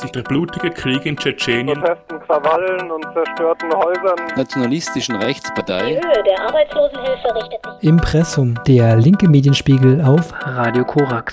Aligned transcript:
sich 0.00 0.12
der 0.12 0.22
blutige 0.22 0.70
Krieg 0.70 1.06
in 1.06 1.16
Tschetschenien, 1.16 1.80
Protesten, 1.80 2.20
Krawallen 2.20 2.90
und 2.90 3.04
zerstörten 3.12 3.72
Häusern, 3.72 4.16
nationalistischen 4.36 5.18
Die 5.18 5.24
Rechtspartei 5.24 5.94
Höhe 5.94 6.22
der 6.24 6.40
Arbeitslosenhilfe 6.40 7.34
richtet 7.34 7.64
sich 7.80 7.88
Impressum, 7.88 8.54
der 8.66 8.96
linke 8.96 9.28
Medienspiegel 9.28 10.00
auf 10.02 10.32
Radio 10.44 10.84
Korax. 10.84 11.32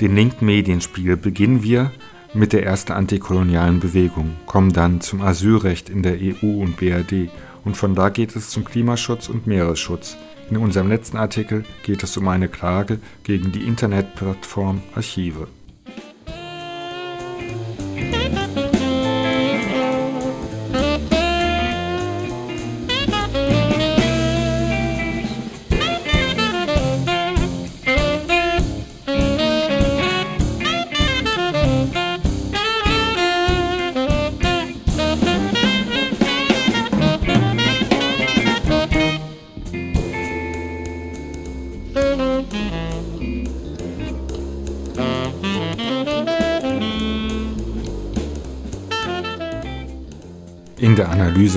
Den 0.00 0.14
linken 0.14 0.46
Medienspiegel 0.46 1.16
beginnen 1.16 1.62
wir 1.64 1.90
mit 2.34 2.52
der 2.52 2.64
ersten 2.64 2.92
antikolonialen 2.92 3.80
Bewegung, 3.80 4.36
kommen 4.46 4.72
dann 4.72 5.00
zum 5.00 5.22
Asylrecht 5.22 5.88
in 5.88 6.02
der 6.02 6.18
EU 6.20 6.62
und 6.62 6.76
BRD 6.76 7.30
und 7.64 7.76
von 7.76 7.94
da 7.94 8.08
geht 8.08 8.36
es 8.36 8.50
zum 8.50 8.64
Klimaschutz 8.64 9.28
und 9.28 9.46
Meeresschutz. 9.46 10.16
In 10.50 10.56
unserem 10.56 10.88
letzten 10.88 11.16
Artikel 11.16 11.64
geht 11.82 12.02
es 12.02 12.16
um 12.16 12.28
eine 12.28 12.48
Klage 12.48 12.98
gegen 13.24 13.52
die 13.52 13.66
Internetplattform 13.66 14.80
Archive. 14.94 15.48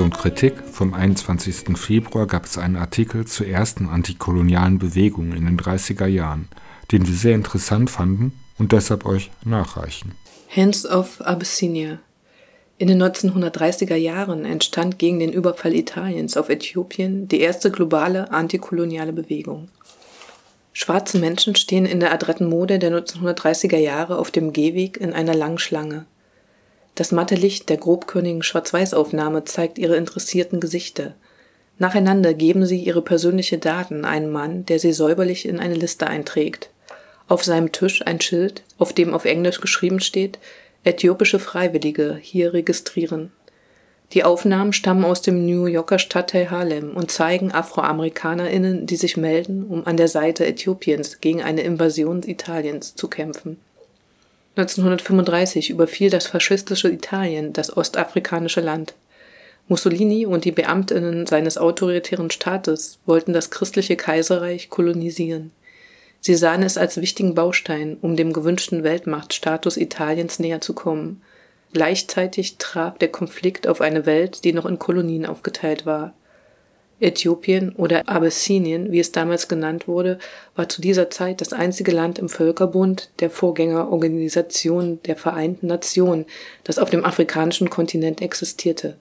Analyse 0.01 0.03
und 0.03 0.17
Kritik 0.17 0.53
vom 0.71 0.93
21. 0.93 1.77
Februar 1.77 2.25
gab 2.25 2.45
es 2.45 2.57
einen 2.57 2.75
Artikel 2.75 3.25
zur 3.25 3.47
ersten 3.47 3.87
antikolonialen 3.87 4.79
Bewegung 4.79 5.33
in 5.33 5.45
den 5.45 5.59
30er 5.59 6.07
Jahren, 6.07 6.47
den 6.91 7.07
wir 7.07 7.13
sehr 7.13 7.35
interessant 7.35 7.89
fanden 7.89 8.33
und 8.57 8.71
deshalb 8.71 9.05
euch 9.05 9.29
nachreichen. 9.45 10.13
Hands 10.55 10.85
of 10.87 11.21
Abyssinia. 11.21 11.99
In 12.77 12.87
den 12.87 13.01
1930er 13.01 13.95
Jahren 13.95 14.43
entstand 14.43 14.97
gegen 14.97 15.19
den 15.19 15.31
Überfall 15.31 15.75
Italiens 15.75 16.35
auf 16.35 16.49
Äthiopien 16.49 17.27
die 17.27 17.41
erste 17.41 17.69
globale 17.69 18.31
antikoloniale 18.31 19.13
Bewegung. 19.13 19.69
Schwarze 20.73 21.19
Menschen 21.19 21.55
stehen 21.55 21.85
in 21.85 21.99
der 21.99 22.11
adretten 22.11 22.49
Mode 22.49 22.79
der 22.79 22.91
1930er 22.91 23.77
Jahre 23.77 24.17
auf 24.17 24.31
dem 24.31 24.51
Gehweg 24.51 24.97
in 24.97 25.13
einer 25.13 25.35
langen 25.35 25.59
Schlange. 25.59 26.05
Das 26.95 27.11
matte 27.11 27.35
Licht 27.35 27.69
der 27.69 27.77
grobkörnigen 27.77 28.43
Schwarz-Weiß-Aufnahme 28.43 29.45
zeigt 29.45 29.77
ihre 29.77 29.95
interessierten 29.95 30.59
Gesichter. 30.59 31.15
Nacheinander 31.79 32.33
geben 32.33 32.65
sie 32.65 32.79
ihre 32.79 33.01
persönliche 33.01 33.57
Daten 33.57 34.05
einem 34.05 34.31
Mann, 34.31 34.65
der 34.65 34.77
sie 34.77 34.93
säuberlich 34.93 35.47
in 35.47 35.59
eine 35.59 35.73
Liste 35.73 36.07
einträgt. 36.07 36.69
Auf 37.27 37.43
seinem 37.43 37.71
Tisch 37.71 38.05
ein 38.05 38.19
Schild, 38.19 38.63
auf 38.77 38.93
dem 38.93 39.13
auf 39.13 39.25
Englisch 39.25 39.61
geschrieben 39.61 39.99
steht, 39.99 40.37
Äthiopische 40.83 41.39
Freiwillige 41.39 42.17
hier 42.21 42.53
registrieren. 42.53 43.31
Die 44.13 44.23
Aufnahmen 44.25 44.73
stammen 44.73 45.05
aus 45.05 45.21
dem 45.21 45.45
New 45.45 45.67
Yorker 45.67 45.97
Stadtteil 45.97 46.49
Harlem 46.49 46.91
und 46.97 47.11
zeigen 47.11 47.53
AfroamerikanerInnen, 47.53 48.85
die 48.85 48.97
sich 48.97 49.15
melden, 49.15 49.63
um 49.63 49.87
an 49.87 49.95
der 49.95 50.09
Seite 50.09 50.45
Äthiopiens 50.45 51.21
gegen 51.21 51.41
eine 51.41 51.61
Invasion 51.61 52.21
Italiens 52.23 52.95
zu 52.95 53.07
kämpfen. 53.07 53.57
1935 54.55 55.69
überfiel 55.69 56.09
das 56.09 56.27
faschistische 56.27 56.89
Italien 56.89 57.53
das 57.53 57.75
ostafrikanische 57.75 58.61
Land. 58.61 58.95
Mussolini 59.67 60.25
und 60.25 60.43
die 60.43 60.51
Beamtinnen 60.51 61.25
seines 61.25 61.57
autoritären 61.57 62.29
Staates 62.29 62.99
wollten 63.05 63.31
das 63.31 63.49
christliche 63.49 63.95
Kaiserreich 63.95 64.69
kolonisieren. 64.69 65.51
Sie 66.19 66.35
sahen 66.35 66.61
es 66.61 66.77
als 66.77 66.99
wichtigen 66.99 67.33
Baustein, 67.33 67.97
um 68.01 68.15
dem 68.15 68.33
gewünschten 68.33 68.83
Weltmachtstatus 68.83 69.77
Italiens 69.77 70.39
näher 70.39 70.61
zu 70.61 70.73
kommen. 70.73 71.21
Gleichzeitig 71.73 72.57
traf 72.57 72.97
der 72.97 73.07
Konflikt 73.07 73.67
auf 73.67 73.79
eine 73.79 74.05
Welt, 74.05 74.43
die 74.43 74.51
noch 74.51 74.65
in 74.65 74.77
Kolonien 74.77 75.25
aufgeteilt 75.25 75.85
war. 75.85 76.13
Äthiopien 77.01 77.73
oder 77.75 78.07
Abyssinien, 78.07 78.91
wie 78.91 78.99
es 78.99 79.11
damals 79.11 79.47
genannt 79.47 79.87
wurde, 79.87 80.19
war 80.55 80.69
zu 80.69 80.81
dieser 80.81 81.09
Zeit 81.09 81.41
das 81.41 81.53
einzige 81.53 81.91
Land 81.91 82.19
im 82.19 82.29
Völkerbund, 82.29 83.09
der 83.19 83.29
Vorgängerorganisation 83.29 84.99
der 85.03 85.15
Vereinten 85.15 85.67
Nationen, 85.67 86.25
das 86.63 86.79
auf 86.79 86.89
dem 86.89 87.03
afrikanischen 87.03 87.69
Kontinent 87.69 88.21
existierte. 88.21 88.97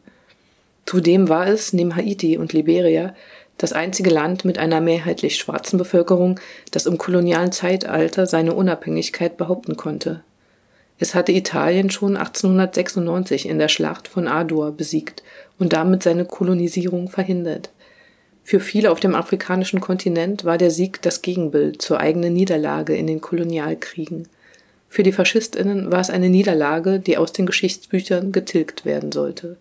Zudem 0.87 1.29
war 1.29 1.47
es, 1.47 1.73
neben 1.73 1.95
Haiti 1.95 2.37
und 2.37 2.53
Liberia, 2.53 3.15
das 3.59 3.73
einzige 3.73 4.11
Land 4.11 4.45
mit 4.45 4.59
einer 4.59 4.81
mehrheitlich 4.81 5.37
schwarzen 5.37 5.79
Bevölkerung, 5.79 6.41
das 6.71 6.87
im 6.87 6.97
kolonialen 6.97 7.53
Zeitalter 7.53 8.27
seine 8.27 8.55
Unabhängigkeit 8.55 9.37
behaupten 9.37 9.77
konnte. 9.77 10.23
Es 10.99 11.15
hatte 11.15 11.33
Italien 11.33 11.91
schon 11.91 12.17
1896 12.17 13.49
in 13.49 13.59
der 13.59 13.69
Schlacht 13.69 14.09
von 14.09 14.29
Adua 14.29 14.71
besiegt 14.71 15.23
und 15.59 15.73
damit 15.73 16.03
seine 16.03 16.25
Kolonisierung 16.25 17.09
verhindert. 17.09 17.71
Für 18.45 18.61
viele 18.61 18.91
auf 18.91 19.01
dem 19.01 19.15
afrikanischen 19.15 19.81
Kontinent 19.81 20.45
war 20.45 20.59
der 20.59 20.71
Sieg 20.71 21.03
das 21.03 21.23
Gegenbild 21.23 21.81
zur 21.81 22.01
eigenen 22.01 22.33
Niederlage 22.33 22.97
in 22.97 23.07
den 23.07 23.21
Kolonialkriegen. 23.21 24.29
Für 24.89 25.05
die 25.05 25.13
Faschistinnen 25.13 25.93
war 25.93 26.01
es 26.01 26.11
eine 26.11 26.29
Niederlage, 26.29 26.99
die 26.99 27.17
aus 27.17 27.33
den 27.33 27.47
Geschichtsbüchern 27.47 28.33
getilgt 28.33 28.85
werden 28.85 29.13
sollte. 29.13 29.57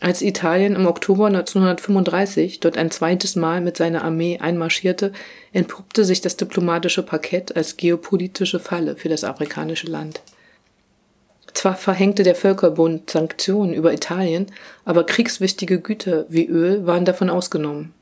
Als 0.00 0.22
Italien 0.22 0.74
im 0.74 0.86
Oktober 0.86 1.26
1935 1.26 2.60
dort 2.60 2.76
ein 2.76 2.90
zweites 2.90 3.36
Mal 3.36 3.60
mit 3.60 3.76
seiner 3.76 4.04
Armee 4.04 4.38
einmarschierte, 4.38 5.12
entpuppte 5.52 6.04
sich 6.04 6.20
das 6.20 6.36
diplomatische 6.36 7.02
Parkett 7.02 7.56
als 7.56 7.76
geopolitische 7.76 8.60
Falle 8.60 8.96
für 8.96 9.08
das 9.08 9.24
afrikanische 9.24 9.86
Land. 9.86 10.20
Zwar 11.54 11.76
verhängte 11.76 12.22
der 12.22 12.34
Völkerbund 12.34 13.08
Sanktionen 13.08 13.72
über 13.72 13.92
Italien, 13.92 14.46
aber 14.84 15.04
kriegswichtige 15.04 15.80
Güter 15.80 16.26
wie 16.28 16.46
Öl 16.46 16.86
waren 16.86 17.04
davon 17.04 17.30
ausgenommen. 17.30 17.94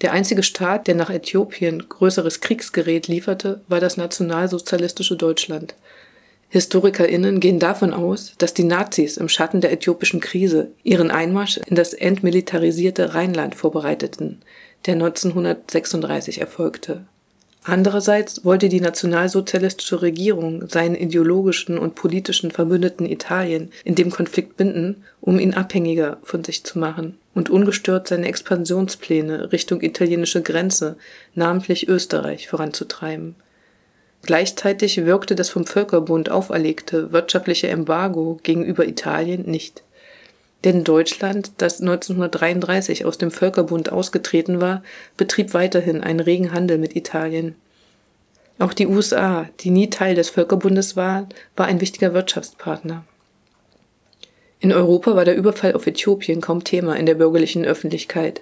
Der 0.00 0.12
einzige 0.12 0.42
Staat, 0.42 0.86
der 0.86 0.94
nach 0.94 1.10
Äthiopien 1.10 1.88
größeres 1.88 2.40
Kriegsgerät 2.40 3.08
lieferte, 3.08 3.60
war 3.68 3.80
das 3.80 3.96
nationalsozialistische 3.96 5.16
Deutschland. 5.16 5.74
HistorikerInnen 6.48 7.40
gehen 7.40 7.58
davon 7.58 7.92
aus, 7.92 8.34
dass 8.38 8.54
die 8.54 8.64
Nazis 8.64 9.16
im 9.16 9.28
Schatten 9.28 9.60
der 9.60 9.72
äthiopischen 9.72 10.20
Krise 10.20 10.70
ihren 10.82 11.10
Einmarsch 11.10 11.58
in 11.66 11.74
das 11.74 11.94
entmilitarisierte 11.94 13.14
Rheinland 13.14 13.54
vorbereiteten, 13.54 14.40
der 14.86 14.94
1936 14.94 16.40
erfolgte. 16.40 17.04
Andererseits 17.64 18.44
wollte 18.44 18.68
die 18.68 18.80
nationalsozialistische 18.80 20.02
Regierung 20.02 20.68
seinen 20.68 20.96
ideologischen 20.96 21.78
und 21.78 21.94
politischen 21.94 22.50
Verbündeten 22.50 23.06
Italien 23.06 23.72
in 23.84 23.94
dem 23.94 24.10
Konflikt 24.10 24.58
binden, 24.58 25.02
um 25.22 25.38
ihn 25.38 25.54
abhängiger 25.54 26.18
von 26.22 26.44
sich 26.44 26.62
zu 26.62 26.78
machen 26.78 27.16
und 27.34 27.50
ungestört 27.50 28.08
seine 28.08 28.28
Expansionspläne 28.28 29.52
Richtung 29.52 29.82
italienische 29.82 30.42
Grenze, 30.42 30.96
namentlich 31.34 31.88
Österreich, 31.88 32.48
voranzutreiben. 32.48 33.34
Gleichzeitig 34.22 35.04
wirkte 35.04 35.34
das 35.34 35.50
vom 35.50 35.66
Völkerbund 35.66 36.30
auferlegte 36.30 37.12
wirtschaftliche 37.12 37.68
Embargo 37.68 38.40
gegenüber 38.42 38.86
Italien 38.86 39.42
nicht. 39.42 39.82
Denn 40.64 40.82
Deutschland, 40.82 41.52
das 41.58 41.80
1933 41.82 43.04
aus 43.04 43.18
dem 43.18 43.30
Völkerbund 43.30 43.92
ausgetreten 43.92 44.62
war, 44.62 44.82
betrieb 45.18 45.52
weiterhin 45.52 46.02
einen 46.02 46.20
regen 46.20 46.52
Handel 46.52 46.78
mit 46.78 46.96
Italien. 46.96 47.54
Auch 48.58 48.72
die 48.72 48.86
USA, 48.86 49.48
die 49.60 49.70
nie 49.70 49.90
Teil 49.90 50.14
des 50.14 50.30
Völkerbundes 50.30 50.96
war, 50.96 51.28
war 51.56 51.66
ein 51.66 51.82
wichtiger 51.82 52.14
Wirtschaftspartner. 52.14 53.04
In 54.64 54.72
Europa 54.72 55.14
war 55.14 55.26
der 55.26 55.36
Überfall 55.36 55.74
auf 55.74 55.86
Äthiopien 55.86 56.40
kaum 56.40 56.64
Thema 56.64 56.96
in 56.96 57.04
der 57.04 57.16
bürgerlichen 57.16 57.66
Öffentlichkeit. 57.66 58.40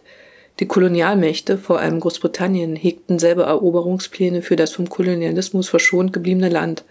Die 0.61 0.67
Kolonialmächte, 0.67 1.59
vor 1.59 1.81
allem 1.81 1.99
Großbritannien, 1.99 2.77
hegten 2.77 3.19
selber 3.19 3.47
Eroberungspläne 3.47 4.41
für 4.43 4.55
das 4.55 4.71
vom 4.71 4.89
Kolonialismus 4.89 5.69
verschont 5.69 6.13
gebliebene 6.13 6.49
Land. 6.49 6.85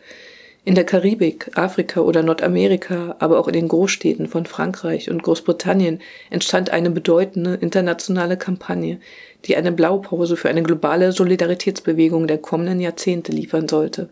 In 0.65 0.75
der 0.75 0.83
Karibik, 0.83 1.49
Afrika 1.57 2.01
oder 2.01 2.23
Nordamerika, 2.23 3.15
aber 3.19 3.39
auch 3.39 3.47
in 3.47 3.53
den 3.53 3.69
Großstädten 3.69 4.27
von 4.27 4.45
Frankreich 4.45 5.09
und 5.09 5.23
Großbritannien 5.23 6.01
entstand 6.29 6.71
eine 6.71 6.89
bedeutende 6.89 7.53
internationale 7.53 8.35
Kampagne, 8.35 8.99
die 9.45 9.55
eine 9.55 9.71
Blaupause 9.71 10.35
für 10.35 10.49
eine 10.49 10.61
globale 10.61 11.13
Solidaritätsbewegung 11.13 12.27
der 12.27 12.39
kommenden 12.39 12.81
Jahrzehnte 12.81 13.31
liefern 13.31 13.69
sollte. 13.69 14.09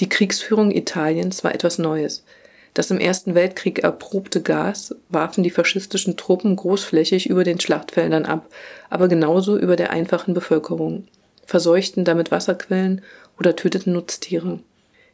Die 0.00 0.08
Kriegsführung 0.08 0.72
Italiens 0.72 1.44
war 1.44 1.54
etwas 1.54 1.78
Neues. 1.78 2.24
Das 2.74 2.90
im 2.90 2.98
Ersten 2.98 3.36
Weltkrieg 3.36 3.78
erprobte 3.78 4.42
Gas 4.42 4.96
warfen 5.08 5.44
die 5.44 5.50
faschistischen 5.50 6.16
Truppen 6.16 6.56
großflächig 6.56 7.30
über 7.30 7.44
den 7.44 7.60
Schlachtfeldern 7.60 8.26
ab, 8.26 8.48
aber 8.90 9.06
genauso 9.06 9.56
über 9.56 9.76
der 9.76 9.90
einfachen 9.90 10.34
Bevölkerung, 10.34 11.06
verseuchten 11.46 12.04
damit 12.04 12.32
Wasserquellen 12.32 13.02
oder 13.38 13.54
töteten 13.54 13.92
Nutztiere. 13.92 14.58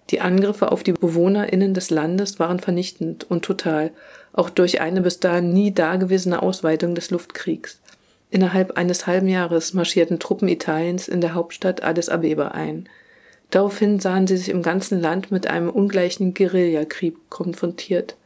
Die 0.09 0.23
Angriffe 0.23 0.73
auf 0.73 0.83
die 0.83 0.93
BewohnerInnen 0.93 1.75
des 1.75 1.91
Landes 1.91 2.41
waren 2.41 2.59
vernichtend 2.59 3.31
und 3.31 3.45
total, 3.45 3.91
auch 4.33 4.51
durch 4.51 4.81
eine 4.81 5.03
bis 5.03 5.21
dahin 5.21 5.53
nie 5.53 5.73
dagewesene 5.73 6.43
Ausweitung 6.43 6.95
des 6.95 7.11
Luftkriegs. 7.11 7.79
Innerhalb 8.31 8.79
eines 8.79 9.07
halben 9.07 9.29
Jahres 9.29 9.75
marschierten 9.75 10.19
Truppen 10.19 10.49
Italiens 10.49 11.09
in 11.09 11.21
der 11.21 11.35
Hauptstadt 11.35 11.83
Addis 11.83 12.09
Abeba 12.09 12.49
ein. 12.49 12.89
Daraufhin 13.51 13.99
sahen 13.99 14.27
sie 14.27 14.37
sich 14.37 14.49
im 14.49 14.63
ganzen 14.63 15.01
Land 15.01 15.33
mit 15.33 15.49
einem 15.49 15.69
ungleichen 15.69 16.35
Guerillakrieg 16.35 17.17
konfrontiert. 17.29 18.17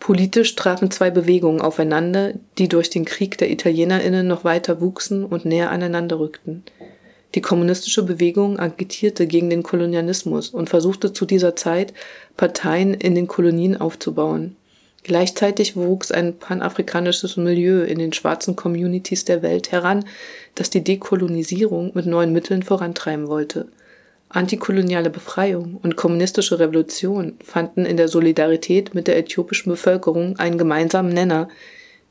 Politisch 0.00 0.56
trafen 0.56 0.90
zwei 0.90 1.10
Bewegungen 1.10 1.60
aufeinander, 1.60 2.32
die 2.58 2.68
durch 2.68 2.90
den 2.90 3.04
Krieg 3.04 3.38
der 3.38 3.50
ItalienerInnen 3.50 4.26
noch 4.26 4.44
weiter 4.44 4.80
wuchsen 4.80 5.24
und 5.24 5.44
näher 5.44 5.70
aneinander 5.70 6.18
rückten. 6.18 6.64
Die 7.34 7.42
kommunistische 7.42 8.02
Bewegung 8.02 8.58
agitierte 8.58 9.26
gegen 9.26 9.50
den 9.50 9.62
Kolonialismus 9.62 10.48
und 10.48 10.68
versuchte 10.68 11.12
zu 11.12 11.26
dieser 11.26 11.54
Zeit, 11.54 11.92
Parteien 12.36 12.94
in 12.94 13.14
den 13.14 13.28
Kolonien 13.28 13.76
aufzubauen. 13.76 14.56
Gleichzeitig 15.04 15.76
wuchs 15.76 16.10
ein 16.10 16.38
panafrikanisches 16.38 17.36
Milieu 17.36 17.84
in 17.84 17.98
den 17.98 18.12
schwarzen 18.12 18.56
Communities 18.56 19.24
der 19.24 19.42
Welt 19.42 19.70
heran, 19.70 20.04
das 20.56 20.70
die 20.70 20.82
Dekolonisierung 20.82 21.92
mit 21.94 22.06
neuen 22.06 22.32
Mitteln 22.32 22.62
vorantreiben 22.62 23.28
wollte. 23.28 23.68
Antikoloniale 24.30 25.10
Befreiung 25.10 25.78
und 25.82 25.96
kommunistische 25.96 26.60
Revolution 26.60 27.34
fanden 27.44 27.84
in 27.84 27.96
der 27.96 28.06
Solidarität 28.06 28.94
mit 28.94 29.08
der 29.08 29.18
äthiopischen 29.18 29.70
Bevölkerung 29.70 30.38
einen 30.38 30.56
gemeinsamen 30.56 31.12
Nenner, 31.12 31.48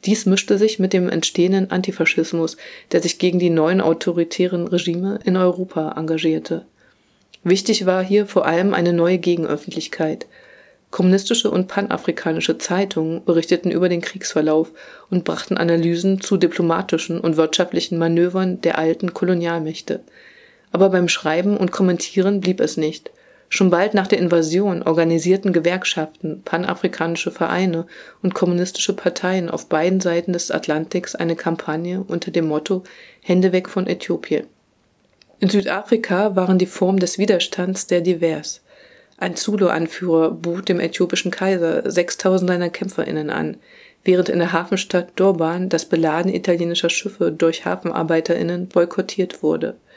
dies 0.06 0.26
mischte 0.26 0.58
sich 0.58 0.80
mit 0.80 0.94
dem 0.94 1.10
entstehenden 1.10 1.72
Antifaschismus, 1.72 2.58
der 2.92 3.02
sich 3.02 3.20
gegen 3.20 3.40
die 3.40 3.50
neuen 3.50 3.82
autoritären 3.82 4.68
Regime 4.68 5.20
in 5.26 5.36
Europa 5.36 5.94
engagierte. 5.98 6.66
Wichtig 7.44 7.86
war 7.86 8.04
hier 8.04 8.26
vor 8.26 8.46
allem 8.46 8.74
eine 8.74 8.94
neue 8.94 9.18
Gegenöffentlichkeit. 9.18 10.28
Kommunistische 10.92 11.52
und 11.52 11.68
panafrikanische 11.68 12.58
Zeitungen 12.58 13.24
berichteten 13.24 13.72
über 13.72 13.90
den 13.90 14.02
Kriegsverlauf 14.02 14.72
und 15.10 15.24
brachten 15.24 15.58
Analysen 15.58 16.20
zu 16.20 16.38
diplomatischen 16.38 17.20
und 17.20 17.38
wirtschaftlichen 17.38 17.98
Manövern 17.98 18.60
der 18.62 18.78
alten 18.78 19.14
Kolonialmächte. 19.14 20.02
Aber 20.72 20.90
beim 20.90 21.08
Schreiben 21.08 21.58
und 21.58 21.72
Kommentieren 21.72 22.42
blieb 22.42 22.60
es 22.60 22.78
nicht. 22.78 23.12
Schon 23.52 23.72
bald 23.72 23.96
nach 23.96 24.06
der 24.06 24.20
Invasion 24.20 24.84
organisierten 24.84 25.54
Gewerkschaften, 25.54 26.44
panafrikanische 26.46 27.32
Vereine 27.32 27.88
und 28.22 28.36
kommunistische 28.36 28.94
Parteien 28.96 29.50
auf 29.50 29.68
beiden 29.68 30.02
Seiten 30.02 30.34
des 30.34 30.52
Atlantiks 30.52 31.16
eine 31.16 31.36
Kampagne 31.36 32.04
unter 32.08 32.30
dem 32.30 32.48
Motto 32.48 32.84
Hände 33.24 33.52
weg 33.52 33.68
von 33.68 33.88
Äthiopien. 33.88 34.46
In 35.40 35.50
Südafrika 35.50 36.36
waren 36.36 36.60
die 36.60 36.68
Formen 36.68 37.00
des 37.00 37.18
Widerstands 37.18 37.88
sehr 37.88 38.02
divers. 38.02 38.62
Ein 39.18 39.36
Zulu-Anführer 39.36 40.32
bot 40.32 40.70
dem 40.70 40.80
äthiopischen 40.80 41.32
Kaiser 41.32 41.90
6000 41.90 42.52
seiner 42.52 42.70
KämpferInnen 42.70 43.32
an, 43.32 43.58
während 44.04 44.30
in 44.30 44.40
der 44.40 44.54
Hafenstadt 44.54 45.12
Durban 45.16 45.70
das 45.70 45.86
Beladen 45.86 46.32
italienischer 46.32 46.90
Schiffe 46.90 47.32
durch 47.32 47.66
HafenarbeiterInnen 47.66 48.68
boykottiert 48.68 49.42
wurde– 49.42 49.76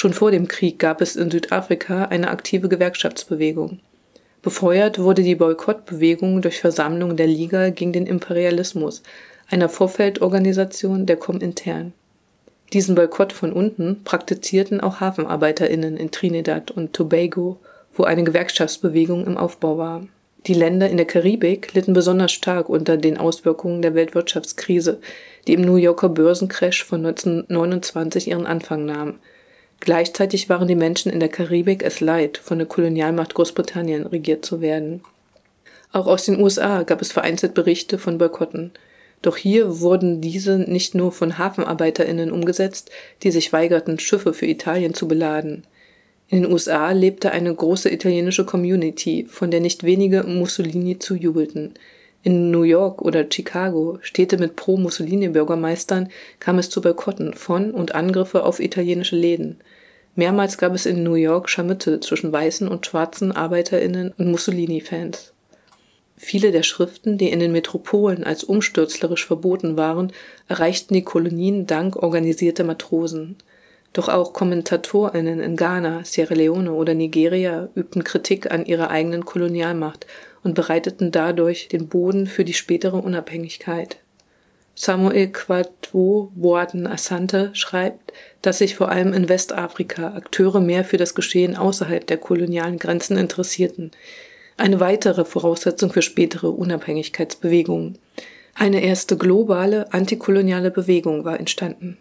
Schon 0.00 0.12
vor 0.12 0.30
dem 0.30 0.46
Krieg 0.46 0.78
gab 0.78 1.00
es 1.00 1.16
in 1.16 1.28
Südafrika 1.28 2.04
eine 2.04 2.30
aktive 2.30 2.68
Gewerkschaftsbewegung. 2.68 3.80
Befeuert 4.42 5.00
wurde 5.00 5.24
die 5.24 5.34
Boykottbewegung 5.34 6.40
durch 6.40 6.60
Versammlungen 6.60 7.16
der 7.16 7.26
Liga 7.26 7.70
gegen 7.70 7.92
den 7.92 8.06
Imperialismus, 8.06 9.02
einer 9.50 9.68
Vorfeldorganisation 9.68 11.04
der 11.06 11.16
Komintern. 11.16 11.94
Diesen 12.72 12.94
Boykott 12.94 13.32
von 13.32 13.52
unten 13.52 14.04
praktizierten 14.04 14.80
auch 14.80 15.00
HafenarbeiterInnen 15.00 15.96
in 15.96 16.12
Trinidad 16.12 16.70
und 16.70 16.92
Tobago, 16.92 17.58
wo 17.92 18.04
eine 18.04 18.22
Gewerkschaftsbewegung 18.22 19.26
im 19.26 19.36
Aufbau 19.36 19.78
war. 19.78 20.06
Die 20.46 20.54
Länder 20.54 20.88
in 20.88 20.96
der 20.96 21.06
Karibik 21.06 21.74
litten 21.74 21.92
besonders 21.92 22.30
stark 22.30 22.68
unter 22.68 22.98
den 22.98 23.18
Auswirkungen 23.18 23.82
der 23.82 23.96
Weltwirtschaftskrise, 23.96 25.00
die 25.48 25.54
im 25.54 25.62
New 25.62 25.74
Yorker 25.74 26.08
Börsencrash 26.08 26.84
von 26.84 27.04
1929 27.04 28.28
ihren 28.28 28.46
Anfang 28.46 28.84
nahm– 28.84 29.18
Gleichzeitig 29.80 30.48
waren 30.48 30.68
die 30.68 30.74
Menschen 30.74 31.12
in 31.12 31.20
der 31.20 31.28
Karibik 31.28 31.82
es 31.82 32.00
leid, 32.00 32.38
von 32.38 32.58
der 32.58 32.66
Kolonialmacht 32.66 33.34
Großbritannien 33.34 34.06
regiert 34.06 34.44
zu 34.44 34.60
werden. 34.60 35.02
Auch 35.92 36.06
aus 36.06 36.24
den 36.24 36.40
USA 36.40 36.82
gab 36.82 37.00
es 37.00 37.12
vereinzelt 37.12 37.54
Berichte 37.54 37.98
von 37.98 38.18
Boykotten. 38.18 38.72
Doch 39.22 39.36
hier 39.36 39.80
wurden 39.80 40.20
diese 40.20 40.58
nicht 40.58 40.94
nur 40.94 41.12
von 41.12 41.38
HafenarbeiterInnen 41.38 42.30
umgesetzt, 42.30 42.90
die 43.22 43.30
sich 43.30 43.52
weigerten, 43.52 43.98
Schiffe 43.98 44.32
für 44.32 44.46
Italien 44.46 44.94
zu 44.94 45.08
beladen. 45.08 45.64
In 46.28 46.42
den 46.42 46.52
USA 46.52 46.92
lebte 46.92 47.32
eine 47.32 47.54
große 47.54 47.90
italienische 47.90 48.44
Community, 48.44 49.26
von 49.28 49.50
der 49.50 49.60
nicht 49.60 49.82
wenige 49.82 50.24
Mussolini 50.24 50.98
zujubelten. 50.98 51.74
In 52.22 52.50
New 52.50 52.62
York 52.62 53.00
oder 53.00 53.24
Chicago, 53.30 53.98
Städte 54.02 54.36
mit 54.36 54.54
Pro-Mussolini-Bürgermeistern, 54.54 56.10
kam 56.38 56.58
es 56.58 56.68
zu 56.68 56.82
Boykotten 56.82 57.32
von 57.32 57.70
und 57.70 57.94
Angriffe 57.94 58.44
auf 58.44 58.60
italienische 58.60 59.16
Läden. 59.16 59.58
Mehrmals 60.18 60.58
gab 60.58 60.74
es 60.74 60.84
in 60.84 61.04
New 61.04 61.14
York 61.14 61.48
Scharmützel 61.48 62.00
zwischen 62.00 62.32
weißen 62.32 62.66
und 62.66 62.84
schwarzen 62.84 63.30
ArbeiterInnen 63.30 64.12
und 64.18 64.32
Mussolini-Fans. 64.32 65.32
Viele 66.16 66.50
der 66.50 66.64
Schriften, 66.64 67.18
die 67.18 67.30
in 67.30 67.38
den 67.38 67.52
Metropolen 67.52 68.24
als 68.24 68.42
umstürzlerisch 68.42 69.24
verboten 69.24 69.76
waren, 69.76 70.12
erreichten 70.48 70.94
die 70.94 71.04
Kolonien 71.04 71.68
dank 71.68 71.94
organisierter 71.94 72.64
Matrosen. 72.64 73.36
Doch 73.92 74.08
auch 74.08 74.32
KommentatorInnen 74.32 75.38
in 75.38 75.54
Ghana, 75.54 76.02
Sierra 76.02 76.34
Leone 76.34 76.72
oder 76.72 76.94
Nigeria 76.94 77.68
übten 77.76 78.02
Kritik 78.02 78.50
an 78.50 78.66
ihrer 78.66 78.90
eigenen 78.90 79.24
Kolonialmacht 79.24 80.08
und 80.42 80.56
bereiteten 80.56 81.12
dadurch 81.12 81.68
den 81.68 81.86
Boden 81.86 82.26
für 82.26 82.44
die 82.44 82.54
spätere 82.54 82.96
Unabhängigkeit. 82.96 83.98
Samuel 84.80 85.32
Quadwo 85.32 86.30
Boaden 86.36 86.86
Asante 86.86 87.50
schreibt, 87.52 88.12
dass 88.42 88.58
sich 88.58 88.76
vor 88.76 88.90
allem 88.90 89.12
in 89.12 89.28
Westafrika 89.28 90.14
Akteure 90.14 90.60
mehr 90.60 90.84
für 90.84 90.98
das 90.98 91.16
Geschehen 91.16 91.56
außerhalb 91.56 92.06
der 92.06 92.16
kolonialen 92.16 92.78
Grenzen 92.78 93.16
interessierten. 93.16 93.90
Eine 94.56 94.78
weitere 94.78 95.24
Voraussetzung 95.24 95.90
für 95.92 96.00
spätere 96.00 96.50
Unabhängigkeitsbewegungen. 96.50 97.98
Eine 98.54 98.80
erste 98.80 99.16
globale 99.16 99.92
antikoloniale 99.92 100.70
Bewegung 100.70 101.24
war 101.24 101.40
entstanden. 101.40 101.98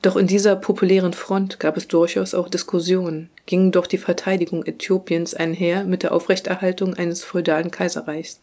Doch 0.00 0.16
in 0.16 0.26
dieser 0.26 0.56
populären 0.56 1.12
Front 1.12 1.60
gab 1.60 1.76
es 1.76 1.88
durchaus 1.88 2.32
auch 2.32 2.48
Diskussionen, 2.48 3.28
ging 3.44 3.70
doch 3.70 3.86
die 3.86 3.98
Verteidigung 3.98 4.64
Äthiopiens 4.64 5.34
einher 5.34 5.84
mit 5.84 6.02
der 6.02 6.12
Aufrechterhaltung 6.12 6.94
eines 6.94 7.22
feudalen 7.22 7.70
Kaiserreichs. 7.70 8.40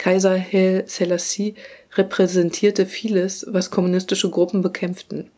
Kaiser 0.00 0.40
Haile 0.40 0.84
Selassie 0.86 1.56
repräsentierte 1.94 2.86
vieles, 2.86 3.44
was 3.50 3.70
kommunistische 3.70 4.30
Gruppen 4.30 4.62
bekämpften. 4.62 5.30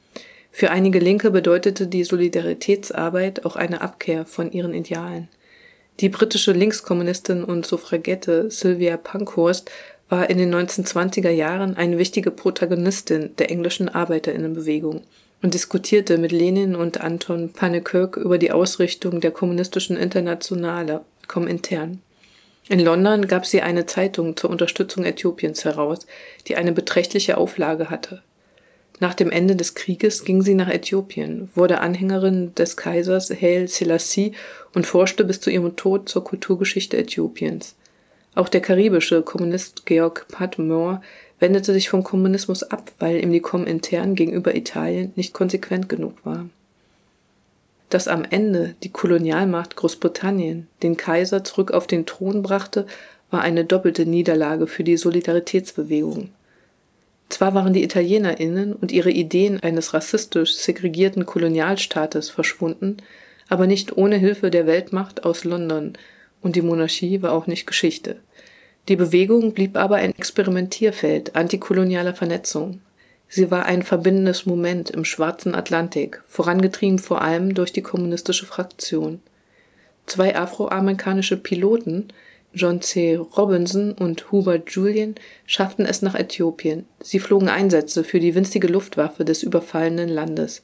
Für 0.52 0.70
einige 0.70 1.00
Linke 1.00 1.32
bedeutete 1.32 1.88
die 1.88 2.04
Solidaritätsarbeit 2.04 3.44
auch 3.44 3.56
eine 3.56 3.80
Abkehr 3.80 4.24
von 4.24 4.52
ihren 4.52 4.72
Idealen. 4.72 5.26
Die 5.98 6.08
britische 6.08 6.52
Linkskommunistin 6.52 7.42
und 7.42 7.66
Suffragette 7.66 8.52
Sylvia 8.52 8.96
Pankhurst 8.98 9.68
war 10.08 10.30
in 10.30 10.38
den 10.38 10.54
1920er 10.54 11.30
Jahren 11.30 11.76
eine 11.76 11.98
wichtige 11.98 12.30
Protagonistin 12.30 13.34
der 13.38 13.50
englischen 13.50 13.88
Arbeiterinnenbewegung 13.88 15.02
und 15.42 15.54
diskutierte 15.54 16.18
mit 16.18 16.30
Lenin 16.30 16.76
und 16.76 17.00
Anton 17.00 17.52
Pannekoek 17.52 18.16
über 18.16 18.38
die 18.38 18.52
Ausrichtung 18.52 19.20
der 19.20 19.32
kommunistischen 19.32 19.96
Internationale, 19.96 21.00
Komintern. 21.26 22.00
In 22.72 22.80
London 22.80 23.28
gab 23.28 23.44
sie 23.44 23.60
eine 23.60 23.84
Zeitung 23.84 24.34
zur 24.34 24.48
Unterstützung 24.48 25.04
Äthiopiens 25.04 25.66
heraus, 25.66 26.06
die 26.48 26.56
eine 26.56 26.72
beträchtliche 26.72 27.36
Auflage 27.36 27.90
hatte. 27.90 28.22
Nach 28.98 29.12
dem 29.12 29.30
Ende 29.30 29.56
des 29.56 29.74
Krieges 29.74 30.24
ging 30.24 30.40
sie 30.40 30.54
nach 30.54 30.70
Äthiopien, 30.70 31.50
wurde 31.54 31.82
Anhängerin 31.82 32.54
des 32.54 32.78
Kaisers 32.78 33.28
Haile 33.30 33.68
Selassie 33.68 34.32
und 34.74 34.86
forschte 34.86 35.24
bis 35.24 35.38
zu 35.38 35.50
ihrem 35.50 35.76
Tod 35.76 36.08
zur 36.08 36.24
Kulturgeschichte 36.24 36.96
Äthiopiens. 36.96 37.76
Auch 38.34 38.48
der 38.48 38.62
karibische 38.62 39.20
Kommunist 39.20 39.84
Georg 39.84 40.26
Patmore 40.28 41.02
wendete 41.40 41.74
sich 41.74 41.90
vom 41.90 42.02
Kommunismus 42.02 42.62
ab, 42.62 42.90
weil 42.98 43.22
ihm 43.22 43.32
die 43.32 43.40
Komintern 43.40 44.14
gegenüber 44.14 44.54
Italien 44.54 45.12
nicht 45.14 45.34
konsequent 45.34 45.90
genug 45.90 46.24
war. 46.24 46.46
Dass 47.92 48.08
am 48.08 48.24
Ende 48.24 48.74
die 48.82 48.88
Kolonialmacht 48.88 49.76
Großbritannien 49.76 50.66
den 50.82 50.96
Kaiser 50.96 51.44
zurück 51.44 51.72
auf 51.72 51.86
den 51.86 52.06
Thron 52.06 52.40
brachte, 52.40 52.86
war 53.30 53.42
eine 53.42 53.66
doppelte 53.66 54.06
Niederlage 54.06 54.66
für 54.66 54.82
die 54.82 54.96
Solidaritätsbewegung. 54.96 56.30
Zwar 57.28 57.54
waren 57.54 57.74
die 57.74 57.84
Italienerinnen 57.84 58.72
und 58.72 58.92
ihre 58.92 59.10
Ideen 59.10 59.62
eines 59.62 59.92
rassistisch 59.92 60.54
segregierten 60.54 61.26
Kolonialstaates 61.26 62.30
verschwunden, 62.30 62.96
aber 63.50 63.66
nicht 63.66 63.94
ohne 63.94 64.16
Hilfe 64.16 64.50
der 64.50 64.66
Weltmacht 64.66 65.26
aus 65.26 65.44
London 65.44 65.92
Und 66.40 66.56
die 66.56 66.62
Monarchie 66.62 67.20
war 67.20 67.32
auch 67.32 67.46
nicht 67.46 67.66
Geschichte. 67.66 68.16
Die 68.88 68.96
Bewegung 68.96 69.52
blieb 69.52 69.76
aber 69.76 69.96
ein 69.96 70.16
Experimentierfeld 70.16 71.36
antikolonialer 71.36 72.14
Vernetzung. 72.14 72.80
Sie 73.34 73.50
war 73.50 73.64
ein 73.64 73.82
verbindendes 73.82 74.44
Moment 74.44 74.90
im 74.90 75.06
schwarzen 75.06 75.54
Atlantik, 75.54 76.22
vorangetrieben 76.28 76.98
vor 76.98 77.22
allem 77.22 77.54
durch 77.54 77.72
die 77.72 77.80
kommunistische 77.80 78.44
Fraktion. 78.44 79.22
Zwei 80.04 80.36
afroamerikanische 80.36 81.38
Piloten, 81.38 82.08
John 82.52 82.82
C. 82.82 83.14
Robinson 83.16 83.92
und 83.92 84.30
Hubert 84.30 84.70
Julian, 84.72 85.14
schafften 85.46 85.86
es 85.86 86.02
nach 86.02 86.14
Äthiopien. 86.14 86.84
Sie 87.00 87.20
flogen 87.20 87.48
Einsätze 87.48 88.04
für 88.04 88.20
die 88.20 88.34
winzige 88.34 88.68
Luftwaffe 88.68 89.24
des 89.24 89.42
überfallenen 89.42 90.10
Landes. 90.10 90.62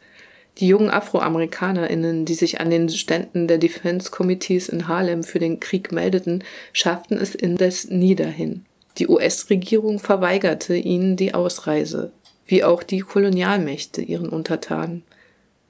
Die 0.58 0.68
jungen 0.68 0.90
AfroamerikanerInnen, 0.90 2.26
die 2.26 2.34
sich 2.34 2.60
an 2.60 2.68
den 2.68 2.90
Ständen 2.90 3.48
der 3.48 3.56
Defense 3.56 4.10
Committees 4.10 4.68
in 4.68 4.88
Harlem 4.88 5.22
für 5.22 5.38
den 5.38 5.58
Krieg 5.58 5.90
meldeten, 5.90 6.44
schafften 6.74 7.16
es 7.16 7.34
indes 7.34 7.88
nie 7.88 8.14
dahin. 8.14 8.66
Die 8.98 9.08
US-Regierung 9.08 10.00
verweigerte 10.00 10.74
ihnen 10.74 11.16
die 11.16 11.32
Ausreise, 11.32 12.12
wie 12.48 12.64
auch 12.64 12.82
die 12.82 13.00
Kolonialmächte 13.00 14.02
ihren 14.02 14.28
Untertanen. 14.28 15.04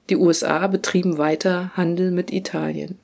Die 0.08 0.16
USA 0.16 0.66
betrieben 0.68 1.18
weiter 1.18 1.72
Handel 1.76 2.10
mit 2.10 2.32
Italien. 2.32 2.98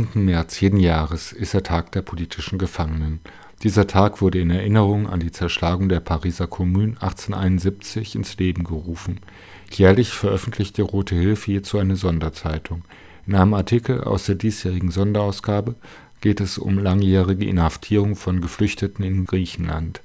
Am 0.00 0.06
18. 0.06 0.24
März 0.24 0.60
jeden 0.60 0.80
Jahres 0.80 1.30
ist 1.30 1.52
der 1.52 1.62
Tag 1.62 1.92
der 1.92 2.00
politischen 2.00 2.58
Gefangenen. 2.58 3.20
Dieser 3.62 3.86
Tag 3.86 4.22
wurde 4.22 4.40
in 4.40 4.48
Erinnerung 4.48 5.06
an 5.06 5.20
die 5.20 5.30
Zerschlagung 5.30 5.90
der 5.90 6.00
Pariser 6.00 6.46
Kommune 6.46 6.94
1871 7.00 8.14
ins 8.14 8.38
Leben 8.38 8.64
gerufen. 8.64 9.20
Jährlich 9.70 10.08
veröffentlicht 10.08 10.78
die 10.78 10.82
Rote 10.82 11.16
Hilfe 11.16 11.52
hierzu 11.52 11.76
eine 11.76 11.96
Sonderzeitung. 11.96 12.82
In 13.26 13.34
einem 13.34 13.52
Artikel 13.52 14.02
aus 14.02 14.24
der 14.24 14.36
diesjährigen 14.36 14.90
Sonderausgabe 14.90 15.74
geht 16.22 16.40
es 16.40 16.56
um 16.56 16.78
langjährige 16.78 17.44
Inhaftierung 17.44 18.16
von 18.16 18.40
Geflüchteten 18.40 19.04
in 19.04 19.26
Griechenland. 19.26 20.00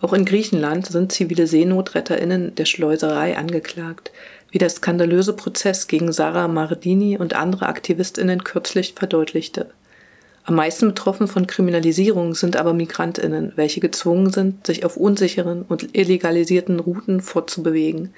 Auch 0.00 0.12
in 0.12 0.24
Griechenland 0.24 0.86
sind 0.86 1.12
zivile 1.12 1.46
SeenotretterInnen 1.46 2.56
der 2.56 2.64
Schleuserei 2.64 3.38
angeklagt, 3.38 4.10
wie 4.50 4.58
der 4.58 4.68
skandalöse 4.68 5.32
Prozess 5.32 5.86
gegen 5.86 6.12
Sarah 6.12 6.48
Mardini 6.48 7.16
und 7.16 7.34
andere 7.34 7.68
AktivistInnen 7.68 8.42
kürzlich 8.42 8.94
verdeutlichte. 8.94 9.70
Am 10.44 10.56
meisten 10.56 10.88
betroffen 10.88 11.28
von 11.28 11.46
Kriminalisierung 11.46 12.34
sind 12.34 12.56
aber 12.56 12.72
Migrantinnen, 12.72 13.52
welche 13.54 13.80
gezwungen 13.80 14.32
sind, 14.32 14.66
sich 14.66 14.84
auf 14.84 14.96
unsicheren 14.96 15.62
und 15.62 15.96
illegalisierten 15.96 16.80
Routen 16.80 17.20
fortzubewegen. 17.20 18.12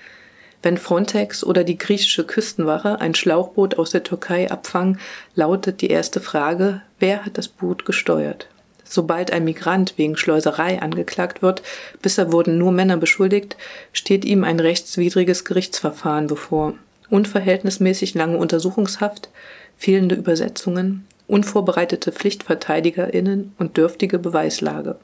Wenn 0.62 0.78
Frontex 0.78 1.44
oder 1.44 1.62
die 1.62 1.76
griechische 1.76 2.24
Küstenwache 2.24 2.98
ein 2.98 3.14
Schlauchboot 3.14 3.78
aus 3.78 3.90
der 3.90 4.02
Türkei 4.02 4.50
abfangen, 4.50 4.98
lautet 5.34 5.82
die 5.82 5.90
erste 5.90 6.20
Frage, 6.20 6.80
wer 6.98 7.26
hat 7.26 7.36
das 7.36 7.48
Boot 7.48 7.84
gesteuert? 7.84 8.48
Sobald 8.84 9.30
ein 9.30 9.44
Migrant 9.44 9.94
wegen 9.98 10.16
Schleuserei 10.16 10.80
angeklagt 10.80 11.42
wird, 11.42 11.62
bisher 12.00 12.32
wurden 12.32 12.56
nur 12.56 12.72
Männer 12.72 12.96
beschuldigt, 12.96 13.58
steht 13.92 14.24
ihm 14.24 14.44
ein 14.44 14.60
rechtswidriges 14.60 15.44
Gerichtsverfahren 15.44 16.26
bevor. 16.26 16.74
Unverhältnismäßig 17.10 18.14
lange 18.14 18.38
Untersuchungshaft, 18.38 19.28
fehlende 19.76 20.14
Übersetzungen, 20.14 21.06
unvorbereitete 21.26 22.12
PflichtverteidigerInnen 22.12 23.54
und 23.58 23.76
dürftige 23.76 24.18
Beweislage. 24.18 24.96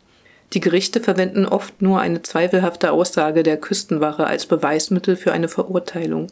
Die 0.53 0.61
Gerichte 0.61 1.01
verwenden 1.01 1.47
oft 1.47 1.81
nur 1.81 2.01
eine 2.01 2.23
zweifelhafte 2.23 2.91
Aussage 2.91 3.43
der 3.43 3.57
Küstenwache 3.57 4.27
als 4.27 4.47
Beweismittel 4.47 5.17
für 5.17 5.33
eine 5.33 5.49
Verurteilung. 5.49 6.27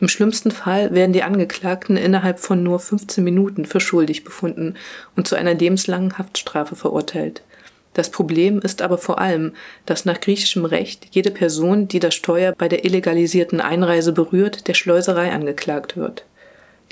Im 0.00 0.08
schlimmsten 0.08 0.50
Fall 0.50 0.92
werden 0.92 1.12
die 1.12 1.22
Angeklagten 1.22 1.96
innerhalb 1.96 2.40
von 2.40 2.62
nur 2.64 2.80
15 2.80 3.22
Minuten 3.22 3.64
für 3.64 3.80
schuldig 3.80 4.24
befunden 4.24 4.74
und 5.14 5.28
zu 5.28 5.36
einer 5.36 5.54
lebenslangen 5.54 6.18
Haftstrafe 6.18 6.74
verurteilt. 6.74 7.42
Das 7.94 8.10
Problem 8.10 8.58
ist 8.58 8.82
aber 8.82 8.98
vor 8.98 9.20
allem, 9.20 9.52
dass 9.86 10.04
nach 10.04 10.20
griechischem 10.20 10.64
Recht 10.64 11.06
jede 11.12 11.30
Person, 11.30 11.86
die 11.86 12.00
das 12.00 12.16
Steuer 12.16 12.52
bei 12.58 12.68
der 12.68 12.84
illegalisierten 12.84 13.60
Einreise 13.60 14.12
berührt, 14.12 14.66
der 14.66 14.74
Schleuserei 14.74 15.30
angeklagt 15.30 15.96
wird. 15.96 16.24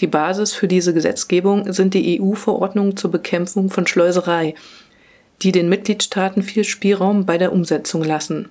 Die 0.03 0.09
Basis 0.09 0.53
für 0.53 0.67
diese 0.67 0.93
Gesetzgebung 0.93 1.73
sind 1.73 1.95
die 1.95 2.21
EU-Verordnungen 2.21 2.97
zur 2.97 3.13
Bekämpfung 3.13 3.71
von 3.71 3.87
Schleuserei, 3.87 4.57
die 5.43 5.53
den 5.53 5.69
Mitgliedstaaten 5.69 6.43
viel 6.43 6.65
Spielraum 6.65 7.25
bei 7.25 7.39
der 7.39 7.53
Umsetzung 7.53 8.03
lassen. 8.03 8.49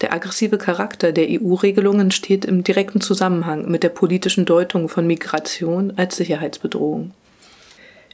Der 0.00 0.12
aggressive 0.12 0.58
Charakter 0.58 1.10
der 1.10 1.26
EU-Regelungen 1.28 2.12
steht 2.12 2.44
im 2.44 2.62
direkten 2.62 3.00
Zusammenhang 3.00 3.68
mit 3.68 3.82
der 3.82 3.88
politischen 3.88 4.44
Deutung 4.44 4.88
von 4.88 5.04
Migration 5.04 5.92
als 5.96 6.14
Sicherheitsbedrohung. 6.14 7.10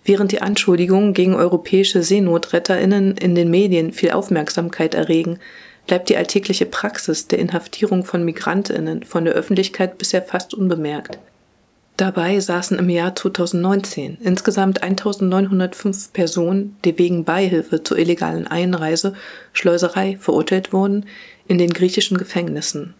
Während 0.07 0.33
die 0.33 0.40
Anschuldigungen 0.40 1.12
gegen 1.12 1.35
europäische 1.35 2.02
Seenotretterinnen 2.02 3.18
in 3.18 3.35
den 3.35 3.50
Medien 3.50 3.92
viel 3.92 4.12
Aufmerksamkeit 4.12 4.95
erregen, 4.95 5.40
bleibt 5.87 6.09
die 6.09 6.16
alltägliche 6.16 6.64
Praxis 6.64 7.28
der 7.28 7.38
Inhaftierung 7.38 8.07
von 8.07 8.25
Migrantinnen 8.25 9.02
von 9.02 9.26
der 9.26 9.35
Öffentlichkeit 9.35 9.99
bisher 9.99 10.23
fast 10.23 10.54
unbemerkt. 10.54 11.18
Dabei 11.99 12.38
saßen 12.38 12.78
im 12.78 12.90
Jahr 12.90 13.17
2019 13.17 14.19
insgesamt 14.21 14.85
1905 14.85 16.12
Personen, 16.12 16.76
die 16.85 16.97
wegen 16.97 17.25
Beihilfe 17.25 17.83
zur 17.83 17.99
illegalen 17.99 18.47
Einreise, 18.47 19.14
Schleuserei 19.52 20.17
verurteilt 20.17 20.73
wurden, 20.73 21.07
in 21.49 21.59
den 21.59 21.73
griechischen 21.73 22.17
Gefängnissen. 22.17 22.95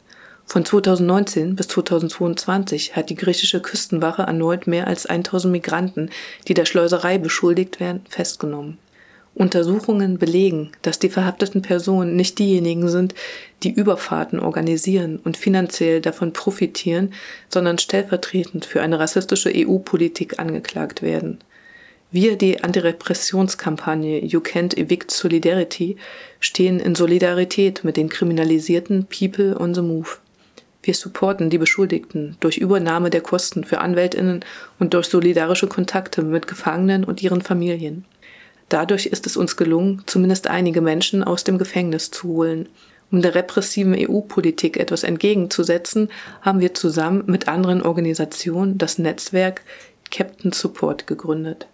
Von 0.47 0.65
2019 0.65 1.55
bis 1.55 1.69
2022 1.69 2.97
hat 2.97 3.09
die 3.09 3.15
griechische 3.15 3.61
Küstenwache 3.61 4.23
erneut 4.23 4.67
mehr 4.67 4.89
als 4.89 5.07
1000 5.07 5.53
Migranten, 5.53 6.11
die 6.49 6.55
der 6.55 6.65
Schleuserei 6.65 7.19
beschuldigt 7.19 7.79
werden, 7.79 8.01
festgenommen. 8.09 8.79
Untersuchungen 9.39 10.19
belegen, 10.19 10.71
dass 10.83 10.99
die 10.99 11.09
verhafteten 11.09 11.63
Personen 11.63 12.17
nicht 12.17 12.39
diejenigen 12.39 12.89
sind, 12.89 13.15
die 13.63 13.71
Überfahrten 13.71 14.41
organisieren 14.41 15.19
und 15.23 15.37
finanziell 15.37 16.01
davon 16.01 16.33
profitieren, 16.33 17.13
sondern 17.49 17.79
stellvertretend 17.79 18.67
für 18.67 18.83
eine 18.83 18.99
rassistische 18.99 19.53
EU-Politik 19.55 20.39
angeklagt 20.39 21.03
werden. 21.03 21.39
Wir, 22.11 22.37
die 22.37 22.65
Antirepressionskampagne 22.65 24.25
You 24.25 24.41
Can't 24.41 24.77
Evict 24.77 25.11
Solidarity, 25.11 25.97
stehen 26.41 26.81
in 26.81 26.95
Solidarität 26.95 27.85
mit 27.85 27.97
den 27.97 28.09
kriminalisierten 28.09 29.07
People 29.07 29.59
on 29.59 29.75
the 29.75 29.83
Move. 29.83 30.09
Wir 30.83 30.95
supporten 30.95 31.51
die 31.51 31.59
Beschuldigten 31.59 32.37
durch 32.41 32.57
Übernahme 32.57 33.11
der 33.11 33.21
Kosten 33.21 33.65
für 33.65 33.81
Anwältinnen 33.81 34.43
und 34.79 34.95
durch 34.95 35.07
solidarische 35.07 35.67
Kontakte 35.67 36.23
mit 36.23 36.47
Gefangenen 36.47 37.05
und 37.05 37.23
ihren 37.23 37.43
Familien. 37.43 38.07
Dadurch 38.69 39.07
ist 39.07 39.27
es 39.27 39.37
uns 39.37 39.57
gelungen, 39.57 40.03
zumindest 40.07 40.49
einige 40.49 40.81
Menschen 40.81 41.25
aus 41.25 41.45
dem 41.45 41.59
Gefängnis 41.59 42.11
zu 42.11 42.29
holen. 42.29 42.69
Um 43.11 43.23
der 43.23 43.35
repressiven 43.35 43.95
EU-Politik 43.97 44.77
etwas 44.77 45.03
entgegenzusetzen, 45.03 46.11
haben 46.43 46.61
wir 46.61 46.75
zusammen 46.75 47.25
mit 47.27 47.49
anderen 47.49 47.83
Organisationen 47.83 48.77
das 48.77 48.99
Netzwerk 48.99 49.63
Captain 50.11 50.53
Support 50.53 51.07
gegründet. 51.07 51.67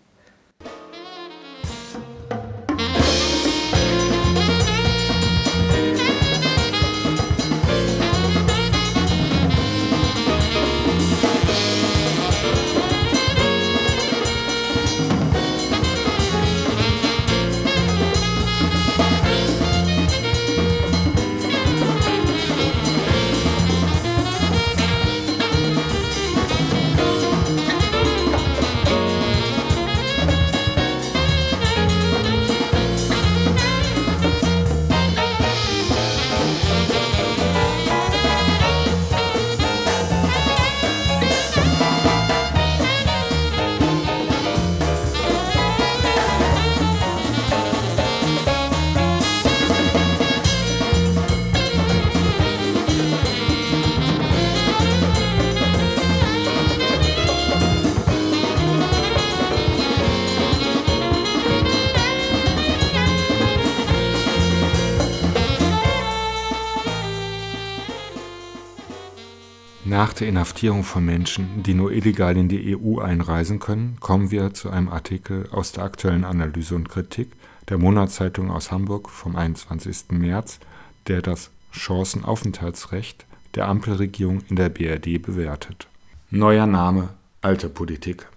Nach 70.04 70.12
der 70.12 70.28
Inhaftierung 70.28 70.84
von 70.84 71.02
Menschen, 71.02 71.62
die 71.62 71.72
nur 71.72 71.90
illegal 71.90 72.36
in 72.36 72.46
die 72.46 72.76
EU 72.76 72.98
einreisen 72.98 73.58
können, 73.58 73.96
kommen 74.00 74.30
wir 74.30 74.52
zu 74.52 74.68
einem 74.68 74.90
Artikel 74.90 75.48
aus 75.50 75.72
der 75.72 75.84
aktuellen 75.84 76.26
Analyse 76.26 76.74
und 76.74 76.90
Kritik 76.90 77.32
der 77.70 77.78
Monatszeitung 77.78 78.50
aus 78.50 78.70
Hamburg 78.70 79.08
vom 79.08 79.34
21. 79.34 80.10
März, 80.10 80.60
der 81.06 81.22
das 81.22 81.50
Chancenaufenthaltsrecht 81.72 83.24
der 83.54 83.66
Ampelregierung 83.66 84.42
in 84.50 84.56
der 84.56 84.68
BRD 84.68 85.22
bewertet. 85.22 85.88
Neuer 86.28 86.66
Name, 86.66 87.08
alte 87.40 87.70
Politik. 87.70 88.28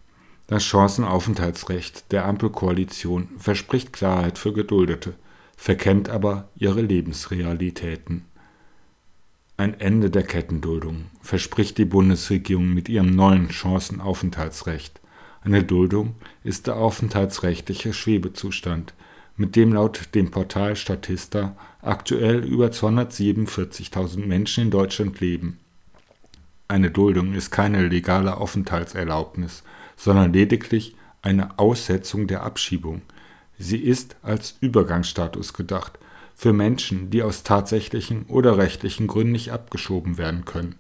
Das 0.47 0.63
Chancenaufenthaltsrecht 0.63 2.13
der 2.13 2.27
Ampelkoalition 2.27 3.27
verspricht 3.37 3.91
Klarheit 3.91 4.37
für 4.37 4.53
Geduldete, 4.53 5.15
verkennt 5.57 6.07
aber 6.07 6.47
ihre 6.55 6.79
Lebensrealitäten. 6.79 8.23
Ein 9.59 9.79
Ende 9.79 10.11
der 10.11 10.21
Kettenduldung 10.21 11.05
verspricht 11.19 11.79
die 11.79 11.85
Bundesregierung 11.85 12.75
mit 12.75 12.89
ihrem 12.89 13.15
neuen 13.15 13.49
Chancenaufenthaltsrecht. 13.49 15.01
Eine 15.41 15.63
Duldung 15.63 16.13
ist 16.43 16.67
der 16.67 16.75
aufenthaltsrechtliche 16.75 17.91
Schwebezustand, 17.91 18.93
mit 19.35 19.55
dem 19.55 19.73
laut 19.73 20.13
dem 20.13 20.29
Portal 20.29 20.75
Statista 20.75 21.55
aktuell 21.81 22.45
über 22.45 22.67
247.000 22.67 24.27
Menschen 24.27 24.65
in 24.65 24.71
Deutschland 24.71 25.19
leben. 25.21 25.57
Eine 26.67 26.91
Duldung 26.91 27.33
ist 27.33 27.49
keine 27.49 27.87
legale 27.87 28.37
Aufenthaltserlaubnis, 28.37 29.63
sondern 29.95 30.33
lediglich 30.33 30.95
eine 31.23 31.57
Aussetzung 31.57 32.27
der 32.27 32.43
Abschiebung. 32.43 33.01
Sie 33.57 33.79
ist 33.79 34.17
als 34.21 34.55
Übergangsstatus 34.61 35.53
gedacht 35.53 35.97
für 36.37 36.53
Menschen, 36.53 37.09
die 37.09 37.23
aus 37.23 37.41
tatsächlichen 37.41 38.25
oder 38.27 38.59
rechtlichen 38.59 39.07
Gründen 39.07 39.31
nicht 39.31 39.51
abgeschoben 39.51 40.19
werden 40.19 40.45
können. 40.45 40.75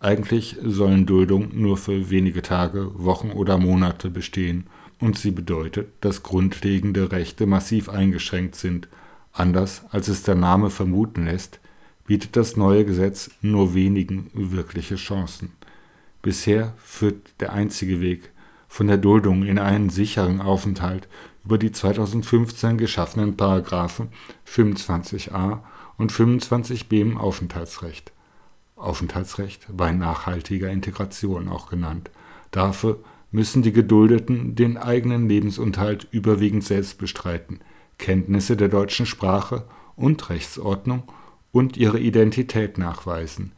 Eigentlich 0.00 0.56
sollen 0.64 1.04
Duldungen 1.04 1.50
nur 1.52 1.76
für 1.76 2.08
wenige 2.08 2.40
Tage, 2.40 2.90
Wochen 2.94 3.30
oder 3.30 3.58
Monate 3.58 4.08
bestehen 4.08 4.66
und 5.00 5.18
sie 5.18 5.30
bedeutet, 5.30 5.88
dass 6.00 6.22
grundlegende 6.22 7.12
Rechte 7.12 7.44
massiv 7.44 7.90
eingeschränkt 7.90 8.54
sind. 8.54 8.88
Anders 9.34 9.84
als 9.90 10.08
es 10.08 10.22
der 10.22 10.36
Name 10.36 10.70
vermuten 10.70 11.26
lässt, 11.26 11.60
bietet 12.06 12.34
das 12.36 12.56
neue 12.56 12.86
Gesetz 12.86 13.30
nur 13.42 13.74
wenigen 13.74 14.30
wirkliche 14.32 14.96
Chancen. 14.96 15.52
Bisher 16.22 16.72
führt 16.78 17.34
der 17.40 17.52
einzige 17.52 18.00
Weg 18.00 18.30
von 18.68 18.86
der 18.86 18.96
Duldung 18.96 19.44
in 19.44 19.58
einen 19.58 19.90
sicheren 19.90 20.40
Aufenthalt 20.40 21.08
über 21.44 21.58
die 21.58 21.72
2015 21.72 22.78
geschaffenen 22.78 23.36
Paragraphen 23.36 24.08
25a 24.48 25.60
und 25.98 26.12
25b 26.12 27.00
im 27.00 27.18
Aufenthaltsrecht. 27.18 28.12
Aufenthaltsrecht 28.76 29.66
bei 29.70 29.92
nachhaltiger 29.92 30.70
Integration 30.70 31.48
auch 31.48 31.68
genannt. 31.68 32.10
Dafür 32.50 32.98
müssen 33.30 33.62
die 33.62 33.72
Geduldeten 33.72 34.54
den 34.54 34.76
eigenen 34.76 35.28
Lebensunterhalt 35.28 36.06
überwiegend 36.10 36.64
selbst 36.64 36.98
bestreiten, 36.98 37.60
Kenntnisse 37.98 38.56
der 38.56 38.68
deutschen 38.68 39.06
Sprache 39.06 39.64
und 39.96 40.30
Rechtsordnung 40.30 41.04
und 41.52 41.76
ihre 41.76 41.98
Identität 41.98 42.78
nachweisen. 42.78 43.52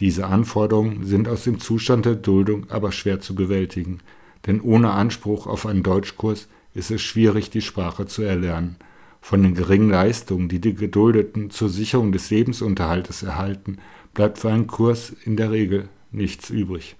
Diese 0.00 0.26
Anforderungen 0.26 1.04
sind 1.04 1.28
aus 1.28 1.44
dem 1.44 1.58
Zustand 1.58 2.04
der 2.04 2.16
Duldung 2.16 2.70
aber 2.70 2.92
schwer 2.92 3.20
zu 3.20 3.34
bewältigen, 3.34 4.00
denn 4.46 4.60
ohne 4.60 4.90
Anspruch 4.90 5.46
auf 5.46 5.66
einen 5.66 5.82
Deutschkurs 5.82 6.48
ist 6.76 6.90
es 6.90 7.00
schwierig, 7.00 7.48
die 7.48 7.62
Sprache 7.62 8.06
zu 8.06 8.22
erlernen. 8.22 8.76
Von 9.22 9.42
den 9.42 9.54
geringen 9.54 9.88
Leistungen, 9.88 10.48
die 10.48 10.60
die 10.60 10.74
Geduldeten 10.74 11.50
zur 11.50 11.70
Sicherung 11.70 12.12
des 12.12 12.30
Lebensunterhaltes 12.30 13.22
erhalten, 13.22 13.78
bleibt 14.12 14.38
für 14.38 14.50
einen 14.50 14.66
Kurs 14.66 15.10
in 15.24 15.36
der 15.36 15.50
Regel 15.50 15.88
nichts 16.12 16.50
übrig. 16.50 16.96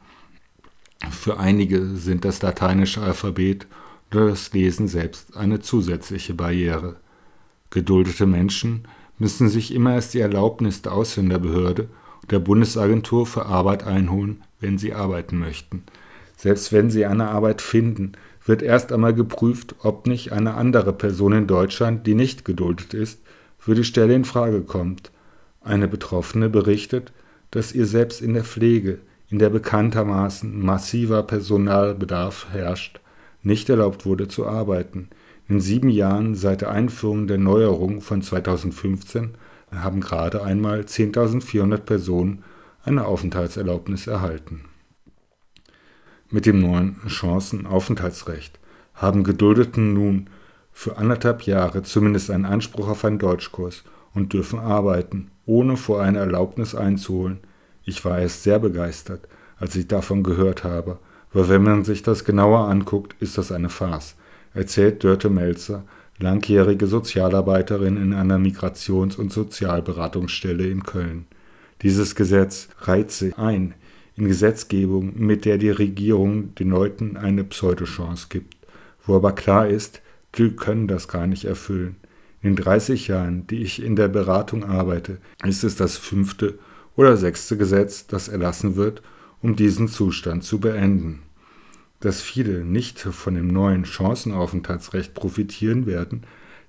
Für 1.11 1.39
einige 1.39 1.95
sind 1.95 2.25
das 2.25 2.41
lateinische 2.41 3.03
Alphabet 3.03 3.67
oder 4.11 4.29
das 4.29 4.53
Lesen 4.55 4.89
selbst 4.89 5.37
eine 5.37 5.61
zusätzliche 5.61 6.33
Barriere. 6.33 6.97
Geduldete 7.69 8.25
Menschen 8.25 8.89
müssen 9.19 9.51
sich 9.51 9.75
immer 9.75 9.95
erst 9.95 10.15
die 10.15 10.21
Erlaubnis 10.21 10.81
der 10.81 10.93
Ausländerbehörde 10.93 11.91
und 12.23 12.33
der 12.33 12.39
Bundesagentur 12.39 13.27
für 13.27 13.45
Arbeit 13.45 13.85
einholen, 13.85 14.43
wenn 14.59 14.79
sie 14.79 14.95
arbeiten 14.95 15.39
möchten. 15.39 15.83
Selbst 16.39 16.73
wenn 16.73 16.91
sie 16.91 17.05
eine 17.05 17.29
Arbeit 17.29 17.61
finden, 17.61 18.13
wird 18.47 18.63
erst 18.63 18.93
einmal 18.93 19.13
geprüft, 19.13 19.75
ob 19.83 20.07
nicht 20.07 20.33
eine 20.33 20.55
andere 20.55 20.93
Person 20.93 21.33
in 21.33 21.47
Deutschland, 21.47 22.07
die 22.07 22.15
nicht 22.15 22.45
geduldet 22.45 22.95
ist, 22.95 23.21
für 23.59 23.75
die 23.75 23.85
Stelle 23.85 24.15
in 24.15 24.25
Frage 24.25 24.63
kommt. 24.63 25.11
Eine 25.61 25.89
Betroffene 25.89 26.49
berichtet, 26.49 27.13
dass 27.51 27.73
ihr 27.73 27.87
selbst 27.87 28.23
in 28.23 28.35
der 28.35 28.45
Pflege, 28.45 28.99
in 29.29 29.41
der 29.41 29.51
bekanntermaßen 29.51 30.65
massiver 30.65 31.25
Personalbedarf 31.25 32.47
herrscht, 32.53 33.01
nicht 33.43 33.69
erlaubt 33.69 34.07
wurde 34.07 34.29
zu 34.29 34.47
arbeiten. 34.47 35.09
In 35.49 35.61
sieben 35.61 35.91
Jahren 35.91 36.37
seit 36.37 36.61
der 36.61 36.71
Einführung 36.71 37.27
der 37.27 37.39
Neuerung 37.39 38.01
von 38.01 38.23
2015 38.23 39.35
haben 39.73 40.01
gerade 40.01 40.43
einmal 40.45 40.81
10.400 40.81 41.79
Personen 41.79 42.45
eine 42.85 43.05
Aufenthaltserlaubnis 43.07 44.07
erhalten. 44.07 44.65
Mit 46.29 46.45
dem 46.45 46.61
neuen 46.61 46.97
Chancenaufenthaltsrecht 47.07 48.59
haben 48.95 49.23
Geduldeten 49.23 49.95
nun 49.95 50.29
für 50.73 50.99
anderthalb 50.99 51.43
Jahre 51.43 51.85
zumindest 51.85 52.33
einen 52.33 52.45
Anspruch 52.45 52.89
auf 52.89 53.05
einen 53.05 53.21
Deutschkurs 53.21 53.85
und 54.13 54.33
dürfen 54.33 54.59
arbeiten, 54.59 55.31
ohne 55.45 55.77
vor 55.77 56.03
eine 56.03 56.19
Erlaubnis 56.19 56.75
einzuholen. 56.75 57.39
Ich 57.85 58.05
war 58.05 58.19
erst 58.19 58.43
sehr 58.43 58.59
begeistert, 58.59 59.29
als 59.57 59.77
ich 59.77 59.87
davon 59.87 60.25
gehört 60.25 60.65
habe, 60.65 60.99
aber 61.33 61.49
wenn 61.49 61.63
man 61.63 61.85
sich 61.85 62.03
das 62.03 62.25
genauer 62.25 62.67
anguckt, 62.69 63.15
ist 63.21 63.39
das 63.39 63.53
eine 63.53 63.69
Farce, 63.69 64.17
erzählt 64.53 65.05
Dörte 65.05 65.31
Melzer, 65.31 65.85
langjährige 66.19 66.89
Sozialarbeiterin 66.89 67.97
in 67.99 68.13
einer 68.13 68.39
Migrations- 68.39 69.17
und 69.17 69.33
Sozialberatungsstelle 69.33 70.67
in 70.67 70.83
Köln. 70.83 71.27
Dieses 71.83 72.17
Gesetz 72.17 72.69
reiht 72.81 73.13
sie 73.13 73.35
ein 73.35 73.75
in 74.17 74.27
Gesetzgebung, 74.27 75.13
mit 75.17 75.45
der 75.45 75.59
die 75.59 75.71
Regierung 75.71 76.55
den 76.55 76.71
Leuten 76.71 77.17
eine 77.17 77.45
Pseudochance 77.45 78.27
gibt, 78.31 78.57
wo 79.05 79.17
aber 79.17 79.33
klar 79.33 79.69
ist, 79.69 80.01
die 80.37 80.51
können 80.51 80.89
das 80.89 81.09
gar 81.09 81.27
nicht 81.27 81.45
erfüllen. 81.45 81.97
In 82.43 82.57
30 82.57 83.09
Jahren, 83.09 83.47
die 83.47 83.63
ich 83.63 83.83
in 83.83 83.97
der 83.97 84.09
Beratung 84.09 84.65
arbeite, 84.65 85.19
ist 85.45 85.65
es 85.65 85.77
das 85.77 85.97
fünfte 85.97 86.59
oder 86.97 87.17
sechste 87.17 87.57
Gesetz, 87.57 88.07
das 88.07 88.29
erlassen 88.29 88.77
wird, 88.77 89.03
um 89.43 89.57
diesen 89.57 89.89
Zustand 89.89 90.45
zu 90.45 90.61
beenden. 90.61 91.23
Dass 92.01 92.21
viele 92.21 92.65
nicht 92.65 93.01
von 93.01 93.35
dem 93.35 93.49
neuen 93.49 93.85
Chancenaufenthaltsrecht 93.85 95.15
profitieren 95.15 95.87
werden, 95.87 96.23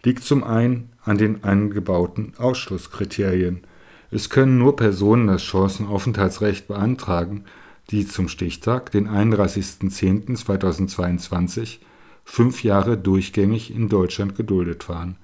liegt 0.03 0.23
zum 0.23 0.43
einen 0.43 0.89
an 1.03 1.17
den 1.17 1.43
eingebauten 1.43 2.33
Ausschlusskriterien. 2.37 3.61
Es 4.09 4.29
können 4.29 4.57
nur 4.57 4.77
Personen 4.77 5.27
das 5.27 5.43
Chancenaufenthaltsrecht 5.43 6.67
beantragen, 6.67 7.43
die 7.89 8.07
zum 8.07 8.29
Stichtag, 8.29 8.91
den 8.91 9.09
31.10.2022, 9.09 11.79
fünf 12.23 12.63
Jahre 12.63 12.97
durchgängig 12.97 13.73
in 13.73 13.89
Deutschland 13.89 14.35
geduldet 14.35 14.87
waren. 14.89 15.17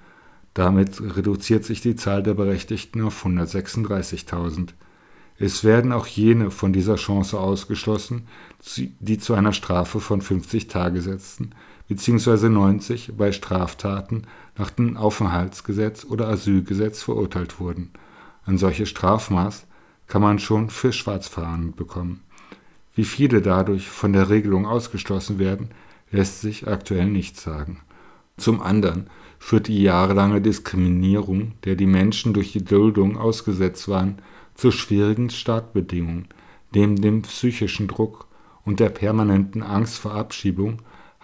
Damit 0.54 1.00
reduziert 1.16 1.64
sich 1.64 1.80
die 1.80 1.94
Zahl 1.96 2.22
der 2.22 2.34
Berechtigten 2.34 3.02
auf 3.02 3.24
136.000. 3.24 4.68
Es 5.36 5.64
werden 5.64 5.90
auch 5.92 6.06
jene 6.06 6.52
von 6.52 6.72
dieser 6.72 6.94
Chance 6.94 7.40
ausgeschlossen, 7.40 8.28
die 8.76 9.18
zu 9.18 9.34
einer 9.34 9.52
Strafe 9.52 9.98
von 9.98 10.20
50 10.20 10.68
Tagessätzen 10.68 11.56
bzw. 11.88 12.48
90 12.48 13.14
bei 13.16 13.32
Straftaten 13.32 14.28
nach 14.56 14.70
dem 14.70 14.96
Aufenthaltsgesetz 14.96 16.04
oder 16.04 16.28
Asylgesetz 16.28 17.02
verurteilt 17.02 17.58
wurden. 17.58 17.90
Ein 18.46 18.58
solches 18.58 18.88
Strafmaß 18.88 19.66
kann 20.06 20.22
man 20.22 20.38
schon 20.38 20.70
für 20.70 20.92
Schwarzfahren 20.92 21.74
bekommen. 21.74 22.20
Wie 22.94 23.04
viele 23.04 23.42
dadurch 23.42 23.88
von 23.88 24.12
der 24.12 24.30
Regelung 24.30 24.66
ausgeschlossen 24.66 25.38
werden, 25.38 25.70
lässt 26.10 26.40
sich 26.40 26.68
aktuell 26.68 27.06
nicht 27.06 27.38
sagen. 27.38 27.80
Zum 28.36 28.60
anderen 28.60 29.08
führt 29.38 29.68
die 29.68 29.82
jahrelange 29.82 30.40
Diskriminierung, 30.40 31.52
der 31.64 31.76
die 31.76 31.86
Menschen 31.86 32.32
durch 32.32 32.52
die 32.52 32.64
Duldung 32.64 33.16
ausgesetzt 33.16 33.88
waren, 33.88 34.18
zu 34.54 34.70
schwierigen 34.70 35.30
Startbedingungen. 35.30 36.28
Neben 36.72 37.00
dem 37.00 37.22
psychischen 37.22 37.88
Druck 37.88 38.26
und 38.64 38.80
der 38.80 38.88
permanenten 38.88 39.62
Angst 39.62 39.98
vor 39.98 40.14
Abschiebung 40.14 40.78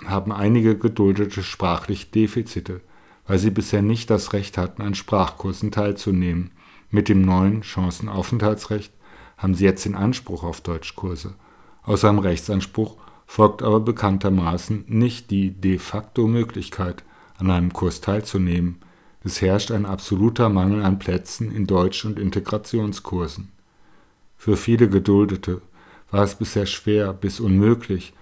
haben 0.05 0.33
einige 0.33 0.77
Geduldete 0.77 1.43
sprachlich 1.43 2.11
Defizite, 2.11 2.81
weil 3.27 3.39
sie 3.39 3.51
bisher 3.51 3.83
nicht 3.83 4.11
das 4.11 4.33
Recht 4.33 4.59
hatten, 4.59 4.83
an 4.83 4.95
Sprachkursen 4.95 5.71
teilzunehmen. 5.71 6.51
Mit 6.91 7.09
dem 7.09 7.23
neuen 7.23 7.63
Chancenaufenthaltsrecht 7.63 8.93
haben 9.37 9.55
sie 9.55 9.65
jetzt 9.65 9.85
den 9.85 9.95
Anspruch 9.95 10.43
auf 10.43 10.61
Deutschkurse. 10.61 11.35
Aus 11.83 12.05
einem 12.05 12.19
Rechtsanspruch 12.19 12.97
folgt 13.27 13.63
aber 13.63 13.81
bekanntermaßen 13.81 14.85
nicht 14.89 15.31
die 15.31 15.53
de 15.53 15.79
facto 15.79 16.27
Möglichkeit, 16.27 17.05
an 17.39 17.51
einem 17.51 17.73
Kurs 17.73 18.01
teilzunehmen. 18.01 18.81
Es 19.23 19.41
herrscht 19.41 19.71
ein 19.71 19.87
absoluter 19.87 20.49
Mangel 20.49 20.83
an 20.83 20.99
Plätzen 20.99 21.53
in 21.53 21.67
Deutsch- 21.67 22.05
und 22.05 22.19
Integrationskursen. 22.19 23.53
Für 24.37 24.57
viele 24.57 24.89
Geduldete 24.89 25.63
war 26.11 26.25
es 26.25 26.35
bisher 26.35 26.67
schwer 26.67 27.13
bis 27.13 27.39
unmöglich, 27.41 28.13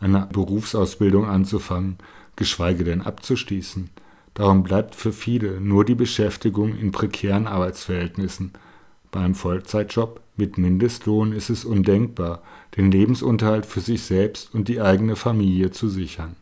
eine 0.00 0.28
Berufsausbildung 0.32 1.26
anzufangen, 1.26 1.96
geschweige 2.36 2.84
denn 2.84 3.00
abzuschließen. 3.00 3.90
Darum 4.38 4.62
bleibt 4.62 4.94
für 4.94 5.12
viele 5.12 5.60
nur 5.60 5.84
die 5.84 5.96
Beschäftigung 5.96 6.78
in 6.78 6.92
prekären 6.92 7.48
Arbeitsverhältnissen. 7.48 8.52
Beim 9.10 9.34
Vollzeitjob 9.34 10.20
mit 10.36 10.58
Mindestlohn 10.58 11.32
ist 11.32 11.50
es 11.50 11.64
undenkbar, 11.64 12.42
den 12.76 12.92
Lebensunterhalt 12.92 13.66
für 13.66 13.80
sich 13.80 14.02
selbst 14.02 14.54
und 14.54 14.68
die 14.68 14.80
eigene 14.80 15.16
Familie 15.16 15.72
zu 15.72 15.88
sichern. 15.88 16.36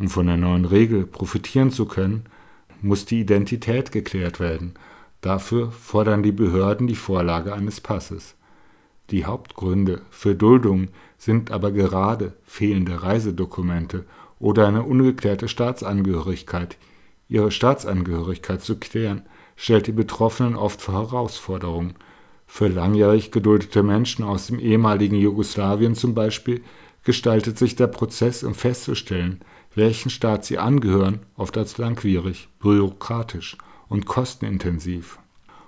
Um 0.00 0.08
von 0.08 0.26
der 0.26 0.36
neuen 0.36 0.64
Regel 0.64 1.06
profitieren 1.06 1.70
zu 1.70 1.86
können, 1.86 2.24
muss 2.82 3.04
die 3.04 3.20
Identität 3.20 3.92
geklärt 3.92 4.40
werden. 4.40 4.74
Dafür 5.20 5.70
fordern 5.70 6.24
die 6.24 6.32
Behörden 6.32 6.88
die 6.88 6.96
Vorlage 6.96 7.54
eines 7.54 7.80
Passes. 7.80 8.34
Die 9.10 9.24
Hauptgründe 9.24 10.02
für 10.10 10.34
Duldung 10.34 10.88
sind 11.18 11.52
aber 11.52 11.70
gerade 11.70 12.32
fehlende 12.44 13.04
Reisedokumente 13.04 14.06
oder 14.40 14.66
eine 14.66 14.82
ungeklärte 14.82 15.46
Staatsangehörigkeit. 15.46 16.76
Ihre 17.28 17.50
Staatsangehörigkeit 17.50 18.62
zu 18.62 18.78
klären, 18.78 19.22
stellt 19.56 19.86
die 19.86 19.92
Betroffenen 19.92 20.56
oft 20.56 20.80
vor 20.80 20.94
Herausforderungen. 20.94 21.94
Für 22.46 22.68
langjährig 22.68 23.32
geduldete 23.32 23.82
Menschen 23.82 24.24
aus 24.24 24.46
dem 24.46 24.60
ehemaligen 24.60 25.16
Jugoslawien 25.16 25.94
zum 25.94 26.14
Beispiel 26.14 26.62
gestaltet 27.02 27.58
sich 27.58 27.76
der 27.76 27.88
Prozess, 27.88 28.42
um 28.42 28.54
festzustellen, 28.54 29.40
welchen 29.74 30.10
Staat 30.10 30.44
sie 30.44 30.58
angehören, 30.58 31.20
oft 31.36 31.56
als 31.58 31.78
langwierig, 31.78 32.48
bürokratisch 32.60 33.56
und 33.88 34.06
kostenintensiv. 34.06 35.18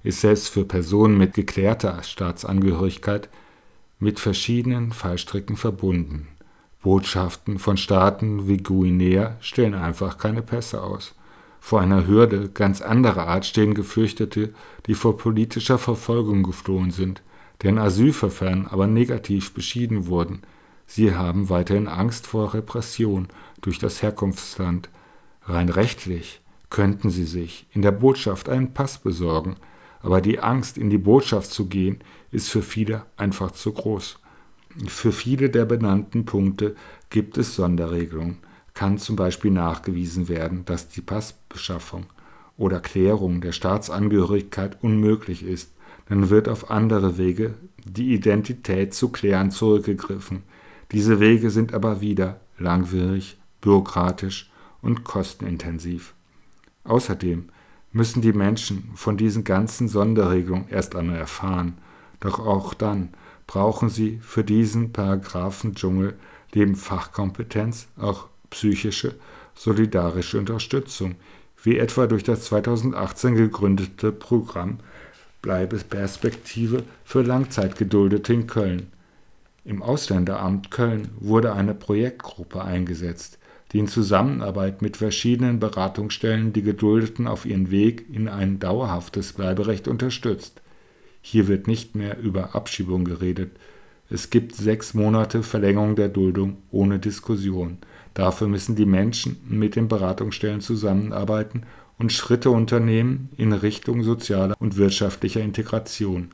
Ist 0.02 0.20
selbst 0.20 0.48
für 0.48 0.64
Personen 0.64 1.18
mit 1.18 1.34
geklärter 1.34 2.02
Staatsangehörigkeit 2.02 3.28
mit 3.98 4.20
verschiedenen 4.20 4.92
Fallstricken 4.92 5.56
verbunden. 5.56 6.28
Botschaften 6.82 7.58
von 7.58 7.76
Staaten 7.76 8.46
wie 8.46 8.58
Guinea 8.58 9.36
stellen 9.40 9.74
einfach 9.74 10.18
keine 10.18 10.42
Pässe 10.42 10.82
aus. 10.82 11.14
Vor 11.60 11.80
einer 11.80 12.06
Hürde 12.06 12.48
ganz 12.48 12.80
anderer 12.80 13.26
Art 13.26 13.44
stehen 13.44 13.74
Geflüchtete, 13.74 14.54
die 14.86 14.94
vor 14.94 15.16
politischer 15.16 15.78
Verfolgung 15.78 16.42
geflohen 16.42 16.90
sind, 16.90 17.22
deren 17.62 17.78
Asylverfahren 17.78 18.66
aber 18.66 18.86
negativ 18.86 19.52
beschieden 19.52 20.06
wurden. 20.06 20.42
Sie 20.86 21.14
haben 21.14 21.50
weiterhin 21.50 21.88
Angst 21.88 22.26
vor 22.26 22.54
Repression 22.54 23.28
durch 23.60 23.78
das 23.78 24.02
Herkunftsland. 24.02 24.88
Rein 25.42 25.68
rechtlich 25.68 26.40
könnten 26.70 27.10
sie 27.10 27.24
sich 27.24 27.66
in 27.72 27.82
der 27.82 27.92
Botschaft 27.92 28.48
einen 28.48 28.72
Pass 28.72 28.98
besorgen, 28.98 29.56
aber 30.00 30.20
die 30.20 30.38
Angst, 30.38 30.78
in 30.78 30.90
die 30.90 30.98
Botschaft 30.98 31.50
zu 31.50 31.66
gehen, 31.66 31.98
ist 32.30 32.48
für 32.48 32.62
viele 32.62 33.04
einfach 33.16 33.50
zu 33.50 33.72
groß. 33.72 34.20
Für 34.86 35.12
viele 35.12 35.50
der 35.50 35.64
benannten 35.64 36.24
Punkte 36.24 36.76
gibt 37.10 37.36
es 37.36 37.56
Sonderregelungen 37.56 38.38
kann 38.78 38.96
zum 38.96 39.16
Beispiel 39.16 39.50
nachgewiesen 39.50 40.28
werden, 40.28 40.64
dass 40.64 40.88
die 40.88 41.00
Passbeschaffung 41.00 42.06
oder 42.56 42.78
Klärung 42.78 43.40
der 43.40 43.50
Staatsangehörigkeit 43.50 44.84
unmöglich 44.84 45.42
ist, 45.42 45.72
dann 46.08 46.30
wird 46.30 46.48
auf 46.48 46.70
andere 46.70 47.18
Wege 47.18 47.54
die 47.84 48.14
Identität 48.14 48.94
zu 48.94 49.08
klären 49.08 49.50
zurückgegriffen. 49.50 50.44
Diese 50.92 51.18
Wege 51.18 51.50
sind 51.50 51.74
aber 51.74 52.00
wieder 52.00 52.38
langwierig, 52.56 53.36
bürokratisch 53.60 54.48
und 54.80 55.02
kostenintensiv. 55.02 56.14
Außerdem 56.84 57.48
müssen 57.90 58.22
die 58.22 58.32
Menschen 58.32 58.92
von 58.94 59.16
diesen 59.16 59.42
ganzen 59.42 59.88
Sonderregelungen 59.88 60.68
erst 60.68 60.94
einmal 60.94 61.16
erfahren, 61.16 61.78
doch 62.20 62.38
auch 62.38 62.74
dann 62.74 63.08
brauchen 63.48 63.88
sie 63.88 64.20
für 64.22 64.44
diesen 64.44 64.92
Paragraphendschungel 64.92 66.16
neben 66.54 66.76
Fachkompetenz 66.76 67.88
auch 67.96 68.28
psychische, 68.50 69.14
solidarische 69.54 70.38
Unterstützung, 70.38 71.16
wie 71.62 71.78
etwa 71.78 72.06
durch 72.06 72.22
das 72.22 72.44
2018 72.44 73.34
gegründete 73.34 74.12
Programm 74.12 74.78
Bleibeperspektive 75.42 76.82
für 77.04 77.22
Langzeitgeduldete 77.22 78.32
in 78.32 78.46
Köln. 78.46 78.88
Im 79.64 79.82
Ausländeramt 79.82 80.70
Köln 80.70 81.08
wurde 81.20 81.52
eine 81.52 81.74
Projektgruppe 81.74 82.62
eingesetzt, 82.62 83.38
die 83.72 83.80
in 83.80 83.88
Zusammenarbeit 83.88 84.82
mit 84.82 84.96
verschiedenen 84.96 85.60
Beratungsstellen 85.60 86.52
die 86.52 86.62
Geduldeten 86.62 87.26
auf 87.26 87.44
ihren 87.44 87.70
Weg 87.70 88.06
in 88.10 88.28
ein 88.28 88.58
dauerhaftes 88.58 89.34
Bleiberecht 89.34 89.86
unterstützt. 89.86 90.62
Hier 91.20 91.48
wird 91.48 91.66
nicht 91.66 91.94
mehr 91.94 92.18
über 92.18 92.54
Abschiebung 92.54 93.04
geredet. 93.04 93.50
Es 94.10 94.30
gibt 94.30 94.54
sechs 94.54 94.94
Monate 94.94 95.42
Verlängerung 95.42 95.96
der 95.96 96.08
Duldung 96.08 96.56
ohne 96.70 96.98
Diskussion. 96.98 97.78
Dafür 98.18 98.48
müssen 98.48 98.74
die 98.74 98.84
Menschen 98.84 99.36
mit 99.48 99.76
den 99.76 99.86
Beratungsstellen 99.86 100.60
zusammenarbeiten 100.60 101.62
und 102.00 102.12
Schritte 102.12 102.50
unternehmen 102.50 103.28
in 103.36 103.52
Richtung 103.52 104.02
sozialer 104.02 104.56
und 104.58 104.76
wirtschaftlicher 104.76 105.40
Integration. 105.40 106.30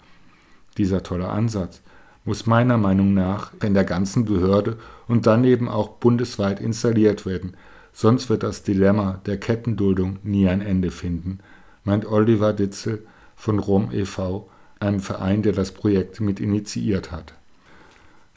Dieser 0.79 1.03
tolle 1.03 1.29
Ansatz 1.29 1.83
muss 2.25 2.47
meiner 2.47 2.79
Meinung 2.79 3.13
nach 3.13 3.53
in 3.63 3.75
der 3.75 3.85
ganzen 3.85 4.25
Behörde 4.25 4.79
und 5.09 5.27
dann 5.27 5.45
eben 5.45 5.69
auch 5.69 5.89
bundesweit 5.89 6.59
installiert 6.59 7.27
werden, 7.27 7.55
sonst 7.93 8.31
wird 8.31 8.45
das 8.45 8.63
Dilemma 8.63 9.21
der 9.27 9.39
Kettenduldung 9.39 10.21
nie 10.23 10.49
ein 10.49 10.63
Ende 10.63 10.91
finden, 10.91 11.41
meint 11.85 12.07
Oliver 12.07 12.55
Ditzel 12.55 13.07
von 13.37 13.59
Rom 13.59 13.91
e.V., 13.93 14.49
einem 14.81 15.01
Verein, 15.01 15.43
der 15.43 15.53
das 15.53 15.73
Projekt 15.73 16.19
mit 16.19 16.41
initiiert 16.41 17.13
hat. 17.13 17.35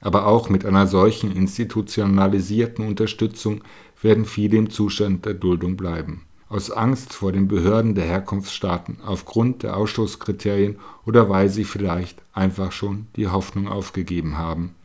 Aber 0.02 0.28
auch 0.28 0.50
mit 0.50 0.66
einer 0.66 0.88
solchen 0.88 1.32
institutionalisierten 1.32 2.86
Unterstützung 2.86 3.62
werden 4.02 4.26
viele 4.26 4.58
im 4.58 4.70
Zustand 4.70 5.26
der 5.26 5.34
Duldung 5.34 5.76
bleiben. 5.76 6.24
Aus 6.50 6.72
Angst 6.72 7.14
vor 7.14 7.32
den 7.32 7.48
Behörden 7.48 7.94
der 7.96 8.06
Herkunftsstaaten 8.06 9.00
aufgrund 9.06 9.64
der 9.64 9.76
Ausstoßkriterien 9.76 10.78
oder 11.06 11.30
weil 11.30 11.50
sie 11.50 11.66
vielleicht 11.66 12.22
einfach 12.32 12.72
schon 12.72 13.08
die 13.16 13.28
Hoffnung 13.28 13.68
aufgegeben 13.68 14.38
haben. 14.38 14.76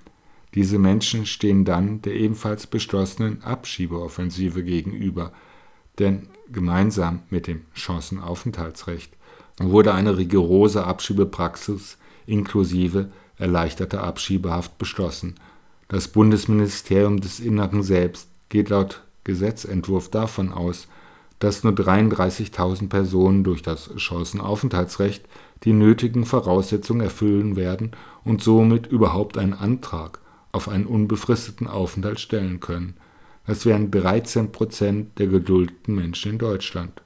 Diese 0.55 0.79
Menschen 0.79 1.25
stehen 1.25 1.65
dann 1.65 2.03
der 2.03 2.15
ebenfalls 2.15 2.67
beschlossenen 2.67 3.43
Abschiebeoffensive 3.43 4.65
gegenüber, 4.65 5.33
denn 5.99 6.29
gemeinsam 6.51 7.21
mit 7.31 7.47
dem 7.47 7.63
Chancenaufenthaltsrecht 7.75 9.13
wurde 9.59 9.95
eine 9.95 10.17
rigorose 10.17 10.85
Abschiebepraxis 10.85 11.97
inklusive 12.27 13.11
erleichterter 13.43 14.03
Abschiebehaft 14.03 14.79
beschlossen. 14.79 15.35
Das 15.89 16.09
Bundesministerium 16.09 17.21
des 17.21 17.41
Innern 17.41 17.83
selbst 17.83 18.29
geht 18.49 18.71
laut 18.71 19.03
Gesetzentwurf 19.25 20.09
davon 20.09 20.53
aus, 20.53 20.89
dass 21.39 21.65
nur 21.65 21.73
33.000 21.73 22.89
Personen 22.89 23.45
durch 23.45 23.63
das 23.63 23.91
Chancenaufenthaltsrecht 23.97 25.25
die 25.65 25.73
nötigen 25.73 26.25
Voraussetzungen 26.25 27.03
erfüllen 27.03 27.57
werden 27.57 27.93
und 28.25 28.43
somit 28.43 28.87
überhaupt 28.87 29.37
einen 29.37 29.53
Antrag 29.53 30.21
auf 30.53 30.69
einen 30.69 30.87
unbefristeten 30.87 31.67
Aufenthalt 31.67 32.21
stellen 32.21 32.61
können. 32.61 32.95
Das 33.47 33.67
wären 33.67 33.91
13 33.91 34.53
Prozent 34.53 35.19
der 35.19 35.27
geduldeten 35.27 35.95
Menschen 35.97 36.33
in 36.33 36.39
Deutschland. 36.39 37.03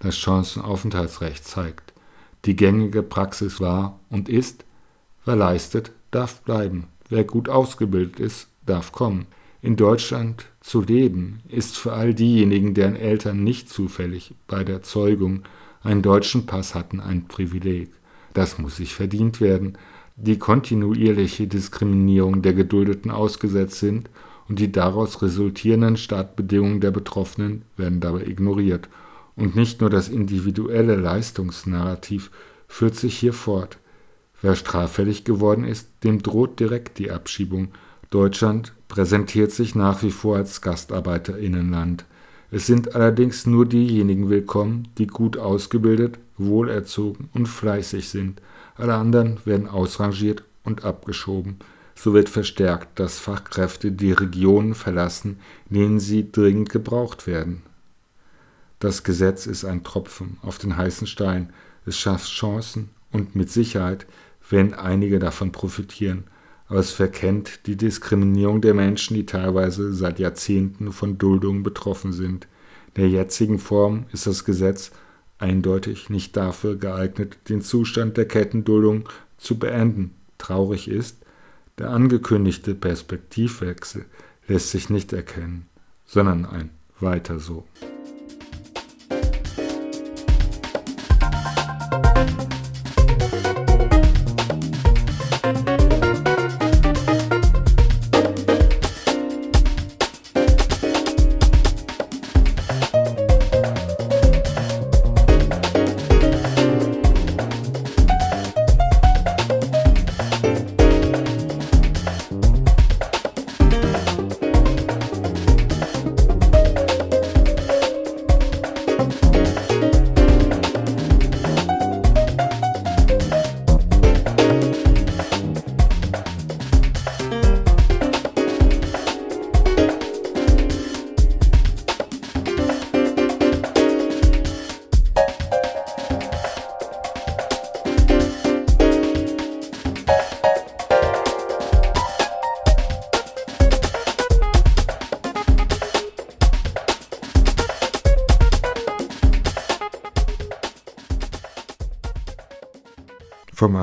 Das 0.00 0.18
Chancenaufenthaltsrecht 0.18 1.44
zeigt, 1.44 1.94
die 2.44 2.56
gängige 2.56 3.02
Praxis 3.02 3.60
war 3.60 4.00
und 4.10 4.28
ist, 4.28 4.64
wer 5.24 5.36
leistet, 5.36 5.92
darf 6.10 6.42
bleiben, 6.42 6.88
wer 7.08 7.24
gut 7.24 7.48
ausgebildet 7.48 8.20
ist, 8.20 8.48
darf 8.66 8.92
kommen. 8.92 9.26
In 9.60 9.76
Deutschland 9.76 10.46
zu 10.60 10.80
leben 10.80 11.40
ist 11.48 11.76
für 11.76 11.92
all 11.92 12.14
diejenigen, 12.14 12.74
deren 12.74 12.96
Eltern 12.96 13.44
nicht 13.44 13.68
zufällig 13.68 14.34
bei 14.48 14.64
der 14.64 14.82
Zeugung 14.82 15.42
einen 15.82 16.02
deutschen 16.02 16.46
Pass 16.46 16.74
hatten, 16.74 17.00
ein 17.00 17.28
Privileg. 17.28 17.90
Das 18.34 18.58
muss 18.58 18.76
sich 18.76 18.94
verdient 18.94 19.40
werden, 19.40 19.78
die 20.16 20.38
kontinuierliche 20.38 21.46
Diskriminierung 21.46 22.42
der 22.42 22.54
Geduldeten 22.54 23.10
ausgesetzt 23.10 23.78
sind 23.78 24.10
und 24.48 24.58
die 24.58 24.72
daraus 24.72 25.22
resultierenden 25.22 25.96
Startbedingungen 25.96 26.80
der 26.80 26.90
Betroffenen 26.90 27.62
werden 27.76 28.00
dabei 28.00 28.26
ignoriert. 28.26 28.88
Und 29.36 29.56
nicht 29.56 29.80
nur 29.80 29.90
das 29.90 30.08
individuelle 30.08 30.96
Leistungsnarrativ 30.96 32.30
führt 32.68 32.96
sich 32.96 33.18
hier 33.18 33.32
fort. 33.32 33.78
Wer 34.42 34.56
straffällig 34.56 35.24
geworden 35.24 35.64
ist, 35.64 35.88
dem 36.02 36.20
droht 36.20 36.58
direkt 36.58 36.98
die 36.98 37.12
Abschiebung. 37.12 37.68
Deutschland 38.10 38.74
präsentiert 38.88 39.52
sich 39.52 39.74
nach 39.74 40.02
wie 40.02 40.10
vor 40.10 40.36
als 40.36 40.60
Gastarbeiterinnenland. 40.60 42.04
Es 42.50 42.66
sind 42.66 42.94
allerdings 42.94 43.46
nur 43.46 43.64
diejenigen 43.64 44.28
willkommen, 44.28 44.88
die 44.98 45.06
gut 45.06 45.38
ausgebildet, 45.38 46.18
wohlerzogen 46.36 47.30
und 47.32 47.46
fleißig 47.46 48.08
sind. 48.08 48.42
Alle 48.74 48.94
anderen 48.94 49.38
werden 49.44 49.68
ausrangiert 49.68 50.42
und 50.64 50.84
abgeschoben. 50.84 51.56
So 51.94 52.12
wird 52.12 52.28
verstärkt, 52.28 52.98
dass 52.98 53.20
Fachkräfte 53.20 53.92
die 53.92 54.12
Regionen 54.12 54.74
verlassen, 54.74 55.38
in 55.70 55.76
denen 55.76 56.00
sie 56.00 56.32
dringend 56.32 56.68
gebraucht 56.68 57.26
werden. 57.28 57.62
Das 58.80 59.04
Gesetz 59.04 59.46
ist 59.46 59.64
ein 59.64 59.84
Tropfen 59.84 60.38
auf 60.42 60.58
den 60.58 60.76
heißen 60.76 61.06
Stein. 61.06 61.50
Es 61.86 61.96
schafft 61.96 62.28
Chancen 62.28 62.90
und 63.12 63.36
mit 63.36 63.50
Sicherheit 63.50 64.06
werden 64.52 64.74
einige 64.74 65.18
davon 65.18 65.50
profitieren 65.50 66.24
aber 66.72 66.80
es 66.80 66.90
verkennt 66.90 67.66
die 67.66 67.76
Diskriminierung 67.76 68.62
der 68.62 68.72
Menschen, 68.72 69.12
die 69.12 69.26
teilweise 69.26 69.92
seit 69.92 70.18
Jahrzehnten 70.18 70.90
von 70.90 71.18
Duldungen 71.18 71.62
betroffen 71.62 72.14
sind. 72.14 72.48
In 72.94 73.02
der 73.02 73.10
jetzigen 73.10 73.58
Form 73.58 74.06
ist 74.10 74.26
das 74.26 74.46
Gesetz 74.46 74.90
eindeutig 75.36 76.08
nicht 76.08 76.34
dafür 76.34 76.76
geeignet, 76.76 77.36
den 77.50 77.60
Zustand 77.60 78.16
der 78.16 78.26
Kettenduldung 78.26 79.06
zu 79.36 79.58
beenden. 79.58 80.14
Traurig 80.38 80.88
ist, 80.88 81.18
der 81.76 81.90
angekündigte 81.90 82.74
Perspektivwechsel 82.74 84.06
lässt 84.48 84.70
sich 84.70 84.88
nicht 84.88 85.12
erkennen, 85.12 85.66
sondern 86.06 86.46
ein 86.46 86.70
weiter 87.00 87.38
so. 87.38 87.66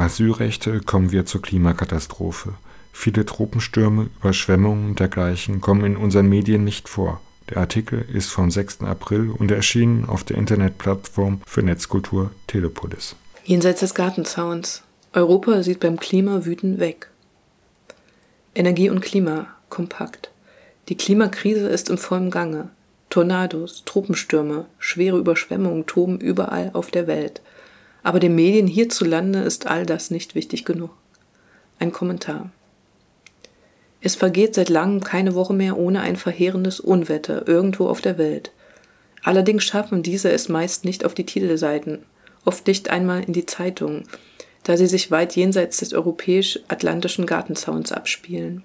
Vom 0.09 0.25
Asylrecht 0.25 0.67
kommen 0.87 1.11
wir 1.11 1.27
zur 1.27 1.43
Klimakatastrophe. 1.43 2.53
Viele 2.91 3.27
Tropenstürme, 3.27 4.09
Überschwemmungen 4.19 4.89
und 4.89 4.99
dergleichen 4.99 5.61
kommen 5.61 5.85
in 5.85 5.97
unseren 5.97 6.27
Medien 6.27 6.63
nicht 6.63 6.89
vor. 6.89 7.21
Der 7.47 7.57
Artikel 7.57 8.03
ist 8.11 8.31
vom 8.31 8.49
6. 8.49 8.81
April 8.81 9.29
und 9.29 9.51
erschienen 9.51 10.09
auf 10.09 10.23
der 10.23 10.37
Internetplattform 10.37 11.41
für 11.45 11.61
Netzkultur 11.61 12.31
Telepolis. 12.47 13.15
Jenseits 13.43 13.81
des 13.81 13.93
Gartenzauns. 13.93 14.81
Europa 15.13 15.61
sieht 15.61 15.79
beim 15.79 15.99
Klima 15.99 16.43
wütend 16.43 16.79
weg. 16.79 17.11
Energie 18.55 18.89
und 18.89 19.01
Klima 19.01 19.45
kompakt. 19.69 20.31
Die 20.89 20.97
Klimakrise 20.97 21.69
ist 21.69 21.91
im 21.91 21.99
vollen 21.99 22.31
Gange. 22.31 22.71
Tornados, 23.11 23.83
Tropenstürme, 23.85 24.65
schwere 24.79 25.19
Überschwemmungen 25.19 25.85
toben 25.85 26.19
überall 26.19 26.71
auf 26.73 26.89
der 26.89 27.05
Welt. 27.05 27.41
Aber 28.03 28.19
den 28.19 28.35
Medien 28.35 28.67
hierzulande 28.67 29.39
ist 29.39 29.67
all 29.67 29.85
das 29.85 30.11
nicht 30.11 30.35
wichtig 30.35 30.65
genug. 30.65 30.91
Ein 31.79 31.91
Kommentar. 31.91 32.51
Es 34.01 34.15
vergeht 34.15 34.55
seit 34.55 34.69
langem 34.69 35.03
keine 35.03 35.35
Woche 35.35 35.53
mehr 35.53 35.77
ohne 35.77 36.01
ein 36.01 36.15
verheerendes 36.15 36.79
Unwetter 36.79 37.47
irgendwo 37.47 37.87
auf 37.87 38.01
der 38.01 38.17
Welt. 38.17 38.51
Allerdings 39.23 39.65
schaffen 39.65 40.03
diese 40.03 40.31
es 40.31 40.47
meist 40.47 40.85
nicht 40.85 41.03
auf 41.03 41.13
die 41.13 41.25
Titelseiten, 41.25 41.99
oft 42.45 42.67
nicht 42.67 42.89
einmal 42.89 43.23
in 43.23 43.33
die 43.33 43.45
Zeitungen, 43.45 44.03
da 44.63 44.77
sie 44.77 44.87
sich 44.87 45.11
weit 45.11 45.35
jenseits 45.35 45.77
des 45.77 45.93
europäisch-atlantischen 45.93 47.25
Gartenzauns 47.25 47.91
abspielen. 47.91 48.63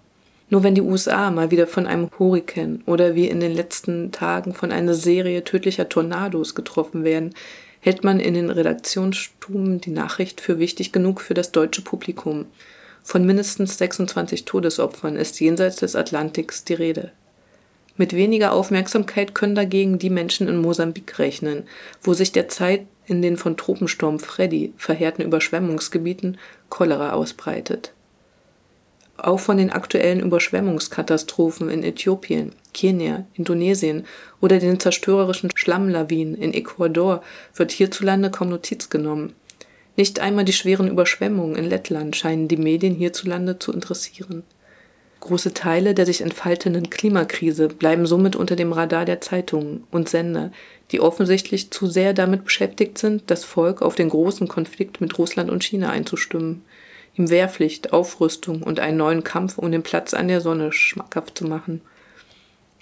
Nur 0.51 0.63
wenn 0.63 0.75
die 0.75 0.83
USA 0.83 1.31
mal 1.31 1.51
wieder 1.51 1.67
von 1.67 1.87
einem 1.87 2.11
Hurrikan 2.19 2.83
oder 2.87 3.15
wie 3.15 3.29
in 3.29 3.41
den 3.41 3.55
letzten 3.55 4.13
Tagen 4.13 4.55
von 4.55 4.71
einer 4.71 4.95
Serie 4.95 5.43
tödlicher 5.43 5.89
Tornados 5.89 6.55
getroffen 6.55 7.03
werden, 7.03 7.35
hält 7.85 8.03
man 8.03 8.19
in 8.19 8.33
den 8.33 8.49
Redaktionsstuben 8.49 9.79
die 9.79 9.91
Nachricht 9.91 10.41
für 10.41 10.59
wichtig 10.59 10.91
genug 10.91 11.21
für 11.21 11.35
das 11.35 11.53
deutsche 11.53 11.83
Publikum. 11.83 12.47
Von 13.03 13.27
mindestens 13.27 13.77
26 13.77 14.47
Todesopfern 14.47 15.17
ist 15.17 15.39
jenseits 15.39 15.77
des 15.77 15.95
Atlantiks 15.95 16.65
die 16.65 16.73
Rede. 16.73 17.13
Mit 17.99 18.15
weniger 18.15 18.55
Aufmerksamkeit 18.55 19.35
können 19.35 19.55
dagegen 19.55 19.99
die 19.99 20.09
Menschen 20.09 20.49
in 20.49 20.63
Mosambik 20.63 21.19
rechnen, 21.19 21.65
wo 22.01 22.15
sich 22.15 22.33
derzeit 22.33 22.87
in 23.05 23.21
den 23.21 23.37
von 23.37 23.59
Tropensturm 23.59 24.19
Freddy 24.19 24.73
verheerten 24.79 25.21
Überschwemmungsgebieten 25.23 26.39
Cholera 26.71 27.13
ausbreitet. 27.13 27.93
Auch 29.17 29.39
von 29.39 29.57
den 29.57 29.71
aktuellen 29.71 30.21
Überschwemmungskatastrophen 30.21 31.71
in 31.71 31.85
Äthiopien, 31.85 32.53
Kenia, 32.73 33.27
Indonesien 33.35 34.05
oder 34.41 34.59
den 34.59 34.81
zerstörerischen 34.81 35.51
Schlammlawinen 35.55 36.35
in 36.35 36.53
Ecuador 36.53 37.23
wird 37.55 37.71
hierzulande 37.71 38.31
kaum 38.31 38.49
Notiz 38.51 38.91
genommen. 38.91 39.35
Nicht 39.97 40.19
einmal 40.19 40.45
die 40.45 40.53
schweren 40.53 40.89
Überschwemmungen 40.89 41.55
in 41.55 41.65
Lettland 41.65 42.17
scheinen 42.17 42.49
die 42.49 42.57
Medien 42.57 42.97
hierzulande 42.97 43.61
zu 43.61 43.73
interessieren. 43.73 44.43
Große 45.21 45.55
Teile 45.55 45.95
der 45.95 46.05
sich 46.05 46.21
entfaltenden 46.21 46.91
Klimakrise 46.91 47.69
bleiben 47.69 48.05
somit 48.05 48.37
unter 48.37 48.57
dem 48.57 48.73
Radar 48.73 49.05
der 49.05 49.21
Zeitungen 49.21 49.85
und 49.91 50.09
Sender, 50.09 50.51
die 50.91 51.01
offensichtlich 51.01 51.71
zu 51.71 51.87
sehr 51.87 52.13
damit 52.13 52.45
beschäftigt 52.45 52.99
sind, 52.99 53.23
das 53.29 53.45
Volk 53.45 53.81
auf 53.81 53.95
den 53.95 54.11
großen 54.11 54.49
Konflikt 54.49 55.01
mit 55.01 55.17
Russland 55.17 55.51
und 55.51 55.65
China 55.65 55.89
einzustimmen, 55.89 56.63
ihm 57.17 57.31
Wehrpflicht, 57.31 57.93
Aufrüstung 57.93 58.63
und 58.63 58.81
einen 58.81 58.97
neuen 58.97 59.25
Kampf 59.25 59.59
um 59.59 59.71
den 59.71 59.83
Platz 59.83 60.15
an 60.15 60.29
der 60.29 60.41
Sonne 60.41 60.73
schmackhaft 60.73 61.39
zu 61.39 61.47
machen. 61.47 61.81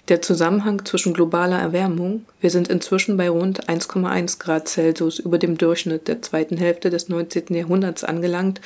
Der 0.09 0.21
Zusammenhang 0.21 0.83
zwischen 0.83 1.13
globaler 1.13 1.59
Erwärmung, 1.59 2.25
wir 2.41 2.49
sind 2.49 2.67
inzwischen 2.67 3.15
bei 3.15 3.29
rund 3.29 3.69
1,1 3.69 4.37
Grad 4.37 4.67
Celsius 4.67 5.17
über 5.17 5.37
dem 5.37 5.57
Durchschnitt 5.57 6.09
der 6.09 6.21
zweiten 6.21 6.57
Hälfte 6.57 6.89
des 6.89 7.07
19. 7.07 7.55
Jahrhunderts 7.55 8.03
angelangt 8.03 8.59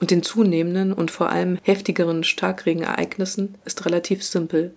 und 0.00 0.10
den 0.10 0.22
zunehmenden 0.22 0.92
und 0.92 1.10
vor 1.10 1.30
allem 1.30 1.58
heftigeren 1.62 2.24
Starkregenereignissen, 2.24 3.54
ist 3.64 3.86
relativ 3.86 4.22
simpel. 4.22 4.74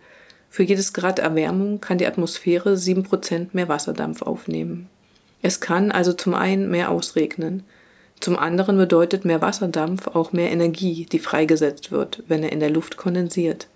Für 0.49 0.63
jedes 0.63 0.93
Grad 0.93 1.19
Erwärmung 1.19 1.81
kann 1.81 1.97
die 1.97 2.08
Atmosphäre 2.08 2.75
7% 2.75 3.47
mehr 3.51 3.67
Wasserdampf 3.67 4.21
aufnehmen. 4.21 4.88
Es 5.41 5.60
kann 5.60 5.91
also 5.91 6.13
zum 6.13 6.34
einen 6.34 6.71
mehr 6.71 6.91
ausregnen. 6.91 7.63
Zum 8.19 8.38
anderen 8.38 8.78
bedeutet 8.78 9.25
mehr 9.25 9.41
Wasserdampf 9.41 10.08
auch 10.08 10.32
mehr 10.32 10.51
Energie, 10.51 11.06
die 11.12 11.19
freigesetzt 11.19 11.91
wird, 11.91 12.23
wenn 12.28 12.43
er 12.43 12.51
in 12.51 12.60
der 12.60 12.69
Luft 12.69 12.97
kondensiert. 12.97 13.67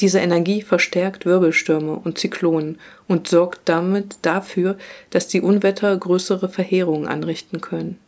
Diese 0.00 0.20
Energie 0.20 0.62
verstärkt 0.62 1.26
Wirbelstürme 1.26 1.94
und 1.94 2.18
Zyklonen 2.18 2.78
und 3.08 3.28
sorgt 3.28 3.60
damit 3.66 4.16
dafür, 4.22 4.76
dass 5.10 5.28
die 5.28 5.40
Unwetter 5.40 5.96
größere 5.96 6.48
Verheerungen 6.48 7.08
anrichten 7.08 7.60
können. 7.60 7.98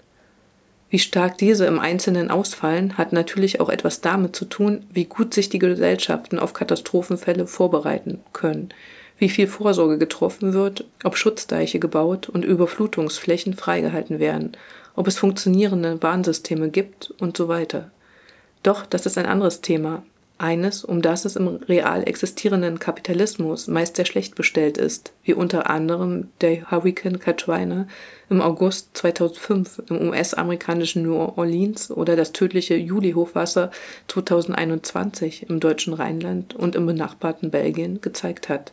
Wie 0.91 0.99
stark 0.99 1.39
diese 1.39 1.67
im 1.67 1.81
Einzelnen 1.81 2.31
ausfallen, 2.31 2.97
hat 2.97 3.13
natürlich 3.13 3.61
auch 3.61 3.69
etwas 3.69 4.01
damit 4.01 4.37
zu 4.37 4.45
tun, 4.45 4.87
wie 4.93 5.07
gut 5.07 5.35
sich 5.35 5.49
die 5.49 5.59
Gesellschaften 5.59 6.39
auf 6.39 6.53
Katastrophenfälle 6.53 7.47
vorbereiten 7.47 8.21
können, 8.33 8.69
wie 9.19 9.29
viel 9.29 9.47
Vorsorge 9.47 9.99
getroffen 9.99 10.53
wird, 10.53 10.85
ob 11.03 11.17
Schutzdeiche 11.17 11.81
gebaut 11.81 12.29
und 12.29 12.45
Überflutungsflächen 12.45 13.55
freigehalten 13.55 14.21
werden, 14.21 14.53
ob 14.97 15.07
es 15.07 15.19
funktionierende 15.19 16.03
Warnsysteme 16.03 16.69
gibt 16.69 17.13
und 17.19 17.37
so 17.37 17.49
weiter. 17.49 17.91
Doch 18.63 18.87
das 18.87 19.07
ist 19.07 19.19
ein 19.19 19.27
anderes 19.27 19.61
Thema, 19.61 20.03
eines, 20.37 20.85
um 20.85 21.01
das 21.01 21.25
es 21.25 21.37
im 21.37 21.47
real 21.47 22.07
existierenden 22.09 22.81
Kapitalismus 22.81 23.69
meist 23.69 23.97
sehr 23.97 24.05
schlecht 24.05 24.35
bestellt 24.35 24.79
ist, 24.79 25.13
wie 25.23 25.35
unter 25.35 25.71
anderem 25.71 26.29
der 26.41 26.71
Hurricane 26.71 27.21
Katrina 27.21 27.87
im 28.29 28.43
August 28.43 28.91
2005 28.95 29.83
im 29.91 30.09
US-amerikanischen 30.09 31.05
New 31.05 31.15
Orleans 31.15 31.91
oder 31.91 32.17
das 32.17 32.33
tödliche 32.33 32.75
Juli-Hochwasser 32.75 33.71
2021 34.09 35.49
im 35.49 35.61
deutschen 35.61 35.95
Rheinland 35.95 36.55
und 36.55 36.75
im 36.75 36.87
benachbarten 36.87 37.51
Belgien 37.51 38.01
gezeigt 38.01 38.49
hat. 38.49 38.73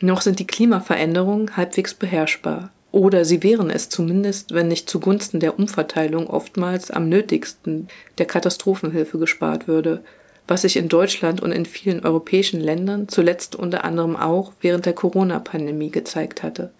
Noch 0.00 0.20
sind 0.20 0.38
die 0.38 0.46
Klimaveränderungen 0.46 1.56
halbwegs 1.56 1.94
beherrschbar, 1.94 2.70
oder 2.92 3.24
sie 3.24 3.42
wären 3.42 3.70
es 3.70 3.88
zumindest, 3.88 4.52
wenn 4.52 4.68
nicht 4.68 4.90
zugunsten 4.90 5.40
der 5.40 5.58
Umverteilung 5.58 6.26
oftmals 6.28 6.90
am 6.90 7.08
nötigsten 7.08 7.88
der 8.18 8.26
Katastrophenhilfe 8.26 9.18
gespart 9.18 9.68
würde, 9.68 10.02
was 10.48 10.62
sich 10.62 10.76
in 10.76 10.88
Deutschland 10.88 11.40
und 11.40 11.52
in 11.52 11.66
vielen 11.66 12.04
europäischen 12.04 12.60
Ländern 12.60 13.08
zuletzt 13.08 13.54
unter 13.54 13.84
anderem 13.84 14.16
auch 14.16 14.52
während 14.60 14.86
der 14.86 14.94
Corona-Pandemie 14.94 15.90
gezeigt 15.90 16.42
hatte. 16.42 16.72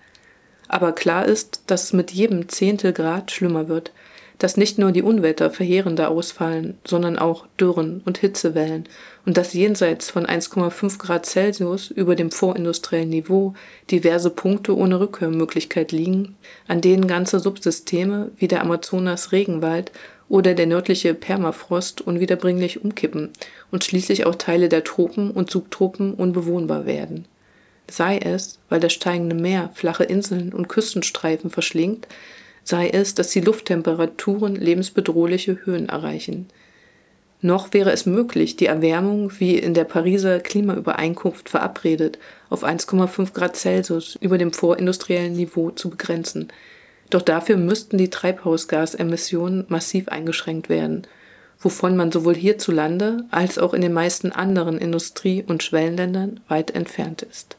Aber 0.66 0.92
klar 0.92 1.26
ist, 1.26 1.62
dass 1.66 1.84
es 1.84 1.92
mit 1.92 2.10
jedem 2.10 2.48
Zehntel 2.48 2.92
Grad 2.92 3.30
schlimmer 3.30 3.68
wird, 3.68 3.92
dass 4.40 4.56
nicht 4.56 4.78
nur 4.78 4.90
die 4.90 5.02
Unwetter 5.02 5.50
verheerender 5.50 6.10
ausfallen, 6.10 6.78
sondern 6.84 7.18
auch 7.18 7.46
Dürren 7.60 8.00
und 8.06 8.18
Hitzewellen 8.18 8.88
und 9.26 9.36
dass 9.36 9.52
jenseits 9.52 10.10
von 10.10 10.24
1,5 10.24 10.98
Grad 10.98 11.26
Celsius 11.26 11.90
über 11.90 12.16
dem 12.16 12.30
vorindustriellen 12.30 13.10
Niveau 13.10 13.52
diverse 13.90 14.30
Punkte 14.30 14.74
ohne 14.74 14.98
Rückkehrmöglichkeit 14.98 15.92
liegen, 15.92 16.36
an 16.66 16.80
denen 16.80 17.06
ganze 17.06 17.38
Subsysteme 17.38 18.30
wie 18.38 18.48
der 18.48 18.62
Amazonas-Regenwald 18.62 19.92
oder 20.30 20.54
der 20.54 20.66
nördliche 20.66 21.12
Permafrost 21.12 22.00
unwiederbringlich 22.00 22.82
umkippen 22.82 23.28
und 23.70 23.84
schließlich 23.84 24.24
auch 24.24 24.36
Teile 24.36 24.70
der 24.70 24.84
Tropen 24.84 25.32
und 25.32 25.50
Subtropen 25.50 26.14
unbewohnbar 26.14 26.86
werden. 26.86 27.26
Sei 27.90 28.16
es, 28.18 28.58
weil 28.70 28.80
das 28.80 28.94
steigende 28.94 29.36
Meer 29.36 29.70
flache 29.74 30.04
Inseln 30.04 30.54
und 30.54 30.68
Küstenstreifen 30.68 31.50
verschlingt, 31.50 32.06
sei 32.70 32.88
es, 32.88 33.14
dass 33.14 33.30
die 33.30 33.40
Lufttemperaturen 33.40 34.56
lebensbedrohliche 34.56 35.58
Höhen 35.66 35.88
erreichen. 35.88 36.48
Noch 37.42 37.72
wäre 37.72 37.90
es 37.90 38.06
möglich, 38.06 38.56
die 38.56 38.66
Erwärmung, 38.66 39.32
wie 39.38 39.58
in 39.58 39.74
der 39.74 39.84
Pariser 39.84 40.40
Klimaübereinkunft 40.40 41.48
verabredet, 41.48 42.18
auf 42.50 42.64
1,5 42.64 43.32
Grad 43.32 43.56
Celsius 43.56 44.16
über 44.20 44.38
dem 44.38 44.52
vorindustriellen 44.52 45.32
Niveau 45.32 45.70
zu 45.70 45.90
begrenzen. 45.90 46.48
Doch 47.08 47.22
dafür 47.22 47.56
müssten 47.56 47.98
die 47.98 48.10
Treibhausgasemissionen 48.10 49.64
massiv 49.68 50.08
eingeschränkt 50.08 50.68
werden, 50.68 51.06
wovon 51.58 51.96
man 51.96 52.12
sowohl 52.12 52.36
hierzulande 52.36 53.24
als 53.30 53.58
auch 53.58 53.74
in 53.74 53.80
den 53.80 53.92
meisten 53.92 54.32
anderen 54.32 54.78
Industrie- 54.78 55.44
und 55.46 55.62
Schwellenländern 55.62 56.40
weit 56.48 56.70
entfernt 56.70 57.22
ist. 57.22 57.56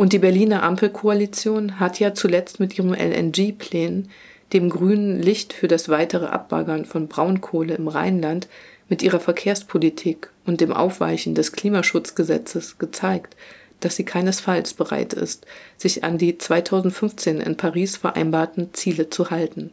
Und 0.00 0.14
die 0.14 0.18
Berliner 0.18 0.62
Ampelkoalition 0.62 1.78
hat 1.78 2.00
ja 2.00 2.14
zuletzt 2.14 2.58
mit 2.58 2.78
ihren 2.78 2.94
LNG-Plänen, 2.94 4.08
dem 4.54 4.70
grünen 4.70 5.20
Licht 5.20 5.52
für 5.52 5.68
das 5.68 5.90
weitere 5.90 6.24
Abbaggern 6.24 6.86
von 6.86 7.06
Braunkohle 7.06 7.74
im 7.74 7.86
Rheinland, 7.86 8.48
mit 8.88 9.02
ihrer 9.02 9.20
Verkehrspolitik 9.20 10.30
und 10.46 10.62
dem 10.62 10.72
Aufweichen 10.72 11.34
des 11.34 11.52
Klimaschutzgesetzes 11.52 12.78
gezeigt, 12.78 13.36
dass 13.80 13.96
sie 13.96 14.06
keinesfalls 14.06 14.72
bereit 14.72 15.12
ist, 15.12 15.44
sich 15.76 16.02
an 16.02 16.16
die 16.16 16.38
2015 16.38 17.38
in 17.38 17.58
Paris 17.58 17.98
vereinbarten 17.98 18.72
Ziele 18.72 19.10
zu 19.10 19.28
halten. 19.28 19.70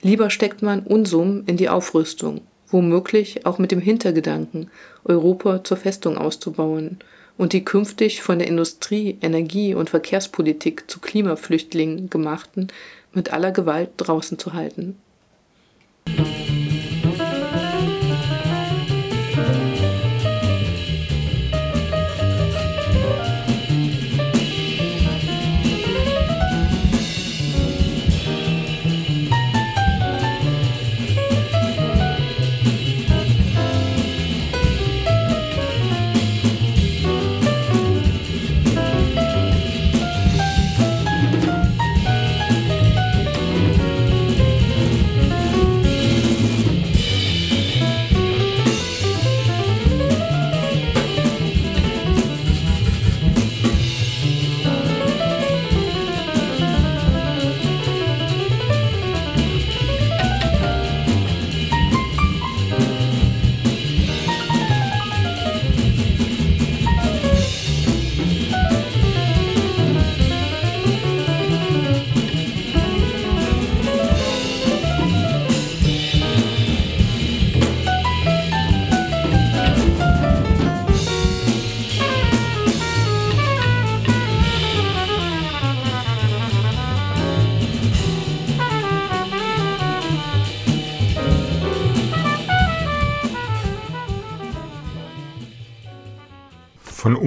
Lieber 0.00 0.30
steckt 0.30 0.62
man 0.62 0.84
Unsummen 0.84 1.42
in 1.46 1.56
die 1.56 1.68
Aufrüstung, 1.68 2.42
womöglich 2.68 3.46
auch 3.46 3.58
mit 3.58 3.72
dem 3.72 3.80
Hintergedanken, 3.80 4.70
Europa 5.02 5.64
zur 5.64 5.76
Festung 5.76 6.18
auszubauen 6.18 7.00
und 7.40 7.54
die 7.54 7.64
künftig 7.64 8.20
von 8.20 8.38
der 8.38 8.48
Industrie, 8.48 9.16
Energie 9.22 9.72
und 9.72 9.88
Verkehrspolitik 9.88 10.90
zu 10.90 11.00
Klimaflüchtlingen 11.00 12.10
gemachten 12.10 12.68
mit 13.14 13.32
aller 13.32 13.50
Gewalt 13.50 13.88
draußen 13.96 14.38
zu 14.38 14.52
halten. 14.52 14.98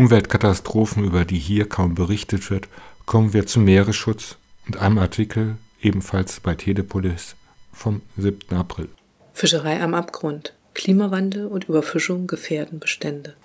Umweltkatastrophen, 0.04 1.06
über 1.06 1.24
die 1.24 1.38
hier 1.38 1.70
kaum 1.70 1.96
berichtet 1.96 2.52
wird, 2.52 2.68
kommen 3.06 3.32
wir 3.32 3.46
zum 3.46 3.64
Meeresschutz 3.64 4.36
und 4.68 4.76
einem 4.76 4.98
Artikel 4.98 5.56
ebenfalls 5.82 6.42
bei 6.42 6.56
Telepolis 6.56 7.38
vom 7.72 8.02
7. 8.18 8.54
April. 8.54 8.90
Fischerei 9.32 9.82
am 9.82 9.94
Abgrund. 9.94 10.54
Klimawandel 10.74 11.48
und 11.48 11.70
Überfischung 11.70 12.28
gefährden 12.28 12.82
Bestände. 12.82 13.36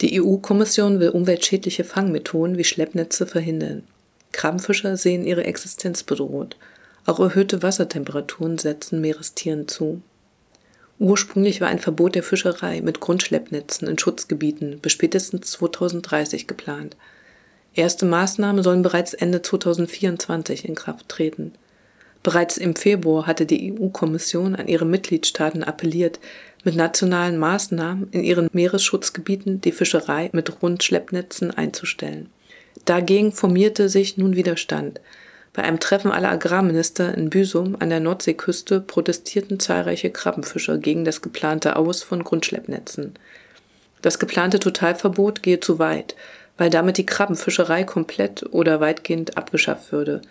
Die 0.00 0.20
EU-Kommission 0.20 0.98
will 0.98 1.10
umweltschädliche 1.10 1.84
Fangmethoden 1.84 2.58
wie 2.58 2.64
Schleppnetze 2.64 3.28
verhindern. 3.28 3.84
Krabbenfischer 4.32 4.96
sehen 4.96 5.24
ihre 5.24 5.44
Existenz 5.44 6.02
bedroht. 6.02 6.56
Auch 7.06 7.20
erhöhte 7.20 7.62
Wassertemperaturen 7.62 8.58
setzen 8.58 9.00
Meerestieren 9.00 9.68
zu. 9.68 10.02
Ursprünglich 11.00 11.62
war 11.62 11.68
ein 11.68 11.78
Verbot 11.78 12.14
der 12.14 12.22
Fischerei 12.22 12.82
mit 12.82 13.00
Grundschleppnetzen 13.00 13.88
in 13.88 13.98
Schutzgebieten 13.98 14.80
bis 14.80 14.92
spätestens 14.92 15.50
2030 15.52 16.46
geplant. 16.46 16.94
Erste 17.74 18.04
Maßnahmen 18.04 18.62
sollen 18.62 18.82
bereits 18.82 19.14
Ende 19.14 19.40
2024 19.40 20.68
in 20.68 20.74
Kraft 20.74 21.08
treten. 21.08 21.52
Bereits 22.22 22.58
im 22.58 22.76
Februar 22.76 23.26
hatte 23.26 23.46
die 23.46 23.72
EU-Kommission 23.72 24.54
an 24.54 24.68
ihre 24.68 24.84
Mitgliedstaaten 24.84 25.64
appelliert, 25.64 26.20
mit 26.64 26.76
nationalen 26.76 27.38
Maßnahmen 27.38 28.08
in 28.10 28.22
ihren 28.22 28.50
Meeresschutzgebieten 28.52 29.62
die 29.62 29.72
Fischerei 29.72 30.28
mit 30.34 30.60
Rundschleppnetzen 30.60 31.50
einzustellen. 31.50 32.28
Dagegen 32.84 33.32
formierte 33.32 33.88
sich 33.88 34.18
nun 34.18 34.36
Widerstand. 34.36 35.00
Bei 35.52 35.62
einem 35.62 35.80
Treffen 35.80 36.12
aller 36.12 36.30
Agrarminister 36.30 37.12
in 37.14 37.28
Büsum 37.28 37.76
an 37.80 37.90
der 37.90 38.00
Nordseeküste 38.00 38.80
protestierten 38.80 39.58
zahlreiche 39.58 40.10
Krabbenfischer 40.10 40.78
gegen 40.78 41.04
das 41.04 41.22
geplante 41.22 41.76
Aus 41.76 42.02
von 42.02 42.22
Grundschleppnetzen. 42.22 43.14
Das 44.02 44.18
geplante 44.18 44.60
Totalverbot 44.60 45.42
gehe 45.42 45.60
zu 45.60 45.78
weit, 45.78 46.14
weil 46.56 46.70
damit 46.70 46.98
die 46.98 47.06
Krabbenfischerei 47.06 47.84
komplett 47.84 48.44
oder 48.52 48.80
weitgehend 48.80 49.36
abgeschafft 49.36 49.92
würde. 49.92 50.22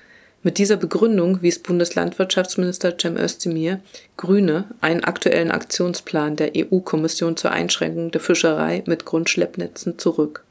Mit 0.42 0.58
dieser 0.58 0.78
Begründung 0.78 1.42
wies 1.42 1.60
Bundeslandwirtschaftsminister 1.60 2.98
Cem 2.98 3.18
Özdemir, 3.18 3.82
Grüne, 4.16 4.66
einen 4.80 5.04
aktuellen 5.04 5.52
Aktionsplan 5.52 6.38
der 6.38 6.54
EU-Kommission 6.56 7.36
zur 7.36 7.52
Einschränkung 7.52 8.12
der 8.12 8.22
Fischerei 8.22 8.84
mit 8.86 9.04
Grundschleppnetzen 9.04 10.00
zurück. 10.00 10.46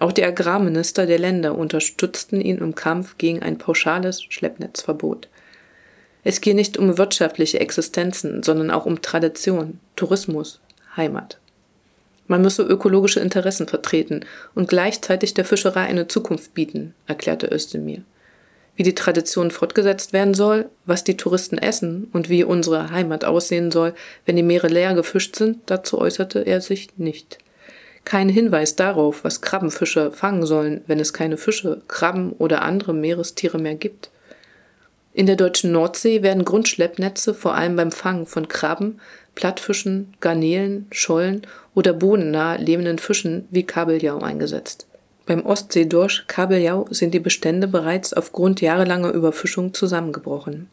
Auch 0.00 0.12
die 0.12 0.24
Agrarminister 0.24 1.04
der 1.04 1.18
Länder 1.18 1.56
unterstützten 1.56 2.40
ihn 2.40 2.56
im 2.58 2.74
Kampf 2.74 3.18
gegen 3.18 3.42
ein 3.42 3.58
pauschales 3.58 4.22
Schleppnetzverbot. 4.22 5.28
Es 6.24 6.40
gehe 6.40 6.54
nicht 6.54 6.78
um 6.78 6.96
wirtschaftliche 6.96 7.60
Existenzen, 7.60 8.42
sondern 8.42 8.70
auch 8.70 8.86
um 8.86 9.02
Tradition, 9.02 9.78
Tourismus, 9.96 10.60
Heimat. 10.96 11.38
Man 12.28 12.40
müsse 12.40 12.62
ökologische 12.62 13.20
Interessen 13.20 13.68
vertreten 13.68 14.24
und 14.54 14.68
gleichzeitig 14.68 15.34
der 15.34 15.44
Fischerei 15.44 15.82
eine 15.82 16.08
Zukunft 16.08 16.54
bieten, 16.54 16.94
erklärte 17.06 17.52
Özdemir. 17.52 18.02
Wie 18.76 18.84
die 18.84 18.94
Tradition 18.94 19.50
fortgesetzt 19.50 20.14
werden 20.14 20.32
soll, 20.32 20.70
was 20.86 21.04
die 21.04 21.18
Touristen 21.18 21.58
essen 21.58 22.08
und 22.14 22.30
wie 22.30 22.42
unsere 22.42 22.90
Heimat 22.90 23.26
aussehen 23.26 23.70
soll, 23.70 23.92
wenn 24.24 24.36
die 24.36 24.42
Meere 24.42 24.68
leer 24.68 24.94
gefischt 24.94 25.36
sind, 25.36 25.58
dazu 25.66 25.98
äußerte 25.98 26.40
er 26.40 26.62
sich 26.62 26.88
nicht. 26.96 27.38
Kein 28.04 28.28
Hinweis 28.28 28.76
darauf, 28.76 29.24
was 29.24 29.40
Krabbenfische 29.40 30.10
fangen 30.10 30.46
sollen, 30.46 30.80
wenn 30.86 31.00
es 31.00 31.12
keine 31.12 31.36
Fische, 31.36 31.82
Krabben 31.86 32.32
oder 32.32 32.62
andere 32.62 32.94
Meerestiere 32.94 33.58
mehr 33.58 33.74
gibt. 33.74 34.10
In 35.12 35.26
der 35.26 35.36
deutschen 35.36 35.72
Nordsee 35.72 36.22
werden 36.22 36.44
Grundschleppnetze 36.44 37.34
vor 37.34 37.54
allem 37.54 37.76
beim 37.76 37.92
Fangen 37.92 38.26
von 38.26 38.48
Krabben, 38.48 39.00
Plattfischen, 39.34 40.14
Garnelen, 40.20 40.86
Schollen 40.92 41.42
oder 41.74 41.92
bodennah 41.92 42.56
lebenden 42.56 42.98
Fischen 42.98 43.46
wie 43.50 43.64
Kabeljau 43.64 44.20
eingesetzt. 44.20 44.86
Beim 45.26 45.44
Ostseedorsch 45.46 46.24
Kabeljau 46.26 46.86
sind 46.90 47.14
die 47.14 47.20
Bestände 47.20 47.68
bereits 47.68 48.12
aufgrund 48.12 48.60
jahrelanger 48.60 49.12
Überfischung 49.12 49.74
zusammengebrochen. 49.74 50.68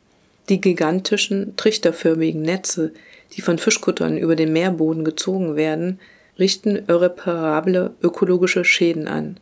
Die 0.50 0.62
gigantischen, 0.62 1.56
trichterförmigen 1.58 2.42
Netze, 2.42 2.92
die 3.34 3.42
von 3.42 3.58
Fischkuttern 3.58 4.18
über 4.18 4.36
den 4.36 4.54
Meerboden 4.54 5.04
gezogen 5.04 5.56
werden, 5.56 6.00
richten 6.40 6.84
irreparable 6.88 7.92
ökologische 8.02 8.64
Schäden 8.64 9.08
an. 9.08 9.40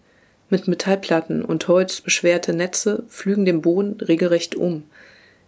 Mit 0.50 0.68
Metallplatten 0.68 1.44
und 1.44 1.68
Holz 1.68 2.02
beschwerte 2.02 2.54
Netze 2.54 3.04
pflügen 3.10 3.46
den 3.46 3.62
Boden 3.62 4.00
regelrecht 4.00 4.56
um. 4.56 4.84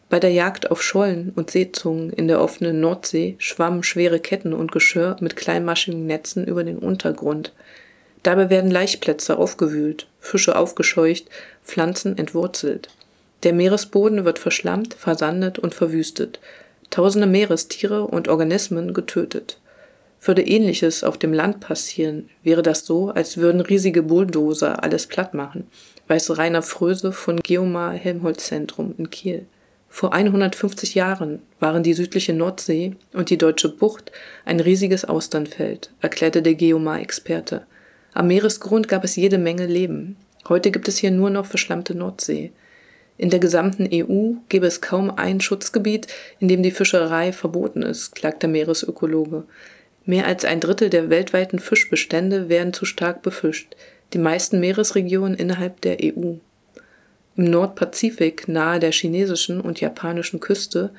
Bei 0.10 0.20
der 0.20 0.32
Jagd 0.32 0.72
auf 0.72 0.82
Schollen 0.82 1.34
und 1.36 1.52
Seezungen 1.52 2.12
in 2.12 2.28
der 2.28 2.42
offenen 2.42 2.80
Nordsee 2.80 3.36
schwammen 3.40 3.84
schwere 3.84 4.20
Ketten 4.20 4.54
und 4.54 4.72
Geschirr 4.72 5.18
mit 5.20 5.36
kleinmaschigen 5.36 6.06
Netzen 6.08 6.46
über 6.46 6.64
den 6.64 6.80
Untergrund. 6.80 7.54
Dabei 8.24 8.50
werden 8.50 8.72
Laichplätze 8.72 9.38
aufgewühlt, 9.38 10.08
Fische 10.20 10.56
aufgescheucht, 10.56 11.26
Pflanzen 11.64 12.18
entwurzelt. 12.18 12.90
Der 13.44 13.54
Meeresboden 13.54 14.26
wird 14.26 14.40
verschlammt, 14.40 14.94
versandet 14.94 15.60
und 15.60 15.76
verwüstet. 15.76 16.40
Tausende 16.90 17.28
Meerestiere 17.28 18.08
und 18.08 18.28
Organismen 18.28 18.94
getötet. 18.94 19.60
Würde 20.28 20.42
ähnliches 20.42 21.06
auf 21.06 21.18
dem 21.18 21.32
Land 21.32 21.62
passieren, 21.62 22.30
wäre 22.44 22.62
das 22.62 22.86
so, 22.86 23.12
als 23.12 23.38
würden 23.38 23.62
riesige 23.62 24.04
Bulldozer 24.04 24.84
alles 24.84 25.08
platt 25.08 25.34
machen, 25.34 25.68
weiß 26.10 26.38
Rainer 26.38 26.64
Fröse 26.64 27.14
von 27.14 27.40
Geomar 27.40 27.94
Helmholtz 27.94 28.48
Zentrum 28.48 28.94
in 28.98 29.10
Kiel. 29.10 29.46
Vor 29.88 30.14
150 30.14 30.96
Jahren 30.96 31.42
waren 31.62 31.82
die 31.82 31.94
südliche 31.94 32.34
Nordsee 32.34 32.98
und 33.14 33.30
die 33.30 33.38
deutsche 33.38 33.70
Bucht 33.70 34.12
ein 34.44 34.60
riesiges 34.60 35.06
Austernfeld, 35.06 35.92
erklärte 36.02 36.42
der 36.42 36.56
Geomar-Experte. 36.56 37.66
Am 38.14 38.28
Meeresgrund 38.28 38.90
gab 38.90 39.06
es 39.06 39.16
jede 39.16 39.38
Menge 39.38 39.66
Leben. 39.66 40.18
Heute 40.50 40.72
gibt 40.72 40.90
es 40.90 40.98
hier 40.98 41.12
nur 41.12 41.30
noch 41.30 41.46
verschlammte 41.46 41.96
Nordsee. 41.96 42.52
In 43.18 43.30
der 43.30 43.40
gesamten 43.40 43.88
EU 43.92 44.34
gäbe 44.50 44.68
es 44.68 44.82
kaum 44.82 45.10
ein 45.10 45.40
Schutzgebiet, 45.40 46.08
in 46.40 46.50
dem 46.50 46.64
die 46.64 46.72
Fischerei 46.72 47.32
verboten 47.32 47.82
ist, 47.82 48.14
klagt 48.14 48.44
der 48.44 48.50
Meeresökologe. 48.50 49.46
Mehr 50.08 50.26
als 50.26 50.46
ein 50.46 50.62
Drittel 50.62 50.90
der 50.90 51.10
weltweiten 51.10 51.60
Fischbestände 51.60 52.48
werden 52.48 52.72
zu 52.72 52.86
stark 52.86 53.22
befischt, 53.22 53.76
die 54.14 54.18
meisten 54.18 54.62
Meeresregionen 54.62 55.36
innerhalb 55.36 55.82
der 55.82 55.98
EU. 56.02 56.36
Im 57.36 57.44
Nordpazifik 57.44 58.48
nahe 58.48 58.80
der 58.80 58.94
chinesischen 58.94 59.60
und 59.60 59.82
japanischen 59.82 60.40
Küste, 60.40 60.92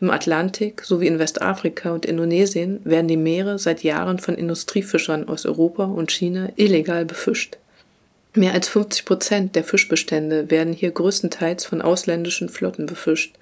im 0.00 0.10
Atlantik 0.10 0.82
sowie 0.82 1.06
in 1.06 1.20
Westafrika 1.20 1.92
und 1.92 2.04
Indonesien 2.04 2.80
werden 2.82 3.06
die 3.06 3.16
Meere 3.16 3.60
seit 3.60 3.84
Jahren 3.84 4.18
von 4.18 4.34
Industriefischern 4.34 5.28
aus 5.28 5.46
Europa 5.46 5.84
und 5.84 6.10
China 6.10 6.48
illegal 6.56 7.04
befischt. 7.04 7.58
Mehr 8.34 8.52
als 8.52 8.68
50 8.68 9.04
Prozent 9.04 9.56
der 9.56 9.62
Fischbestände 9.62 10.50
werden 10.50 10.72
hier 10.72 10.90
größtenteils 10.90 11.64
von 11.64 11.82
ausländischen 11.82 12.48
Flotten 12.48 12.86
befischt. 12.86 13.36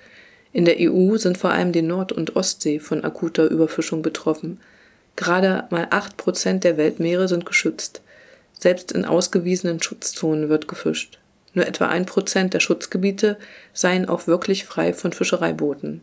In 0.53 0.67
der 0.67 0.77
EU 0.79 1.17
sind 1.17 1.39
vor 1.39 1.51
allem 1.51 1.73
die 1.73 1.83
Nord- 1.83 2.13
und 2.13 2.37
Ostsee 2.37 2.79
von 2.79 3.03
akuter 3.03 3.49
Überfischung 3.51 4.03
betroffen– 4.03 4.61
Gerade 5.17 5.65
mal 5.71 5.87
acht 5.91 6.17
Prozent 6.17 6.65
der 6.65 6.77
Weltmeere 6.77 7.29
sind 7.29 7.47
geschützt. 7.47 8.03
Selbst 8.59 8.93
in 8.93 9.05
ausgewiesenen 9.05 9.81
Schutzzonen 9.81 10.49
wird 10.49 10.69
gefischt. 10.69 11.19
Nur 11.53 11.67
etwa 11.67 11.87
ein 11.87 12.07
Prozent 12.07 12.53
der 12.55 12.61
Schutzgebiete 12.61 13.37
seien 13.73 14.09
auch 14.09 14.27
wirklich 14.27 14.65
frei 14.65 14.93
von 14.93 15.13
Fischereibooten. 15.13 16.01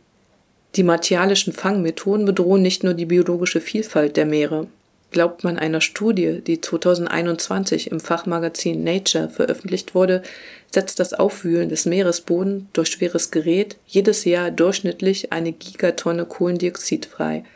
Die 0.76 0.84
martialischen 0.84 1.51
Fangmethoden 1.51 2.26
bedrohen 2.26 2.62
nicht 2.62 2.84
nur 2.86 2.93
die 2.93 3.05
biologische 3.05 3.59
Vielfalt 3.59 4.16
der 4.16 4.26
Meere. 4.26 4.68
Glaubt 5.12 5.43
man 5.43 5.59
einer 5.59 5.82
Studie, 5.82 6.39
die 6.39 6.62
2021 6.62 7.91
im 7.91 7.99
Fachmagazin 7.99 8.82
Nature 8.82 9.28
veröffentlicht 9.28 9.93
wurde, 9.93 10.24
setzt 10.72 11.01
das 11.01 11.12
Aufwühlen 11.12 11.68
des 11.68 11.86
Meeresbodens 11.86 12.64
durch 12.72 12.88
schweres 12.88 13.30
Gerät 13.30 13.76
jedes 13.88 14.24
Jahr 14.24 14.51
durchschnittlich 14.51 15.34
eine 15.34 15.51
Gigatonne 15.51 16.26
Kohlendioxid 16.26 17.05
frei– 17.05 17.43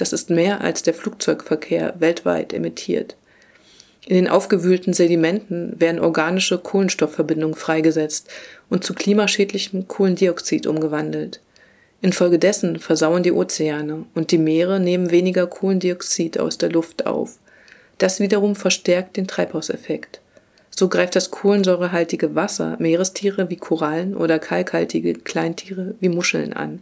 das 0.00 0.12
ist 0.12 0.30
mehr 0.30 0.62
als 0.62 0.82
der 0.82 0.94
Flugzeugverkehr 0.94 1.94
weltweit 1.98 2.52
emittiert. 2.52 3.16
In 4.06 4.14
den 4.14 4.28
aufgewühlten 4.28 4.94
Sedimenten 4.94 5.78
werden 5.78 6.00
organische 6.00 6.56
Kohlenstoffverbindungen 6.56 7.56
freigesetzt 7.56 8.28
und 8.70 8.82
zu 8.82 8.94
klimaschädlichem 8.94 9.86
Kohlendioxid 9.86 10.66
umgewandelt. 10.66 11.40
Infolgedessen 12.00 12.78
versauen 12.78 13.22
die 13.22 13.32
Ozeane 13.32 14.06
und 14.14 14.30
die 14.30 14.38
Meere 14.38 14.80
nehmen 14.80 15.10
weniger 15.10 15.46
Kohlendioxid 15.46 16.38
aus 16.38 16.56
der 16.56 16.70
Luft 16.70 17.06
auf. 17.06 17.38
Das 17.98 18.20
wiederum 18.20 18.54
verstärkt 18.54 19.16
den 19.16 19.26
Treibhauseffekt. 19.26 20.20
So 20.70 20.88
greift 20.88 21.16
das 21.16 21.32
kohlensäurehaltige 21.32 22.36
Wasser 22.36 22.76
Meerestiere 22.78 23.50
wie 23.50 23.56
Korallen 23.56 24.16
oder 24.16 24.38
kalkhaltige 24.38 25.14
Kleintiere 25.14 25.96
wie 25.98 26.08
Muscheln 26.08 26.52
an. 26.52 26.80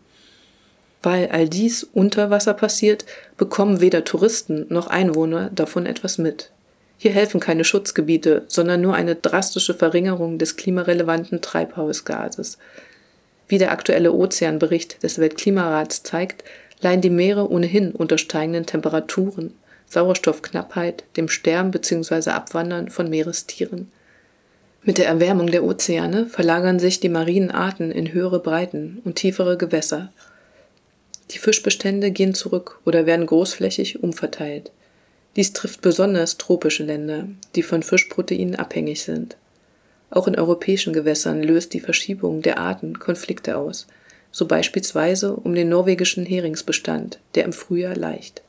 Weil 1.07 1.29
all 1.29 1.49
dies 1.49 1.85
unter 1.85 2.31
Wasser 2.31 2.53
passiert, 2.53 3.05
bekommen 3.37 3.81
weder 3.81 4.03
Touristen 4.03 4.67
noch 4.71 4.89
Einwohner 4.89 5.51
davon 5.55 5.87
etwas 5.87 6.19
mit. 6.19 6.51
Hier 6.99 7.13
helfen 7.13 7.39
keine 7.39 7.63
Schutzgebiete, 7.63 8.43
sondern 8.49 8.81
nur 8.81 8.97
eine 8.97 9.15
drastische 9.15 9.73
Verringerung 9.73 10.39
des 10.39 10.57
klimarelevanten 10.57 11.43
Treibhausgases. 11.43 12.59
Wie 13.47 13.59
der 13.59 13.71
aktuelle 13.71 14.13
Ozeanbericht 14.15 15.01
des 15.05 15.21
Weltklimarats 15.21 16.03
zeigt, 16.03 16.43
leiden 16.81 17.03
die 17.03 17.11
Meere 17.11 17.49
ohnehin 17.53 17.93
unter 17.93 18.19
steigenden 18.19 18.67
Temperaturen, 18.67 19.55
Sauerstoffknappheit, 19.87 21.05
dem 21.17 21.29
Sterben 21.29 21.71
bzw. 21.71 22.31
Abwandern 22.31 22.91
von 22.91 23.09
Meerestieren. 23.09 23.93
Mit 24.83 24.99
der 24.99 25.07
Erwärmung 25.07 25.53
der 25.53 25.63
Ozeane 25.63 26.27
verlagern 26.27 26.81
sich 26.81 26.99
die 26.99 27.09
marinen 27.09 27.53
Arten 27.53 27.93
in 27.93 28.13
höhere 28.13 28.41
Breiten 28.41 29.03
und 29.05 29.15
tiefere 29.15 29.57
Gewässer 29.57 30.11
die 31.31 31.39
Fischbestände 31.39 32.11
gehen 32.11 32.35
zurück 32.35 32.81
oder 32.85 33.07
werden 33.07 33.27
großflächig 33.27 34.03
umverteilt. 34.03 34.71
Dies 35.37 35.53
trifft 35.53 35.83
besonders 35.83 36.39
tropische 36.39 36.85
Länder, 36.85 37.29
die 37.55 37.63
von 37.63 37.83
Fischproteinen 37.83 38.57
abhängig 38.57 39.03
sind. 39.03 39.37
Auch 40.11 40.29
in 40.29 40.39
europäischen 40.39 40.93
Gewässern 40.93 41.43
löst 41.43 41.75
die 41.75 41.81
Verschiebung 41.81 42.43
der 42.43 42.59
Arten 42.59 42.99
Konflikte 42.99 43.57
aus. 43.57 43.87
so 44.37 44.45
beispielsweise 44.45 45.35
um 45.35 45.55
den 45.55 45.71
norwegischen 45.71 46.27
Heringsbestand, 46.27 47.19
der 47.35 47.45
im 47.45 47.55
Frühjahr 47.55 47.97
leicht. 47.97 48.43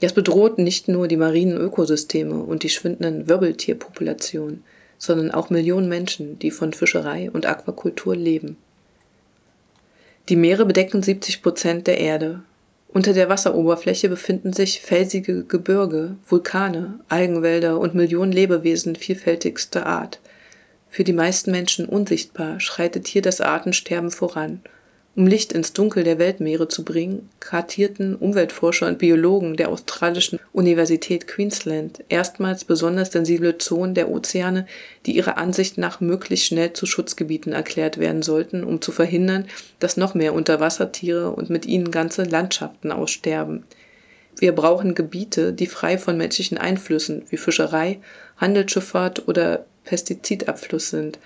Das 0.00 0.12
bedroht 0.12 0.58
nicht 0.58 0.86
nur 0.86 1.08
die 1.08 1.16
marinen 1.16 1.56
Ökosysteme 1.56 2.34
und 2.42 2.62
die 2.62 2.68
schwindenden 2.68 3.26
Wirbeltierpopulationen, 3.26 4.64
sondern 4.98 5.30
auch 5.30 5.48
Millionen 5.48 5.88
Menschen, 5.88 6.38
die 6.38 6.50
von 6.50 6.74
Fischerei 6.74 7.30
und 7.30 7.46
Aquakultur 7.46 8.14
leben. 8.14 8.58
Die 10.28 10.36
Meere 10.36 10.66
bedecken 10.66 11.02
70 11.02 11.42
Prozent 11.42 11.86
der 11.86 11.98
Erde. 11.98 12.42
Unter 12.88 13.12
der 13.12 13.28
Wasseroberfläche 13.28 14.08
befinden 14.08 14.52
sich 14.52 14.80
felsige 14.80 15.44
Gebirge, 15.44 16.16
Vulkane, 16.26 17.00
Algenwälder 17.08 17.78
und 17.78 17.94
Millionen 17.94 18.32
Lebewesen 18.32 18.96
vielfältigster 18.96 19.86
Art. 19.86 20.20
Für 20.90 21.04
die 21.04 21.12
meisten 21.12 21.50
Menschen 21.50 21.86
unsichtbar 21.86 22.60
schreitet 22.60 23.06
hier 23.06 23.22
das 23.22 23.40
Artensterben 23.40 24.10
voran– 24.10 24.60
um 25.18 25.26
Licht 25.26 25.52
ins 25.52 25.72
Dunkel 25.72 26.04
der 26.04 26.20
Weltmeere 26.20 26.68
zu 26.68 26.84
bringen, 26.84 27.28
kartierten 27.40 28.14
Umweltforscher 28.14 28.86
und 28.86 28.98
Biologen 28.98 29.56
der 29.56 29.68
australischen 29.68 30.38
Universität 30.52 31.26
Queensland 31.26 32.04
erstmals 32.08 32.64
besonders 32.64 33.10
sensible 33.10 33.58
Zonen 33.58 33.94
der 33.94 34.12
Ozeane, 34.12 34.68
die 35.06 35.16
ihrer 35.16 35.36
Ansicht 35.36 35.76
nach 35.76 36.00
möglichst 36.00 36.46
schnell 36.46 36.72
zu 36.72 36.86
Schutzgebieten 36.86 37.52
erklärt 37.52 37.98
werden 37.98 38.22
sollten, 38.22 38.62
um 38.62 38.80
zu 38.80 38.92
verhindern, 38.92 39.46
dass 39.80 39.96
noch 39.96 40.14
mehr 40.14 40.34
Unterwassertiere 40.34 41.32
und 41.32 41.50
mit 41.50 41.66
ihnen 41.66 41.90
ganze 41.90 42.22
Landschaften 42.22 42.92
aussterben. 42.92 43.64
Wir 44.38 44.52
brauchen 44.52 44.94
Gebiete, 44.94 45.52
die 45.52 45.66
frei 45.66 45.98
von 45.98 46.16
menschlichen 46.16 46.58
Einflüssen 46.58 47.24
wie 47.28 47.38
Fischerei, 47.38 47.98
Handelsschifffahrt 48.36 49.26
oder 49.26 49.64
Pestizidabfluss 49.82 50.90
sind, 50.90 51.18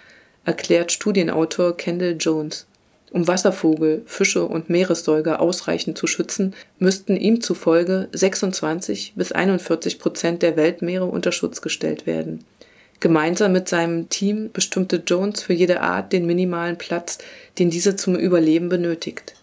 erklärt 0.47 0.93
Studienautor 0.93 1.77
Kendall 1.77 2.17
Jones. 2.19 2.67
Um 3.13 3.29
Wasservogel, 3.29 4.03
Fische 4.07 4.47
und 4.47 4.71
Meeressäuger 4.71 5.41
ausreichend 5.41 5.99
zu 5.99 6.07
schützen, 6.07 6.55
müssten 6.79 7.15
ihm 7.15 7.43
zufolge 7.43 8.09
26 8.13 9.13
bis 9.17 9.33
41 9.33 9.99
Prozent 9.99 10.43
der 10.43 10.57
Weltmeere 10.57 11.05
unter 11.05 11.31
Schutz 11.31 11.61
gestellt 11.61 12.07
werden. 12.07 12.43
Gemeinsam 13.01 13.53
mit 13.53 13.69
seinem 13.69 14.09
Team 14.09 14.49
bestimmte 14.51 15.03
Jones 15.07 15.43
für 15.43 15.53
jede 15.53 15.83
Art 15.83 16.15
den 16.15 16.25
minimalen 16.25 16.79
Platz, 16.79 17.19
den 17.59 17.69
diese 17.69 17.97
zum 17.97 18.17
Überleben 18.17 18.71
benötigt. 18.71 19.35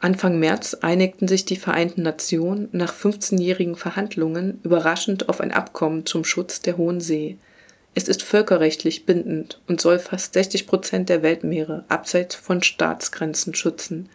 Anfang 0.00 0.40
März 0.40 0.74
einigten 0.80 1.28
sich 1.28 1.44
die 1.44 1.56
Vereinten 1.56 2.02
Nationen 2.02 2.68
nach 2.72 2.92
15-jährigen 2.92 3.76
Verhandlungen 3.76 4.58
überraschend 4.64 5.28
auf 5.28 5.40
ein 5.40 5.52
Abkommen 5.52 6.04
zum 6.04 6.24
Schutz 6.24 6.62
der 6.62 6.76
Hohen 6.76 7.00
See. 7.00 7.36
Es 7.98 8.06
ist 8.06 8.22
völkerrechtlich 8.22 9.06
bindend 9.06 9.60
und 9.66 9.80
soll 9.80 9.98
fast 9.98 10.34
60 10.34 10.68
Prozent 10.68 11.08
der 11.08 11.24
Weltmeere 11.24 11.84
abseits 11.88 12.36
von 12.36 12.62
Staatsgrenzen 12.62 13.56
schützen. 13.56 14.08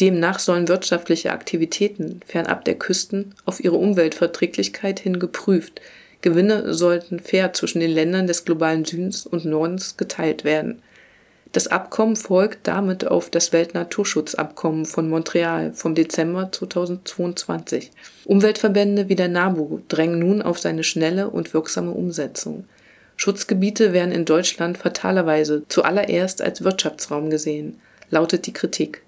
Demnach 0.00 0.40
sollen 0.40 0.66
wirtschaftliche 0.66 1.30
Aktivitäten 1.30 2.18
fernab 2.26 2.64
der 2.64 2.74
Küsten 2.74 3.36
auf 3.44 3.62
ihre 3.62 3.76
Umweltverträglichkeit 3.76 4.98
hin 4.98 5.20
geprüft. 5.20 5.80
Gewinne 6.22 6.74
sollten 6.74 7.20
fair 7.20 7.52
zwischen 7.52 7.78
den 7.78 7.92
Ländern 7.92 8.26
des 8.26 8.44
globalen 8.44 8.84
Südens 8.84 9.26
und 9.26 9.44
Nordens 9.44 9.96
geteilt 9.96 10.42
werden. 10.42 10.82
Das 11.52 11.68
Abkommen 11.68 12.16
folgt 12.16 12.66
damit 12.66 13.06
auf 13.06 13.30
das 13.30 13.52
Weltnaturschutzabkommen 13.52 14.86
von 14.86 15.08
Montreal 15.08 15.72
vom 15.72 15.94
Dezember 15.94 16.50
2022. 16.50 17.92
Umweltverbände 18.24 19.08
wie 19.08 19.14
der 19.14 19.28
NABU 19.28 19.82
drängen 19.86 20.18
nun 20.18 20.42
auf 20.42 20.58
seine 20.58 20.82
schnelle 20.82 21.30
und 21.30 21.54
wirksame 21.54 21.92
Umsetzung. 21.92 22.64
Schutzgebiete 23.16 23.92
werden 23.92 24.12
in 24.12 24.24
Deutschland 24.24 24.78
fatalerweise 24.78 25.62
zuallererst 25.68 26.42
als 26.42 26.64
Wirtschaftsraum 26.64 27.30
gesehen, 27.30 27.80
lautet 28.10 28.46
die 28.46 28.52
Kritik. 28.52 29.02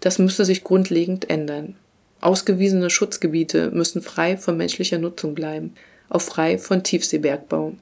Das 0.00 0.18
müsse 0.18 0.44
sich 0.44 0.62
grundlegend 0.62 1.30
ändern. 1.30 1.76
Ausgewiesene 2.20 2.90
Schutzgebiete 2.90 3.70
müssen 3.70 4.02
frei 4.02 4.36
von 4.36 4.56
menschlicher 4.56 4.98
Nutzung 4.98 5.34
bleiben, 5.34 5.74
auch 6.08 6.22
frei 6.22 6.58
von 6.58 6.82
Tiefseebergbau. 6.82 7.74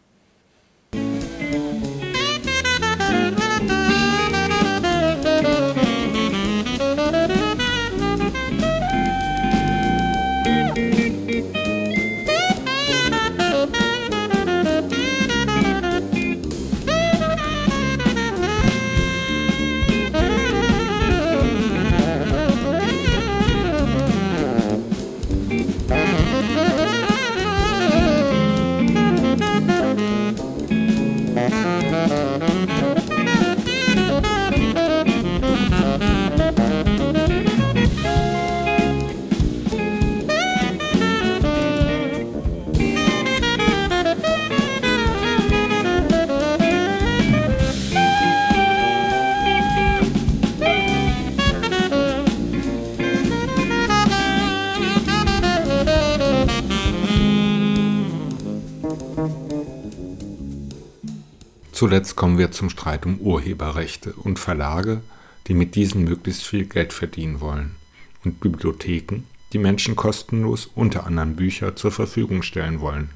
Zuletzt 61.84 62.16
kommen 62.16 62.38
wir 62.38 62.50
zum 62.50 62.70
Streit 62.70 63.04
um 63.04 63.18
Urheberrechte 63.18 64.14
und 64.14 64.38
Verlage, 64.38 65.02
die 65.46 65.52
mit 65.52 65.74
diesen 65.74 66.04
möglichst 66.04 66.44
viel 66.44 66.64
Geld 66.64 66.94
verdienen 66.94 67.42
wollen, 67.42 67.74
und 68.24 68.40
Bibliotheken, 68.40 69.24
die 69.52 69.58
Menschen 69.58 69.94
kostenlos 69.94 70.70
unter 70.74 71.04
anderem 71.04 71.36
Bücher 71.36 71.76
zur 71.76 71.92
Verfügung 71.92 72.42
stellen 72.42 72.80
wollen. 72.80 73.10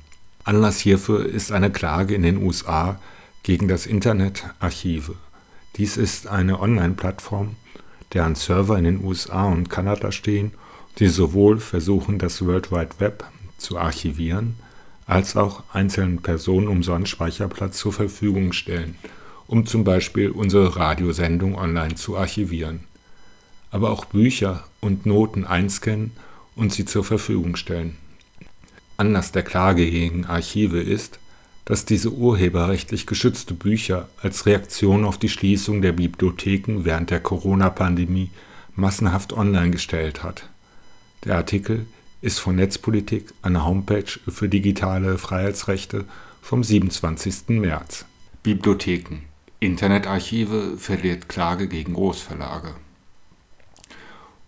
Anlass 0.44 0.80
hierfür 0.80 1.24
ist 1.24 1.50
eine 1.50 1.72
Klage 1.72 2.14
in 2.14 2.22
den 2.22 2.42
USA 2.42 3.00
gegen 3.42 3.68
das 3.68 3.86
Internet 3.86 4.44
Archive. 4.60 5.14
Dies 5.76 5.96
ist 5.96 6.26
eine 6.26 6.60
Online-Plattform, 6.60 7.56
deren 8.12 8.34
Server 8.34 8.76
in 8.76 8.84
den 8.84 9.02
USA 9.02 9.46
und 9.46 9.70
Kanada 9.70 10.12
stehen, 10.12 10.52
die 10.98 11.08
sowohl 11.08 11.58
versuchen, 11.58 12.18
das 12.18 12.44
World 12.44 12.70
Wide 12.70 12.96
Web 12.98 13.24
zu 13.56 13.78
archivieren, 13.78 14.56
als 15.09 15.36
auch 15.36 15.62
einzelnen 15.72 16.20
Personen 16.20 16.68
umsonst 16.68 17.11
Speicherplatz 17.11 17.78
zur 17.78 17.94
Verfügung 17.94 18.52
stellen, 18.52 18.96
um 19.46 19.64
zum 19.64 19.82
Beispiel 19.82 20.30
unsere 20.30 20.76
Radiosendung 20.76 21.56
online 21.56 21.94
zu 21.94 22.16
archivieren. 22.16 22.80
Aber 23.70 23.90
auch 23.90 24.04
Bücher 24.04 24.64
und 24.80 25.06
Noten 25.06 25.44
einscannen 25.46 26.12
und 26.54 26.72
sie 26.72 26.84
zur 26.84 27.04
Verfügung 27.04 27.56
stellen. 27.56 27.96
Anlass 28.98 29.32
der 29.32 29.42
Klage 29.42 29.90
gegen 29.90 30.26
Archive 30.26 30.80
ist, 30.80 31.18
dass 31.64 31.86
diese 31.86 32.12
urheberrechtlich 32.12 33.06
geschützte 33.06 33.54
Bücher 33.54 34.09
als 34.20 34.44
Reaktion 34.44 35.04
auf 35.06 35.18
die 35.18 35.28
Schließung 35.30 35.80
der 35.80 35.92
Bibliotheken 35.92 36.84
während 36.84 37.11
der 37.11 37.20
Corona-Pandemie 37.20 38.30
massenhaft 38.74 39.32
online 39.32 39.70
gestellt 39.70 40.22
hat. 40.22 40.48
Der 41.24 41.36
Artikel 41.36 41.86
ist 42.20 42.40
von 42.40 42.56
Netzpolitik 42.56 43.32
eine 43.42 43.64
Homepage 43.64 44.18
für 44.28 44.48
digitale 44.48 45.18
Freiheitsrechte 45.18 46.04
vom 46.42 46.64
27. 46.64 47.60
März. 47.60 48.06
Bibliotheken. 48.42 49.22
Internetarchive 49.60 50.78
verliert 50.78 51.28
Klage 51.28 51.68
gegen 51.68 51.94
Großverlage. 51.94 52.74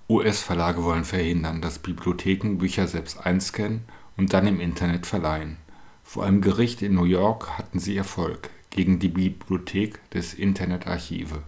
US-Verlage 0.09 0.83
wollen 0.83 1.05
verhindern, 1.05 1.61
dass 1.61 1.79
Bibliotheken 1.79 2.59
Bücher 2.59 2.89
selbst 2.89 3.25
einscannen 3.25 3.83
und 4.17 4.33
dann 4.33 4.49
im 4.49 4.61
Internet 4.61 5.07
verleihen. 5.07 5.57
Vor 6.03 6.25
einem 6.25 6.41
Gericht 6.41 6.83
in 6.83 6.95
New 6.95 7.05
York 7.05 7.57
hatten 7.57 7.79
sie 7.79 7.97
Erfolg 7.97 8.51
gegen 8.71 8.99
die 8.99 9.09
Bibliothek 9.09 10.11
des 10.11 10.35
Internetarchive. 10.35 11.43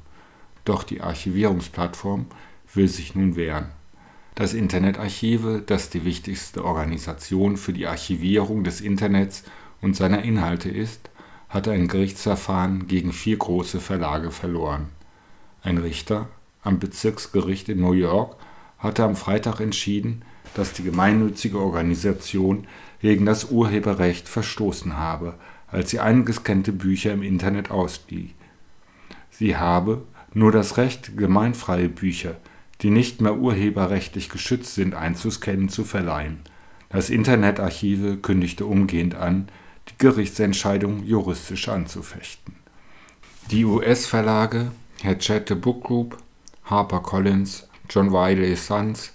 Doch 0.64 0.84
die 0.84 1.00
Archivierungsplattform 1.00 2.26
will 2.72 2.86
sich 2.86 3.16
nun 3.16 3.34
wehren. 3.34 3.70
Das 4.34 4.54
Internetarchive, 4.54 5.62
das 5.64 5.90
die 5.90 6.06
wichtigste 6.06 6.64
Organisation 6.64 7.58
für 7.58 7.74
die 7.74 7.86
Archivierung 7.86 8.64
des 8.64 8.80
Internets 8.80 9.44
und 9.82 9.94
seiner 9.94 10.22
Inhalte 10.22 10.70
ist, 10.70 11.10
hatte 11.50 11.70
ein 11.72 11.86
Gerichtsverfahren 11.86 12.86
gegen 12.86 13.12
vier 13.12 13.36
große 13.36 13.78
Verlage 13.78 14.30
verloren. 14.30 14.88
Ein 15.62 15.76
Richter 15.76 16.28
am 16.62 16.78
Bezirksgericht 16.78 17.68
in 17.68 17.80
New 17.80 17.92
York 17.92 18.36
hatte 18.78 19.04
am 19.04 19.16
Freitag 19.16 19.60
entschieden, 19.60 20.24
dass 20.54 20.72
die 20.72 20.82
gemeinnützige 20.82 21.58
Organisation 21.58 22.66
gegen 23.00 23.26
das 23.26 23.50
Urheberrecht 23.50 24.28
verstoßen 24.28 24.96
habe, 24.96 25.34
als 25.66 25.90
sie 25.90 26.00
eingescannte 26.00 26.72
Bücher 26.72 27.12
im 27.12 27.22
Internet 27.22 27.70
auslieh. 27.70 28.30
Sie 29.30 29.56
habe 29.56 30.02
nur 30.32 30.52
das 30.52 30.78
Recht, 30.78 31.18
gemeinfreie 31.18 31.90
Bücher, 31.90 32.36
die 32.82 32.90
nicht 32.90 33.20
mehr 33.20 33.36
urheberrechtlich 33.36 34.28
geschützt 34.28 34.74
sind, 34.74 34.94
einzuscannen, 34.94 35.68
zu 35.68 35.84
verleihen. 35.84 36.40
Das 36.88 37.10
Internetarchive 37.10 38.18
kündigte 38.18 38.66
umgehend 38.66 39.14
an, 39.14 39.48
die 39.88 39.94
Gerichtsentscheidung 39.98 41.04
juristisch 41.04 41.68
anzufechten. 41.68 42.54
Die 43.50 43.64
US-Verlage 43.64 44.72
Hachette 45.02 45.56
Book 45.56 45.84
Group, 45.84 46.18
HarperCollins, 46.64 47.68
John 47.90 48.12
Wiley 48.12 48.54
Sons 48.56 49.12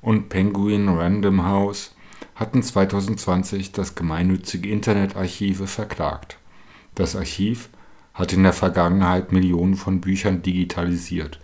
und 0.00 0.28
Penguin 0.28 0.88
Random 0.88 1.44
House 1.44 1.94
hatten 2.34 2.62
2020 2.62 3.72
das 3.72 3.94
gemeinnützige 3.94 4.70
Internetarchive 4.70 5.66
verklagt. 5.66 6.38
Das 6.94 7.16
Archiv 7.16 7.68
hat 8.14 8.32
in 8.32 8.42
der 8.42 8.52
Vergangenheit 8.52 9.32
Millionen 9.32 9.74
von 9.74 10.00
Büchern 10.00 10.42
digitalisiert, 10.42 11.38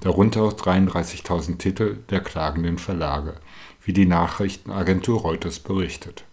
darunter 0.00 0.42
auch 0.42 0.52
33.000 0.52 1.58
Titel 1.58 1.98
der 2.10 2.20
klagenden 2.20 2.78
Verlage, 2.78 3.34
wie 3.82 3.92
die 3.92 4.06
Nachrichtenagentur 4.06 5.20
Reuters 5.20 5.58
berichtet. 5.58 6.24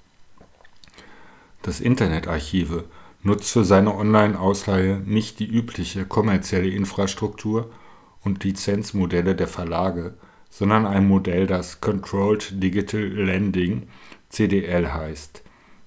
Das 1.62 1.80
Internetarchive 1.80 2.86
nutzt 3.24 3.52
für 3.52 3.66
seine 3.66 3.96
Online-Ausleihe 3.96 5.02
nicht 5.04 5.40
die 5.40 5.48
übliche 5.48 6.06
kommerzielle 6.06 6.70
Infrastruktur 6.70 7.72
und 8.24 8.44
Lizenzmodelle 8.44 9.36
der 9.36 9.48
Verlage, 9.48 10.14
sondern 10.50 10.86
ein 10.86 11.08
Modell, 11.08 11.48
das 11.48 11.82
Controlled 11.82 12.62
Digital 12.62 13.02
Lending 13.02 13.88
CDL 14.30 14.94
heißt. 14.94 15.42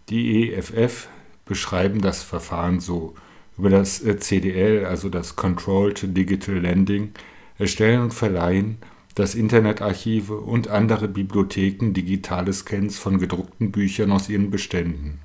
Die 0.08 0.52
EFF 0.52 1.08
beschreiben 1.44 2.00
das 2.00 2.22
Verfahren 2.22 2.80
so: 2.80 3.14
Über 3.56 3.70
das 3.70 4.02
äh, 4.02 4.18
CDL, 4.18 4.84
also 4.84 5.08
das 5.08 5.36
Controlled 5.36 6.16
Digital 6.16 6.56
Lending, 6.56 7.12
erstellen 7.58 8.02
und 8.02 8.14
verleihen 8.14 8.78
das 9.14 9.34
Internetarchive 9.34 10.36
und 10.36 10.68
andere 10.68 11.08
Bibliotheken 11.08 11.92
digitale 11.92 12.52
Scans 12.52 12.98
von 12.98 13.18
gedruckten 13.18 13.72
Büchern 13.72 14.12
aus 14.12 14.28
ihren 14.28 14.50
Beständen 14.50 15.20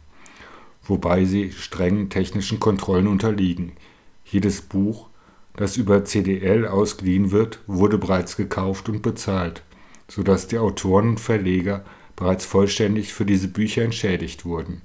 wobei 0.85 1.25
sie 1.25 1.51
strengen 1.51 2.09
technischen 2.09 2.59
Kontrollen 2.59 3.07
unterliegen. 3.07 3.73
Jedes 4.25 4.61
Buch, 4.61 5.09
das 5.55 5.77
über 5.77 6.03
CDL 6.05 6.67
ausgeliehen 6.67 7.31
wird, 7.31 7.59
wurde 7.67 7.97
bereits 7.97 8.35
gekauft 8.35 8.89
und 8.89 9.01
bezahlt, 9.01 9.63
so 10.07 10.23
dass 10.23 10.47
die 10.47 10.57
Autoren 10.57 11.09
und 11.09 11.19
Verleger 11.19 11.85
bereits 12.15 12.45
vollständig 12.45 13.13
für 13.13 13.25
diese 13.25 13.47
Bücher 13.47 13.83
entschädigt 13.83 14.45
wurden. 14.45 14.81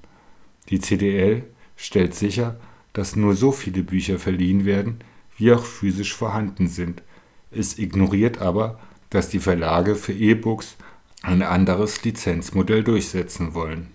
Die 0.69 0.81
CDL 0.81 1.45
stellt 1.77 2.15
sicher, 2.15 2.59
dass 2.93 3.17
nur 3.17 3.35
so 3.35 3.53
viele 3.53 3.83
Bücher 3.83 4.19
verliehen 4.19 4.65
werden, 4.65 4.99
wie 5.37 5.53
auch 5.53 5.65
physisch 5.65 6.15
vorhanden 6.15 6.69
sind. 6.69 7.03
Es 7.51 7.79
ignoriert 7.79 8.41
aber, 8.41 8.79
dass 9.11 9.29
die 9.29 9.41
Verlage 9.41 9.95
für 9.95 10.13
E-Books 10.13 10.77
ein 11.23 11.43
anderes 11.43 12.03
Lizenzmodell 12.05 12.85
durchsetzen 12.85 13.55
wollen 13.55 13.89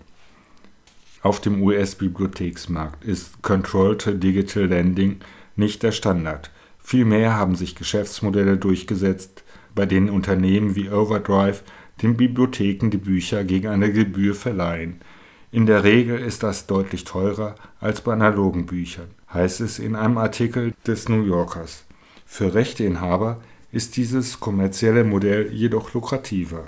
auf 1.23 1.39
dem 1.39 1.61
US-Bibliotheksmarkt 1.63 3.05
ist 3.05 3.41
Controlled 3.41 4.21
Digital 4.21 4.65
Lending 4.65 5.21
nicht 5.55 5.81
der 5.81 5.93
Standard. 5.93 6.51
Vielmehr 6.79 7.37
haben 7.37 7.55
sich 7.55 7.75
Geschäftsmodelle 7.75 8.57
durchgesetzt, 8.57 9.45
bei 9.73 9.85
denen 9.85 10.09
Unternehmen 10.09 10.75
wie 10.75 10.89
Overdrive 10.89 11.63
den 12.01 12.17
Bibliotheken 12.17 12.89
die 12.89 12.97
Bücher 12.97 13.45
gegen 13.45 13.69
eine 13.69 13.93
Gebühr 13.93 14.35
verleihen. 14.35 14.99
In 15.49 15.65
der 15.65 15.85
Regel 15.85 16.19
ist 16.19 16.43
das 16.43 16.67
deutlich 16.67 17.05
teurer 17.05 17.55
als 17.79 18.01
bei 18.01 18.11
analogen 18.11 18.65
Büchern, 18.65 19.07
heißt 19.33 19.61
es 19.61 19.79
in 19.79 19.95
einem 19.95 20.17
Artikel 20.17 20.73
des 20.85 21.07
New 21.07 21.23
Yorkers. 21.23 21.85
Für 22.35 22.55
Rechteinhaber 22.55 23.41
ist 23.71 23.95
dieses 23.95 24.39
kommerzielle 24.39 25.03
Modell 25.03 25.53
jedoch 25.53 25.93
lukrativer. 25.93 26.65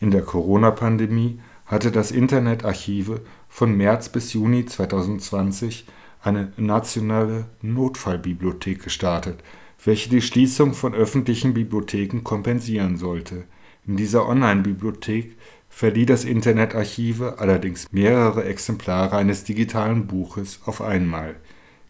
In 0.00 0.10
der 0.10 0.22
Corona-Pandemie 0.22 1.38
hatte 1.66 1.92
das 1.92 2.10
Internetarchive 2.10 3.20
von 3.50 3.76
März 3.76 4.08
bis 4.08 4.32
Juni 4.32 4.64
2020 4.64 5.84
eine 6.22 6.50
nationale 6.56 7.44
Notfallbibliothek 7.60 8.82
gestartet, 8.82 9.40
welche 9.84 10.08
die 10.08 10.22
Schließung 10.22 10.72
von 10.72 10.94
öffentlichen 10.94 11.52
Bibliotheken 11.52 12.22
kompensieren 12.24 12.96
sollte. 12.96 13.44
In 13.86 13.98
dieser 13.98 14.26
Online-Bibliothek 14.26 15.36
verlieh 15.68 16.06
das 16.06 16.24
Internetarchive 16.24 17.38
allerdings 17.38 17.92
mehrere 17.92 18.44
Exemplare 18.44 19.14
eines 19.18 19.44
digitalen 19.44 20.06
Buches 20.06 20.60
auf 20.64 20.80
einmal. 20.80 21.36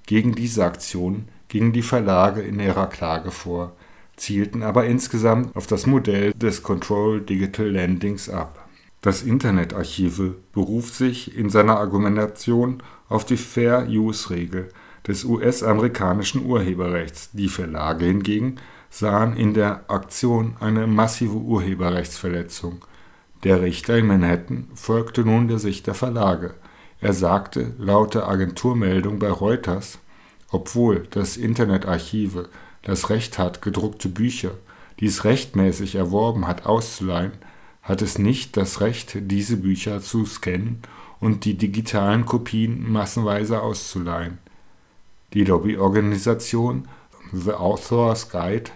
Gegen 0.06 0.34
diese 0.34 0.64
Aktion 0.64 1.28
gingen 1.48 1.72
die 1.72 1.82
Verlage 1.82 2.42
in 2.42 2.60
ihrer 2.60 2.86
Klage 2.86 3.30
vor, 3.30 3.72
zielten 4.16 4.62
aber 4.62 4.86
insgesamt 4.86 5.54
auf 5.56 5.66
das 5.66 5.86
Modell 5.86 6.32
des 6.32 6.62
Control 6.62 7.20
Digital 7.20 7.68
Lendings 7.68 8.28
ab 8.28 8.68
das 9.00 9.22
Internetarchive 9.22 10.34
beruft 10.52 10.94
sich 10.94 11.36
in 11.36 11.50
seiner 11.50 11.78
Argumentation 11.78 12.82
auf 13.08 13.24
die 13.24 13.36
Fair-Use-Regel 13.36 14.70
des 15.06 15.24
US-amerikanischen 15.24 16.44
Urheberrechts, 16.44 17.30
die 17.32 17.48
Verlage 17.48 18.06
hingegen 18.06 18.56
sahen 18.90 19.36
in 19.36 19.54
der 19.54 19.84
Aktion 19.88 20.56
eine 20.60 20.86
massive 20.86 21.36
Urheberrechtsverletzung. 21.36 22.84
Der 23.44 23.62
Richter 23.62 23.96
in 23.96 24.06
Manhattan 24.06 24.66
folgte 24.74 25.24
nun 25.24 25.46
der 25.46 25.58
Sicht 25.58 25.86
der 25.86 25.94
Verlage. 25.94 26.54
Er 27.00 27.12
sagte 27.12 27.74
laut 27.78 28.14
der 28.14 28.26
Agenturmeldung 28.26 29.20
bei 29.20 29.30
Reuters, 29.30 30.00
obwohl 30.50 31.06
das 31.10 31.36
Internetarchive 31.36 32.48
das 32.82 33.10
Recht 33.10 33.38
hat, 33.38 33.62
gedruckte 33.62 34.08
Bücher, 34.08 34.52
die 35.00 35.06
es 35.06 35.24
rechtmäßig 35.24 35.94
erworben 35.94 36.46
hat, 36.46 36.66
auszuleihen, 36.66 37.32
hat 37.82 38.02
es 38.02 38.18
nicht 38.18 38.56
das 38.56 38.80
Recht, 38.80 39.16
diese 39.20 39.56
Bücher 39.56 40.00
zu 40.00 40.26
scannen 40.26 40.82
und 41.20 41.44
die 41.44 41.54
digitalen 41.54 42.26
Kopien 42.26 42.90
massenweise 42.90 43.62
auszuleihen. 43.62 44.38
Die 45.34 45.44
Lobbyorganisation 45.44 46.88
The 47.32 47.52
Author's 47.52 48.30
Guide 48.30 48.70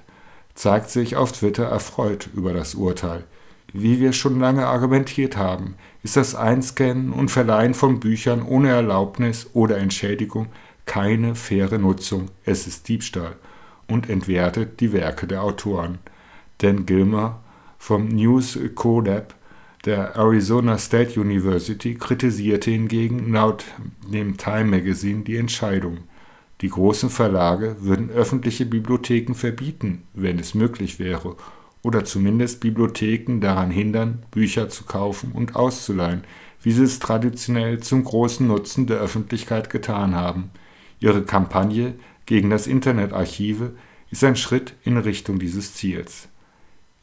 zeigt 0.54 0.90
sich 0.90 1.16
auf 1.16 1.32
Twitter 1.32 1.64
erfreut 1.64 2.28
über 2.34 2.52
das 2.52 2.74
Urteil. 2.74 3.24
Wie 3.72 4.00
wir 4.00 4.12
schon 4.12 4.38
lange 4.38 4.66
argumentiert 4.66 5.38
haben, 5.38 5.76
ist 6.02 6.16
das 6.16 6.34
Einscannen 6.34 7.12
und 7.12 7.30
Verleihen 7.30 7.72
von 7.72 8.00
Büchern 8.00 8.42
ohne 8.42 8.68
Erlaubnis 8.68 9.48
oder 9.54 9.78
Entschädigung 9.78 10.48
keine 10.92 11.34
faire 11.34 11.78
Nutzung, 11.78 12.28
es 12.44 12.66
ist 12.66 12.86
Diebstahl 12.86 13.36
und 13.88 14.10
entwertet 14.10 14.78
die 14.80 14.92
Werke 14.92 15.26
der 15.26 15.42
Autoren. 15.42 16.00
Dan 16.58 16.84
Gilmer 16.84 17.40
vom 17.78 18.08
News 18.08 18.58
Codep 18.74 19.34
der 19.86 20.16
Arizona 20.16 20.76
State 20.76 21.18
University 21.18 21.94
kritisierte 21.94 22.70
hingegen 22.72 23.32
laut 23.32 23.64
dem 24.06 24.36
Time 24.36 24.66
Magazine 24.66 25.22
die 25.22 25.38
Entscheidung. 25.38 26.00
Die 26.60 26.68
großen 26.68 27.08
Verlage 27.08 27.76
würden 27.80 28.10
öffentliche 28.10 28.66
Bibliotheken 28.66 29.32
verbieten, 29.32 30.02
wenn 30.12 30.38
es 30.38 30.54
möglich 30.54 30.98
wäre, 30.98 31.36
oder 31.80 32.04
zumindest 32.04 32.60
Bibliotheken 32.60 33.40
daran 33.40 33.70
hindern, 33.70 34.24
Bücher 34.30 34.68
zu 34.68 34.84
kaufen 34.84 35.32
und 35.32 35.56
auszuleihen, 35.56 36.24
wie 36.60 36.72
sie 36.72 36.84
es 36.84 36.98
traditionell 36.98 37.80
zum 37.80 38.04
großen 38.04 38.46
Nutzen 38.46 38.86
der 38.86 38.98
Öffentlichkeit 38.98 39.70
getan 39.70 40.14
haben. 40.14 40.50
Ihre 41.02 41.22
Kampagne 41.22 41.94
gegen 42.26 42.50
das 42.50 42.66
Internetarchive 42.66 43.74
ist 44.10 44.24
ein 44.24 44.36
Schritt 44.36 44.74
in 44.84 44.96
Richtung 44.96 45.38
dieses 45.38 45.74
Ziels 45.74 46.28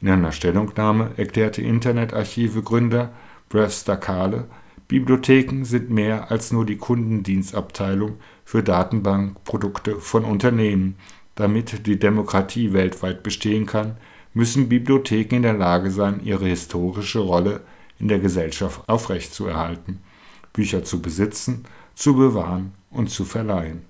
in 0.00 0.08
einer 0.08 0.32
Stellungnahme 0.32 1.10
erklärte 1.16 1.62
Internetarchive-Gründer 1.62 3.12
Brev 3.50 3.72
Stakale, 3.72 4.46
Bibliotheken 4.88 5.64
sind 5.64 5.90
mehr 5.90 6.30
als 6.30 6.52
nur 6.52 6.64
die 6.64 6.78
Kundendienstabteilung 6.78 8.16
für 8.44 8.62
Datenbankprodukte 8.62 9.96
von 9.96 10.24
Unternehmen. 10.24 10.96
Damit 11.34 11.86
die 11.86 11.98
Demokratie 11.98 12.72
weltweit 12.72 13.22
bestehen 13.22 13.66
kann, 13.66 13.98
müssen 14.32 14.68
Bibliotheken 14.68 15.36
in 15.36 15.42
der 15.42 15.52
Lage 15.52 15.90
sein, 15.90 16.20
ihre 16.24 16.46
historische 16.46 17.20
Rolle 17.20 17.60
in 17.98 18.08
der 18.08 18.18
Gesellschaft 18.18 18.88
aufrechtzuerhalten, 18.88 20.00
Bücher 20.52 20.82
zu 20.82 21.02
besitzen, 21.02 21.64
zu 21.94 22.16
bewahren 22.16 22.72
und 22.90 23.10
zu 23.10 23.24
verleihen. 23.24 23.82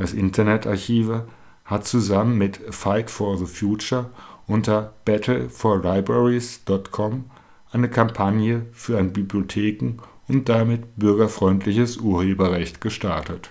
Das 0.00 0.12
Internetarchive 0.14 1.28
hat 1.66 1.86
zusammen 1.86 2.38
mit 2.38 2.58
Fight 2.70 3.10
for 3.10 3.36
the 3.36 3.44
Future 3.44 4.06
unter 4.46 4.94
battleforlibraries.com 5.04 7.24
eine 7.70 7.90
Kampagne 7.90 8.64
für 8.72 8.96
ein 8.96 9.12
Bibliotheken 9.12 9.98
und 10.26 10.48
damit 10.48 10.96
bürgerfreundliches 10.96 11.98
Urheberrecht 11.98 12.80
gestartet. 12.80 13.50